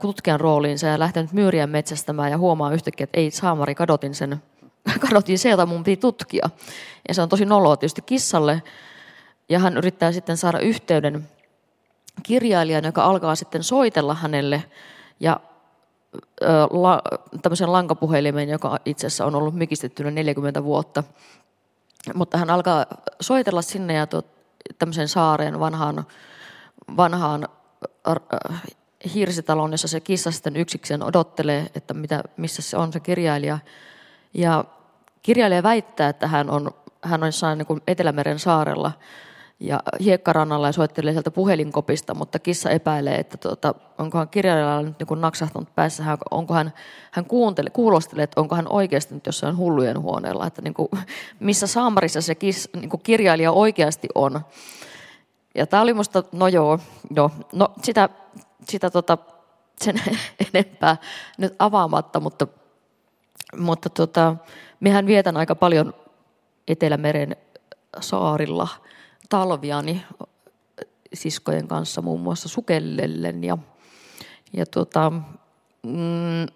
tutkijan 0.00 0.40
rooliinsa 0.40 0.86
ja 0.86 0.98
lähtenyt 0.98 1.32
myyriä 1.32 1.66
metsästämään 1.66 2.30
ja 2.30 2.38
huomaa 2.38 2.72
yhtäkkiä, 2.72 3.04
että 3.04 3.20
ei 3.20 3.30
saamari, 3.30 3.74
kadotin 3.74 4.14
sen, 4.14 4.42
kadotin 5.00 5.38
se, 5.38 5.48
jota 5.48 5.66
mun 5.66 5.84
piti 5.84 6.00
tutkia. 6.00 6.50
Ja 7.08 7.14
se 7.14 7.22
on 7.22 7.28
tosi 7.28 7.44
noloa 7.44 7.76
tietysti 7.76 8.02
kissalle. 8.02 8.62
Ja 9.48 9.58
hän 9.58 9.76
yrittää 9.76 10.12
sitten 10.12 10.36
saada 10.36 10.58
yhteyden 10.58 11.28
kirjailijan, 12.22 12.84
joka 12.84 13.04
alkaa 13.04 13.34
sitten 13.34 13.62
soitella 13.62 14.14
hänelle 14.14 14.64
ja 15.20 15.40
la, 16.70 17.02
tämmöisen 17.42 17.72
lankapuhelimen, 17.72 18.48
joka 18.48 18.78
itse 18.84 19.06
asiassa 19.06 19.26
on 19.26 19.34
ollut 19.34 19.54
mykistettynä 19.54 20.10
40 20.10 20.64
vuotta. 20.64 21.04
Mutta 22.14 22.38
hän 22.38 22.50
alkaa 22.50 22.86
soitella 23.20 23.62
sinne 23.62 23.94
ja 23.94 24.06
tuot, 24.06 24.26
tämmöisen 24.78 25.08
saareen 25.08 25.60
vanhaan, 25.60 26.06
vanhaan 26.96 27.48
hirsitalon, 29.14 29.72
jossa 29.72 29.88
se 29.88 30.00
kissa 30.00 30.30
sitten 30.30 30.56
yksikseen 30.56 31.02
odottelee, 31.02 31.70
että 31.74 31.94
mitä, 31.94 32.22
missä 32.36 32.62
se 32.62 32.76
on 32.76 32.92
se 32.92 33.00
kirjailija. 33.00 33.58
Ja 34.34 34.64
kirjailija 35.22 35.62
väittää, 35.62 36.08
että 36.08 36.26
hän 36.26 36.50
on, 36.50 36.70
hän 37.02 37.22
on 37.22 37.28
jossain 37.28 37.58
niin 37.58 37.82
Etelämeren 37.86 38.38
saarella 38.38 38.92
ja 39.60 39.80
hiekkarannalla 40.00 40.68
ja 40.68 40.72
soittelee 40.72 41.12
sieltä 41.12 41.30
puhelinkopista, 41.30 42.14
mutta 42.14 42.38
kissa 42.38 42.70
epäilee, 42.70 43.16
että 43.16 43.36
tuota, 43.36 43.74
onkohan 43.98 44.28
kirjailijalla 44.28 44.82
nyt 44.82 44.96
niin 44.98 45.20
naksahtanut 45.20 45.74
päässä, 45.74 46.18
onko 46.30 46.54
hän, 46.54 46.72
hän 47.10 47.24
kuuntele, 47.24 47.70
kuulostelee, 47.70 48.22
että 48.22 48.40
onko 48.40 48.56
hän 48.56 48.66
oikeasti 48.68 49.14
nyt 49.14 49.26
jossain 49.26 49.56
hullujen 49.56 50.02
huoneella, 50.02 50.46
että 50.46 50.62
niin 50.62 50.74
kuin, 50.74 50.88
missä 51.40 51.66
saamarissa 51.66 52.20
se 52.20 52.34
kiss, 52.34 52.68
niin 52.76 52.90
kuin 52.90 53.02
kirjailija 53.02 53.52
oikeasti 53.52 54.08
on. 54.14 54.40
Ja 55.54 55.66
tämä 55.66 55.82
oli 55.82 55.94
musta, 55.94 56.22
no 56.32 56.48
joo, 56.48 56.78
joo. 57.10 57.30
No 57.52 57.72
sitä 57.82 58.08
sitä 58.68 58.90
tota, 58.90 59.18
sen 59.82 60.02
enempää 60.54 60.96
nyt 61.38 61.54
avaamatta, 61.58 62.20
mutta, 62.20 62.46
mutta 63.58 63.90
tota, 63.90 64.36
mehän 64.80 65.06
vietän 65.06 65.36
aika 65.36 65.54
paljon 65.54 65.94
Etelämeren 66.68 67.36
saarilla 68.00 68.68
talviani 69.28 70.02
siskojen 71.14 71.68
kanssa 71.68 72.02
muun 72.02 72.20
muassa 72.20 72.48
sukellellen 72.48 73.44
ja, 73.44 73.58
ja 74.52 74.66
tota, 74.66 75.12
mm, 75.82 76.46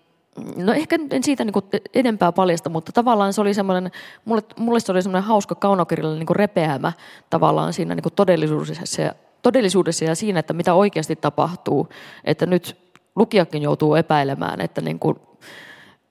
No 0.56 0.72
ehkä 0.72 0.98
en 1.10 1.22
siitä 1.22 1.44
niin 1.44 1.54
enempää 1.94 2.32
paljasta, 2.32 2.70
mutta 2.70 2.92
tavallaan 2.92 3.32
se 3.32 3.40
oli 3.40 3.54
semmoinen, 3.54 3.90
mulle, 4.24 4.42
mulle 4.56 4.80
se 4.80 4.92
oli 4.92 5.02
semmoinen 5.02 5.28
hauska 5.28 5.54
kaunokirjallinen 5.54 6.26
niin 6.26 6.36
repeämä 6.36 6.92
tavallaan 7.30 7.72
siinä 7.72 7.94
niin 7.94 8.12
todellisuudessa 8.16 9.02
ja 9.02 9.12
todellisuudessa 9.42 10.04
ja 10.04 10.14
siinä, 10.14 10.40
että 10.40 10.52
mitä 10.52 10.74
oikeasti 10.74 11.16
tapahtuu, 11.16 11.88
että 12.24 12.46
nyt 12.46 12.76
lukijakin 13.16 13.62
joutuu 13.62 13.94
epäilemään, 13.94 14.60
että 14.60 14.80
niin 14.80 14.98
kuin, 14.98 15.16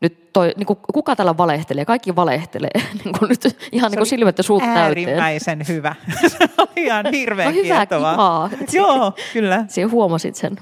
nyt 0.02 0.34
toi, 0.34 0.54
niin 0.58 0.66
kuin, 0.66 0.80
kuka 0.93 1.16
täällä 1.16 1.38
valehtelee? 1.38 1.86
Kaikki 1.86 2.16
valehtelee. 2.16 2.70
niin 3.04 3.20
kuin 3.20 3.30
nyt 3.30 3.70
ihan 3.72 3.91
niin 3.91 4.00
kuin 4.00 4.08
silmät 4.08 4.38
ja 4.38 4.43
suut 4.43 4.64
äärimmäisen 4.64 5.60
täyteen. 5.60 5.76
hyvä. 5.78 5.96
Se 6.28 6.50
oli 6.58 6.86
ihan 6.86 7.06
hirveän 7.12 7.56
no, 7.56 7.62
hyvä, 7.64 7.86
kivaa. 7.86 8.50
Joo, 8.72 9.14
kyllä. 9.34 9.66
Siihen 9.68 9.91
huomasit 9.91 10.36
sen. 10.36 10.58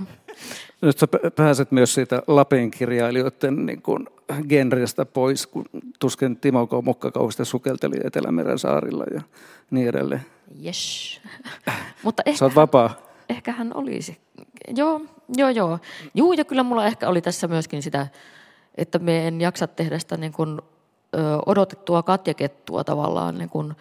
Nyt 0.81 0.97
sä 0.97 1.07
pääset 1.35 1.71
myös 1.71 1.93
siitä 1.93 2.21
Lapin 2.27 2.71
kirjailijoiden 2.71 3.65
niin 3.65 3.81
kuin 3.81 4.07
genrestä 4.49 5.05
pois, 5.05 5.47
kun 5.47 5.65
tuskin 5.99 6.37
Timo 6.37 6.67
K. 6.67 6.71
Mukkakausta 6.83 7.45
sukelteli 7.45 7.95
Etelämeren 8.03 8.59
saarilla 8.59 9.03
ja 9.13 9.21
niin 9.71 9.87
edelleen. 9.87 10.25
Yes. 10.65 11.21
Mutta 12.03 12.23
ehkä 12.25 12.39
Sä 12.39 12.45
oot 12.45 12.55
vapaa. 12.55 12.97
Ehkä 13.29 13.51
hän 13.51 13.71
olisi. 13.75 14.17
Joo, 14.75 15.01
joo, 15.37 15.49
joo. 15.49 15.79
Juu, 16.13 16.33
ja 16.33 16.45
kyllä 16.45 16.63
mulla 16.63 16.85
ehkä 16.85 17.09
oli 17.09 17.21
tässä 17.21 17.47
myöskin 17.47 17.83
sitä, 17.83 18.07
että 18.75 18.99
me 18.99 19.27
en 19.27 19.41
jaksa 19.41 19.67
tehdä 19.67 19.99
sitä 19.99 20.17
niin 20.17 20.33
kuin, 20.33 20.61
odotettua 21.45 22.03
katjakettua 22.03 22.83
tavallaan 22.83 23.37
niin 23.37 23.49
kuin 23.49 23.73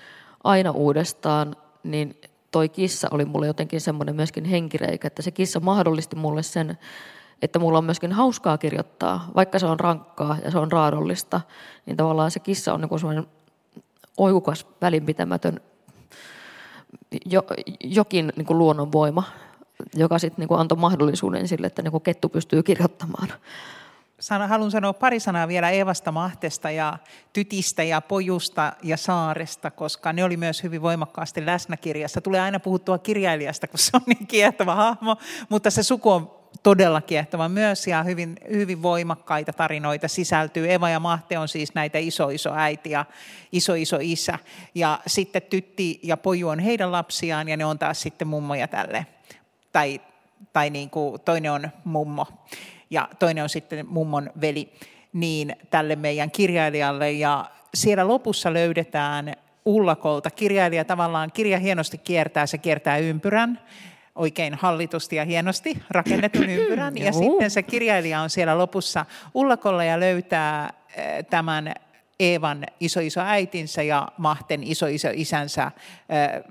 aina 0.45 0.71
uudestaan, 0.71 1.57
niin 1.83 2.21
toi 2.51 2.69
kissa 2.69 3.09
oli 3.11 3.25
mulle 3.25 3.47
jotenkin 3.47 3.81
semmoinen 3.81 4.17
myöskin 4.17 4.45
henkireikä, 4.45 5.07
että 5.07 5.23
se 5.23 5.31
kissa 5.31 5.61
mahdollisti 5.61 6.17
mulle 6.17 6.43
sen, 6.43 6.79
että 7.43 7.59
mulla 7.59 7.79
on 7.79 7.85
myöskin 7.85 8.13
hauskaa 8.13 8.59
kirjoittaa, 8.59 9.31
vaikka 9.35 9.59
se 9.59 9.67
on 9.67 9.81
rankkaa 9.81 10.37
ja 10.45 10.51
se 10.51 10.59
on 10.59 10.73
raadollista, 10.73 11.41
niin 11.87 11.97
tavallaan 11.97 12.31
se 12.31 12.41
kissa 12.41 12.75
on 12.75 12.81
niin 12.81 12.99
semmoinen 12.99 13.27
oikukas, 14.17 14.67
välinpitämätön 14.81 15.61
jo, 17.27 17.43
jokin 17.81 18.33
niin 18.37 18.47
kuin 18.47 18.59
luonnonvoima, 18.59 19.25
joka 19.95 20.19
sitten 20.19 20.47
niin 20.49 20.61
antoi 20.61 20.79
mahdollisuuden 20.79 21.49
sille, 21.49 21.67
että 21.67 21.83
niin 21.83 21.93
kuin 21.93 22.03
kettu 22.03 22.29
pystyy 22.29 22.63
kirjoittamaan. 22.63 23.29
Haluan 24.31 24.71
sanoa 24.71 24.93
pari 24.93 25.21
sanaa 25.21 25.49
vielä 25.49 25.71
Eevasta 25.71 26.13
Mahtesta 26.13 26.71
ja 26.71 26.99
Tytistä 27.33 27.83
ja 27.83 28.01
Pojusta 28.01 28.73
ja 28.83 28.97
Saaresta, 28.97 29.71
koska 29.71 30.13
ne 30.13 30.25
oli 30.25 30.37
myös 30.37 30.63
hyvin 30.63 30.83
voimakkaasti 30.83 31.47
läsnä 31.47 31.77
kirjassa. 31.77 32.21
Tulee 32.21 32.41
aina 32.41 32.61
puhuttua 32.61 32.99
kirjailijasta, 32.99 33.69
kun 33.69 33.79
se 33.79 33.91
on 33.95 34.03
niin 34.07 34.27
kiehtova 34.27 34.75
hahmo, 34.75 35.17
mutta 35.49 35.71
se 35.71 35.83
suku 35.83 36.11
on 36.11 36.43
todella 36.63 37.01
kiehtova 37.01 37.49
myös 37.49 37.87
ja 37.87 38.03
hyvin, 38.03 38.37
hyvin 38.51 38.83
voimakkaita 38.83 39.53
tarinoita 39.53 40.09
sisältyy. 40.09 40.73
Eva 40.73 40.91
ja 40.91 41.01
Mahte 41.01 41.39
on 41.39 41.49
siis 41.49 41.75
näitä 41.75 41.99
iso 41.99 42.29
iso 42.29 42.55
äiti 42.55 42.91
ja 42.91 43.05
iso 43.53 43.75
iso 43.75 43.99
isä. 44.01 44.39
Ja 44.75 45.01
sitten 45.07 45.43
Tytti 45.43 46.01
ja 46.03 46.17
Poju 46.17 46.49
on 46.49 46.59
heidän 46.59 46.93
lapsiaan 46.93 47.49
ja 47.49 47.57
ne 47.57 47.65
on 47.65 47.79
taas 47.79 48.01
sitten 48.01 48.29
mummoja 48.29 48.69
tälle. 48.69 49.07
Tai, 49.73 50.01
tai 50.53 50.71
niin 50.71 50.91
kuin 50.91 51.21
toinen 51.21 51.53
on 51.53 51.71
mummo 51.85 52.27
ja 52.93 53.09
toinen 53.19 53.43
on 53.43 53.49
sitten 53.49 53.87
mummon 53.87 54.31
veli, 54.41 54.73
niin 55.13 55.57
tälle 55.71 55.97
meidän 55.97 56.31
kirjailijalle. 56.31 57.13
Ja 57.13 57.51
siellä 57.75 58.09
lopussa 58.09 58.53
löydetään 58.53 59.35
Ullakolta. 59.67 60.31
Kirjailija 60.31 60.85
tavallaan, 60.85 61.33
kirja 61.33 61.59
hienosti 61.59 61.99
kiertää, 61.99 62.47
se 62.47 62.59
kiertää 62.59 62.99
ympyrän, 62.99 63.59
oikein 64.15 64.55
hallitusti 64.55 65.17
ja 65.17 65.25
hienosti 65.25 65.83
rakennetun 65.91 66.49
ympyrän. 66.59 66.99
Ja 66.99 67.13
sitten 67.13 67.51
se 67.51 67.63
kirjailija 67.63 68.21
on 68.21 68.31
siellä 68.31 68.59
lopussa 68.59 69.07
Ullakolla 69.35 69.85
ja 69.85 70.01
löytää 70.01 70.73
eh, 70.97 71.25
tämän 71.31 71.75
Eevan 72.21 72.67
iso-iso 72.81 73.21
äitinsä 73.21 73.83
ja 73.83 74.09
Mahten 74.19 74.63
iso-iso 74.63 75.09
isänsä 75.13 75.71
eh, 76.09 76.45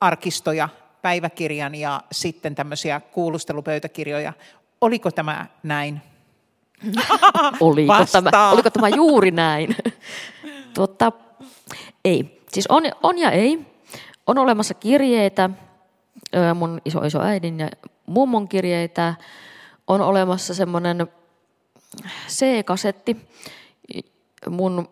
arkistoja, 0.00 0.68
päiväkirjan 1.02 1.74
ja 1.74 2.00
sitten 2.12 2.54
tämmöisiä 2.54 3.00
kuulustelupöytäkirjoja 3.00 4.32
Oliko 4.80 5.10
tämä 5.10 5.46
näin? 5.62 6.00
oliko, 7.60 7.94
tämä, 8.12 8.50
oliko 8.50 8.70
tämä 8.70 8.88
juuri 8.88 9.30
näin? 9.30 9.76
Tuota, 10.74 11.12
ei. 12.04 12.42
Siis 12.52 12.66
on, 12.66 12.82
on 13.02 13.18
ja 13.18 13.30
ei. 13.30 13.66
On 14.26 14.38
olemassa 14.38 14.74
kirjeitä, 14.74 15.50
mun 16.54 16.80
iso 16.84 17.00
iso 17.04 17.20
äidin 17.20 17.60
ja 17.60 17.70
mummon 18.06 18.48
kirjeitä. 18.48 19.14
On 19.86 20.00
olemassa 20.00 20.54
semmoinen 20.54 21.06
C-kasetti. 22.28 23.16
Mun 24.50 24.88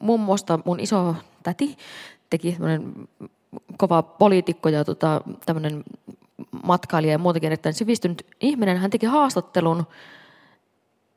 mummosta 0.00 0.58
mun 0.64 0.80
iso 0.80 1.16
täti 1.42 1.76
teki 2.30 2.56
kova 3.76 4.02
poliitikko 4.02 4.68
ja 4.68 4.84
tota, 4.84 5.20
tämmöinen 5.46 5.84
matkailija 6.64 7.12
ja 7.12 7.18
muutenkin 7.18 7.46
erittäin 7.46 7.74
sivistynyt 7.74 8.26
ihminen. 8.40 8.76
Hän 8.76 8.90
teki 8.90 9.06
haastattelun 9.06 9.86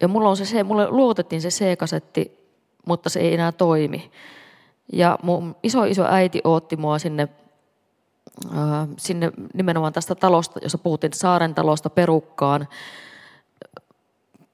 ja 0.01 0.07
mulla 0.07 0.29
on 0.29 0.37
se, 0.37 0.45
se 0.45 0.63
mulle 0.63 0.89
luotettiin 0.89 1.41
se 1.41 1.49
C-kasetti, 1.49 2.37
mutta 2.85 3.09
se 3.09 3.19
ei 3.19 3.33
enää 3.33 3.51
toimi. 3.51 4.11
Ja 4.93 5.19
mun 5.23 5.55
iso 5.63 5.83
iso 5.83 6.05
äiti 6.05 6.41
ootti 6.43 6.75
mua 6.75 6.99
sinne, 6.99 7.27
äh, 8.45 8.87
sinne 8.97 9.31
nimenomaan 9.53 9.93
tästä 9.93 10.15
talosta, 10.15 10.59
jossa 10.63 10.77
puhuttiin 10.77 11.13
Saaren 11.13 11.55
talosta 11.55 11.89
perukkaan 11.89 12.67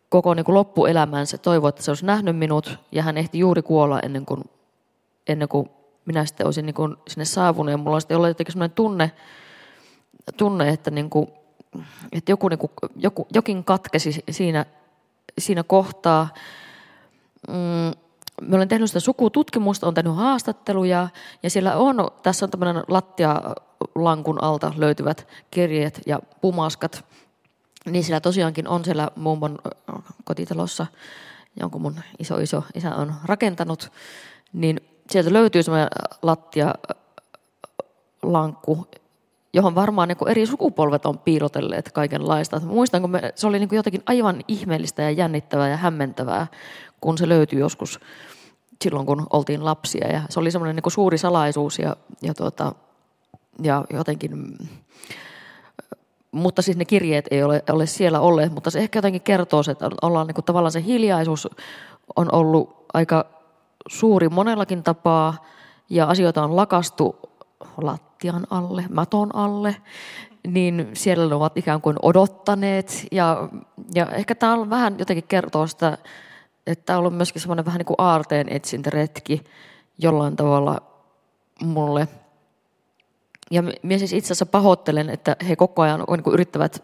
koko 0.09 0.34
niin 0.34 0.45
kuin 0.45 0.55
loppuelämänsä. 0.55 1.38
Toivoi, 1.38 1.69
että 1.69 1.84
se 1.84 1.91
olisi 1.91 2.05
nähnyt 2.05 2.38
minut 2.38 2.78
ja 2.91 3.03
hän 3.03 3.17
ehti 3.17 3.39
juuri 3.39 3.61
kuolla 3.61 3.99
ennen 3.99 4.26
kuin, 4.26 4.43
ennen 5.28 5.47
kuin 5.47 5.69
minä 6.05 6.26
sitten 6.26 6.45
olisin 6.45 6.65
niin 6.65 6.74
kuin 6.74 6.95
sinne 7.07 7.26
saavunut. 7.26 7.71
Ja 7.71 7.78
mulla 7.78 7.95
on 7.95 8.01
sitten 8.01 8.17
ollut 8.17 8.28
jotenkin 8.28 8.53
sellainen 8.53 8.76
tunne, 8.76 9.11
tunne, 10.38 10.69
että, 10.69 10.91
niin 10.91 11.09
kuin, 11.09 11.28
että 12.11 12.32
joku, 12.32 12.47
niin 12.47 12.59
kuin, 12.59 12.71
joku, 12.95 13.28
jokin 13.34 13.63
katkesi 13.63 14.24
siinä, 14.32 14.65
siinä 15.39 15.63
kohtaa. 15.63 16.28
Mm, 17.47 18.03
Mä 18.41 18.55
olen 18.55 18.67
tehnyt 18.67 18.89
sitä 18.89 18.99
sukututkimusta, 18.99 19.86
olen 19.86 19.95
tehnyt 19.95 20.15
haastatteluja 20.15 21.09
ja 21.43 21.49
siellä 21.49 21.76
on, 21.76 22.11
tässä 22.24 22.45
on 22.45 22.49
tämmöinen 22.49 22.84
lattialankun 22.88 24.43
alta 24.43 24.74
löytyvät 24.78 25.28
kirjeet 25.51 26.01
ja 26.05 26.19
pumaskat. 26.41 27.05
Niin 27.86 28.03
siellä 28.03 28.19
tosiaankin 28.19 28.67
on 28.67 28.86
siellä 28.86 29.09
mummon 29.15 29.59
kotitalossa, 30.24 30.86
jonkun 31.59 31.82
mun 31.82 31.99
iso 32.19 32.38
iso 32.38 32.63
isä 32.76 32.95
on 32.95 33.13
rakentanut, 33.26 33.91
niin 34.53 34.82
sieltä 35.09 35.34
löytyy 35.34 35.63
semmoinen 35.63 35.89
lattialankku, 36.21 38.88
johon 39.54 39.76
varmaan 39.76 40.08
niin 40.08 40.30
eri 40.30 40.45
sukupolvet 40.45 41.06
on 41.06 41.20
piilotelleet 41.20 41.91
kaikenlaista. 41.91 42.60
Muistan, 42.60 43.01
kun 43.01 43.12
me, 43.12 43.32
se 43.36 43.47
oli 43.47 43.60
niin 43.60 43.70
jotenkin 43.72 44.04
aivan 44.06 44.41
ihmeellistä 44.47 45.01
ja 45.01 45.12
jännittävää 45.12 45.70
ja 45.70 45.78
hämmentävää, 45.78 46.47
kun 47.01 47.18
se 47.18 47.30
löytyi 47.30 47.60
joskus 47.60 47.99
silloin, 48.84 49.06
kun 49.06 49.28
oltiin 49.34 49.66
lapsia. 49.66 50.08
Ja 50.08 50.22
se 50.30 50.39
oli 50.39 50.51
semmoinen 50.51 50.76
niin 50.76 50.91
suuri 50.91 51.18
salaisuus 51.18 51.80
ja, 51.80 51.95
ja, 52.22 52.34
tuota, 52.34 52.74
ja 53.62 53.86
jotenkin... 53.93 54.58
Mutta 56.32 56.62
siis 56.62 56.78
ne 56.78 56.86
kirjeet 56.86 57.26
ei 57.32 57.43
ole, 57.43 57.64
ole 57.70 57.86
siellä 57.86 58.20
olleet, 58.20 58.54
mutta 58.54 58.72
se 58.72 58.80
ehkä 58.80 58.97
jotenkin 58.97 59.22
kertoo, 59.22 59.62
että 59.72 59.89
ollaan 60.01 60.28
niin 60.28 60.36
kuin, 60.36 60.45
tavallaan 60.45 60.72
se 60.72 60.84
hiljaisuus 60.84 61.47
on 62.16 62.36
ollut 62.36 62.86
aika 62.93 63.26
suuri 63.88 64.30
monellakin 64.30 64.84
tapaa 64.84 65.45
ja 65.89 66.06
asioita 66.06 66.43
on 66.43 66.56
lakastu 66.56 67.16
lattian 67.78 68.47
alle, 68.49 68.86
maton 68.89 69.36
alle, 69.36 69.76
niin 70.47 70.89
siellä 70.93 71.28
ne 71.28 71.36
ovat 71.36 71.57
ikään 71.57 71.82
kuin 71.82 71.95
odottaneet. 72.01 73.07
Ja, 73.11 73.49
ja 73.95 74.05
ehkä 74.05 74.36
tämä 74.36 74.53
on 74.53 74.70
vähän 74.70 74.95
jotenkin 74.99 75.28
kertoo 75.28 75.68
sitä, 75.68 75.97
että 76.68 76.86
tämä 76.86 76.97
on 76.97 76.99
ollut 76.99 77.18
myöskin 77.18 77.41
semmoinen 77.41 77.66
vähän 77.66 77.78
niin 77.78 77.86
kuin 77.86 77.95
aarteen 77.97 78.49
etsintäretki 78.49 79.43
jollain 79.97 80.36
tavalla 80.36 80.82
mulle. 81.64 82.07
Ja 83.51 83.64
minä 83.84 83.97
siis 83.97 84.14
itse 84.14 84.28
asiassa 84.28 84.45
pahoittelen, 84.45 85.09
että 85.09 85.36
he 85.49 85.55
koko 85.55 85.82
ajan 85.82 86.03
niin 86.09 86.24
kuin 86.24 86.34
yrittävät 86.34 86.84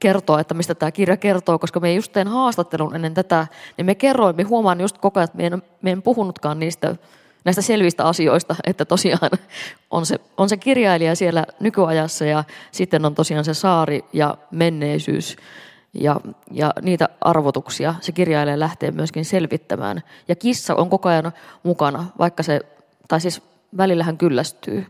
kertoa, 0.00 0.40
että 0.40 0.54
mistä 0.54 0.74
tämä 0.74 0.90
kirja 0.90 1.16
kertoo, 1.16 1.58
koska 1.58 1.80
me 1.80 1.94
just 1.94 2.12
teen 2.12 2.28
haastattelun 2.28 2.94
ennen 2.94 3.14
tätä, 3.14 3.46
niin 3.76 3.86
me 3.86 3.94
kerroimme, 3.94 4.42
huomaan 4.42 4.80
just 4.80 4.98
koko 4.98 5.20
ajan, 5.20 5.24
että 5.24 5.36
me 5.36 5.46
en, 5.46 5.62
me 5.82 5.90
en 5.90 6.02
puhunutkaan 6.02 6.60
niistä 6.60 6.96
näistä 7.44 7.62
selvistä 7.62 8.04
asioista, 8.04 8.56
että 8.64 8.84
tosiaan 8.84 9.30
on 9.90 10.06
se, 10.06 10.20
on 10.36 10.48
se 10.48 10.56
kirjailija 10.56 11.16
siellä 11.16 11.46
nykyajassa 11.60 12.24
ja 12.24 12.44
sitten 12.72 13.04
on 13.04 13.14
tosiaan 13.14 13.44
se 13.44 13.54
saari 13.54 14.04
ja 14.12 14.36
menneisyys 14.50 15.36
ja, 15.94 16.20
ja 16.50 16.72
niitä 16.82 17.08
arvotuksia 17.20 17.94
se 18.00 18.12
kirjailija 18.12 18.58
lähtee 18.58 18.90
myöskin 18.90 19.24
selvittämään. 19.24 20.02
Ja 20.28 20.36
kissa 20.36 20.74
on 20.74 20.90
koko 20.90 21.08
ajan 21.08 21.32
mukana, 21.62 22.06
vaikka 22.18 22.42
se, 22.42 22.60
tai 23.08 23.20
siis 23.20 23.42
välillä 23.76 24.04
hän 24.04 24.18
kyllästyy. 24.18 24.86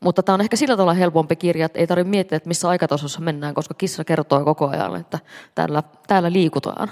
Mutta 0.00 0.22
tämä 0.22 0.34
on 0.34 0.40
ehkä 0.40 0.56
sillä 0.56 0.76
tavalla 0.76 0.94
helpompi 0.94 1.36
kirja, 1.36 1.66
että 1.66 1.78
ei 1.78 1.86
tarvitse 1.86 2.10
miettiä, 2.10 2.36
että 2.36 2.48
missä 2.48 2.68
aikatasossa 2.68 3.20
mennään, 3.20 3.54
koska 3.54 3.74
kissa 3.74 4.04
kertoo 4.04 4.44
koko 4.44 4.68
ajan, 4.68 4.96
että 4.96 5.18
täällä, 5.54 5.82
täällä 6.06 6.32
liikutaan. 6.32 6.90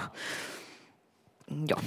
Joo. 1.69 1.79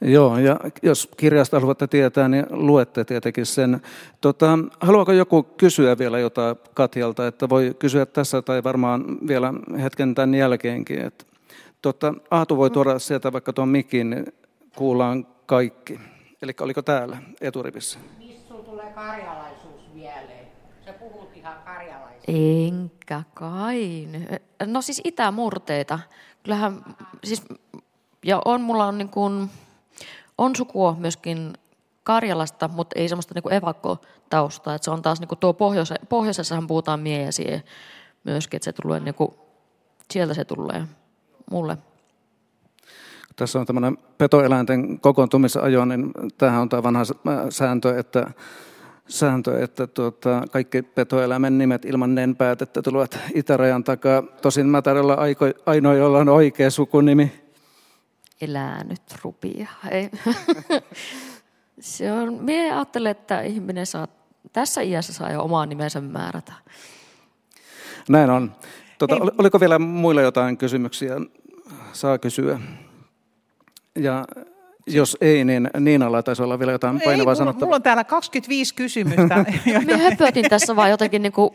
Joo, 0.00 0.38
ja 0.38 0.60
jos 0.82 1.08
kirjasta 1.16 1.60
haluatte 1.60 1.86
tietää, 1.86 2.28
niin 2.28 2.46
luette 2.50 3.04
tietenkin 3.04 3.46
sen. 3.46 3.80
Tota, 4.20 4.58
haluaako 4.80 5.12
joku 5.12 5.42
kysyä 5.42 5.98
vielä 5.98 6.18
jotain 6.18 6.56
Katjalta, 6.74 7.26
että 7.26 7.48
voi 7.48 7.76
kysyä 7.78 8.06
tässä 8.06 8.42
tai 8.42 8.64
varmaan 8.64 9.04
vielä 9.28 9.52
hetken 9.82 10.14
tämän 10.14 10.34
jälkeenkin. 10.34 10.98
Että, 10.98 11.24
tota, 11.82 12.14
Aatu 12.30 12.56
voi 12.56 12.70
tuoda 12.70 12.98
sieltä 12.98 13.32
vaikka 13.32 13.52
tuon 13.52 13.68
mikin, 13.68 14.10
niin 14.10 14.26
kuullaan 14.76 15.26
kaikki. 15.46 16.00
Eli 16.42 16.52
oliko 16.60 16.82
täällä 16.82 17.18
eturivissä? 17.40 17.98
Mistä 18.18 18.54
tulee 18.54 18.92
karjalaisuus 18.94 19.82
mieleen? 19.94 20.46
Sä 20.84 20.92
puhut 20.92 21.36
ihan 21.36 21.54
karjalaisuus. 21.64 22.24
Enkä 22.28 23.22
kai. 23.34 24.08
No 24.66 24.82
siis 24.82 25.00
itämurteita. 25.04 25.98
Kyllähän, 26.42 26.84
siis 27.24 27.42
ja 28.24 28.42
on, 28.44 28.60
mulla 28.60 28.86
on, 28.86 28.98
niin 28.98 29.08
kuin, 29.08 29.50
on 30.38 30.56
sukua 30.56 30.96
myöskin 30.98 31.52
Karjalasta, 32.02 32.68
mutta 32.68 32.98
ei 32.98 33.08
semmoista 33.08 33.34
niin 33.34 33.52
evakkotaustaa. 33.52 34.74
Että 34.74 34.84
se 34.84 34.90
on 34.90 35.02
taas 35.02 35.20
niin 35.20 35.28
kuin 35.28 35.38
tuo 35.38 35.52
pohjois, 35.52 35.94
pohjoisessahan 36.08 36.66
puhutaan 36.66 37.00
mie 37.00 37.22
ja 37.22 37.32
siihen 37.32 37.62
myöskin, 38.24 38.56
että 38.56 38.64
se 38.64 38.72
tulee 38.72 39.00
niin 39.00 39.14
kuin, 39.14 39.30
sieltä 40.10 40.34
se 40.34 40.44
tulee 40.44 40.82
mulle. 41.50 41.78
Tässä 43.36 43.60
on 43.60 43.66
tämmöinen 43.66 43.98
petoeläinten 44.18 45.00
kokoontumisajo, 45.00 45.84
niin 45.84 46.10
tämähän 46.38 46.62
on 46.62 46.68
tämä 46.68 46.82
vanha 46.82 47.02
sääntö, 47.50 47.98
että 47.98 48.30
sääntö, 49.08 49.64
että 49.64 49.86
tuota, 49.86 50.42
kaikki 50.50 50.82
petoeläimen 50.82 51.58
nimet 51.58 51.84
ilman 51.84 52.14
nenpäätettä 52.14 52.82
tulevat 52.82 53.18
itärajan 53.34 53.84
takaa. 53.84 54.22
Tosin 54.22 54.66
mä 54.66 54.82
tarjolla 54.82 55.18
ainoa, 55.66 55.94
jolla 55.94 56.18
on 56.18 56.28
oikea 56.28 56.70
sukunimi. 56.70 57.41
Elää 58.42 58.84
nyt 58.84 59.02
rupia. 59.22 59.68
Ei. 59.90 60.10
Se 61.80 62.12
on, 62.12 62.34
minä 62.34 62.76
ajattelen, 62.76 63.10
että 63.10 63.40
ihminen 63.40 63.86
saa, 63.86 64.08
tässä 64.52 64.80
iässä 64.80 65.12
saa 65.12 65.32
jo 65.32 65.42
omaa 65.42 65.66
nimensä 65.66 66.00
määrätä. 66.00 66.52
Näin 68.08 68.30
on. 68.30 68.52
Tuota, 68.98 69.16
oliko 69.38 69.60
vielä 69.60 69.78
muilla 69.78 70.20
jotain 70.20 70.56
kysymyksiä? 70.56 71.14
Saa 71.92 72.18
kysyä. 72.18 72.60
Ja 73.94 74.24
jos 74.86 75.16
ei, 75.20 75.44
niin 75.44 75.70
Niinalla 75.80 76.22
taisi 76.22 76.42
olla 76.42 76.58
vielä 76.58 76.72
jotain 76.72 77.00
painavaa 77.04 77.34
sanottavaa. 77.34 77.66
Mulla 77.66 77.76
on 77.76 77.82
täällä 77.82 78.04
25 78.04 78.74
kysymystä. 78.74 79.44
Minä 79.78 79.96
höpötin 79.96 80.48
tässä 80.48 80.76
vaan 80.76 80.90
jotenkin 80.90 81.22
niin, 81.22 81.32
kuin, 81.32 81.50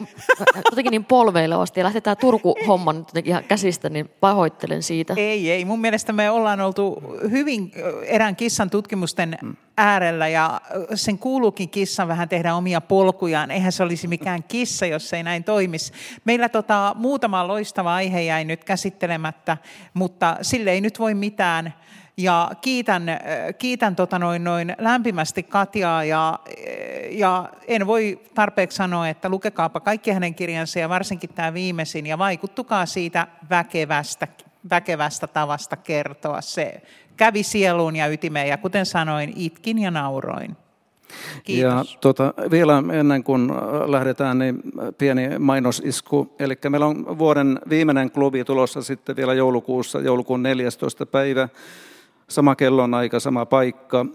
jotenkin 0.71 0.91
niin 0.91 1.05
polveilevasti 1.05 1.79
ja 1.79 1.83
lähtetään 1.83 2.17
Turku-homman 2.17 2.95
nyt 2.95 3.07
jotenkin 3.07 3.31
ihan 3.31 3.43
käsistä, 3.43 3.89
niin 3.89 4.09
pahoittelen 4.19 4.83
siitä. 4.83 5.13
Ei, 5.17 5.51
ei. 5.51 5.65
Mun 5.65 5.81
mielestä 5.81 6.13
me 6.13 6.29
ollaan 6.29 6.61
oltu 6.61 7.03
hyvin 7.31 7.71
erään 8.03 8.35
kissan 8.35 8.69
tutkimusten 8.69 9.37
hmm. 9.41 9.55
äärellä 9.77 10.27
ja 10.27 10.61
sen 10.95 11.17
kuuluukin 11.17 11.69
kissan 11.69 12.07
vähän 12.07 12.29
tehdä 12.29 12.55
omia 12.55 12.81
polkujaan. 12.81 13.51
Eihän 13.51 13.71
se 13.71 13.83
olisi 13.83 14.07
mikään 14.07 14.43
kissa, 14.43 14.85
jos 14.85 15.13
ei 15.13 15.23
näin 15.23 15.43
toimisi. 15.43 15.93
Meillä 16.25 16.49
tota, 16.49 16.95
muutama 16.97 17.47
loistava 17.47 17.95
aihe 17.95 18.21
jäi 18.21 18.45
nyt 18.45 18.63
käsittelemättä, 18.63 19.57
mutta 19.93 20.37
sille 20.41 20.71
ei 20.71 20.81
nyt 20.81 20.99
voi 20.99 21.13
mitään. 21.13 21.73
Ja 22.17 22.51
kiitän, 22.61 23.03
kiitän 23.57 23.95
tota 23.95 24.19
noin, 24.19 24.43
noin 24.43 24.75
lämpimästi 24.79 25.43
Katjaa 25.43 26.03
ja, 26.03 26.39
ja 27.11 27.49
en 27.67 27.87
voi 27.87 28.19
tarpeeksi 28.33 28.75
sanoa, 28.75 29.09
että 29.09 29.29
lukekaapa 29.29 29.79
kaikki 29.79 30.11
hänen 30.11 30.35
kirjansa 30.35 30.79
ja 30.79 30.89
varsinkin 30.89 31.29
tämä 31.35 31.53
viimeisin 31.53 32.05
ja 32.05 32.17
vaikuttukaa 32.17 32.85
siitä 32.85 33.27
väkevästä, 33.49 34.27
väkevästä 34.69 35.27
tavasta 35.27 35.75
kertoa. 35.75 36.41
Se 36.41 36.81
kävi 37.17 37.43
sieluun 37.43 37.95
ja 37.95 38.07
ytimeen 38.07 38.47
ja 38.47 38.57
kuten 38.57 38.85
sanoin, 38.85 39.33
itkin 39.35 39.79
ja 39.79 39.91
nauroin. 39.91 40.57
Kiitos. 41.43 41.93
Ja 41.93 41.99
tuota, 42.01 42.33
vielä 42.51 42.83
ennen 42.93 43.23
kuin 43.23 43.51
lähdetään, 43.85 44.39
niin 44.39 44.61
pieni 44.97 45.39
mainosisku. 45.39 46.35
Eli 46.39 46.57
meillä 46.69 46.85
on 46.85 47.17
vuoden 47.17 47.59
viimeinen 47.69 48.11
klubi 48.11 48.43
tulossa 48.43 48.81
sitten 48.81 49.15
vielä 49.15 49.33
joulukuussa, 49.33 49.99
joulukuun 49.99 50.43
14. 50.43 51.05
päivä 51.05 51.49
sama 52.29 52.55
kellonaika, 52.55 53.19
sama 53.19 53.45
paikka. 53.45 54.05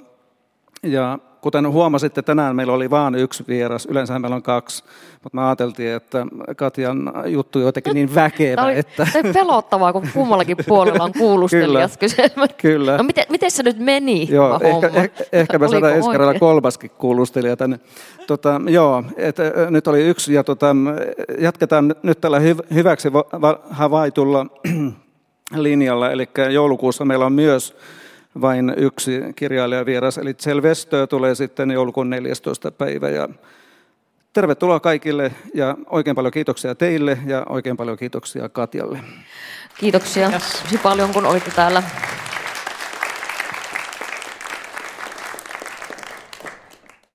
Ja 0.83 1.19
kuten 1.41 1.73
huomasitte, 1.73 2.23
tänään 2.23 2.57
meillä 2.57 2.73
oli 2.73 2.91
vain 2.91 3.15
yksi 3.15 3.45
vieras, 3.49 3.87
yleensä 3.87 4.19
meillä 4.19 4.37
on 4.37 4.43
kaksi, 4.43 4.85
mutta 5.23 5.37
me 5.37 5.43
ajateltiin, 5.43 5.93
että 5.93 6.27
Katjan 6.57 7.13
juttu 7.27 7.59
on 7.59 7.65
jotenkin 7.65 7.95
niin 7.95 8.15
väkevä. 8.15 8.57
Tämä 8.57 8.67
oli, 8.67 8.79
että... 8.79 9.07
pelottavaa, 9.35 9.93
kun 9.93 10.09
kummallakin 10.15 10.57
puolella 10.69 11.05
on 11.05 11.13
kuulustelijat 11.19 11.91
kyllä, 11.97 12.49
kyllä. 12.57 12.97
No 12.97 13.03
miten, 13.03 13.25
miten 13.29 13.51
se 13.51 13.63
nyt 13.63 13.79
meni? 13.79 14.29
Joo, 14.31 14.61
ehkä, 14.63 15.01
ehkä, 15.01 15.25
ehkä 15.33 15.59
me 15.59 15.69
saadaan 15.69 15.93
ensi 15.93 16.11
kerralla 16.11 16.39
kolmaskin 16.39 16.91
kuulustelija 16.91 17.57
tänne. 17.57 17.81
Tota, 18.27 18.61
joo, 18.67 19.05
et, 19.17 19.37
nyt 19.71 19.87
oli 19.87 20.01
yksi 20.01 20.35
ja 20.35 20.45
tota, 20.45 20.77
jatketaan 21.39 21.95
nyt 22.03 22.21
tällä 22.21 22.39
hyv- 22.39 22.75
hyväksi 22.75 23.09
havaitulla 23.71 24.47
linjalla, 25.57 26.11
eli 26.11 26.29
joulukuussa 26.51 27.05
meillä 27.05 27.27
on 27.27 27.33
myös 27.33 27.77
vain 28.41 28.74
yksi 28.76 29.20
kirjailijavieras, 29.37 30.18
eli 30.18 30.35
Selvestö 30.39 31.07
tulee 31.07 31.35
sitten 31.35 31.70
joulukuun 31.70 32.11
14. 32.11 32.70
päivä. 32.70 33.09
Ja 33.09 33.28
tervetuloa 34.33 34.80
kaikille 34.80 35.33
ja 35.55 35.76
oikein 35.91 36.16
paljon 36.16 36.33
kiitoksia 36.33 36.74
teille 36.74 37.18
ja 37.26 37.47
oikein 37.49 37.76
paljon 37.76 37.97
kiitoksia 37.97 38.49
Katjalle. 38.49 39.01
Kiitoksia 39.78 40.30
yes. 40.30 40.83
paljon, 40.83 41.12
kun 41.12 41.26
olitte 41.26 41.51
täällä. 41.51 41.83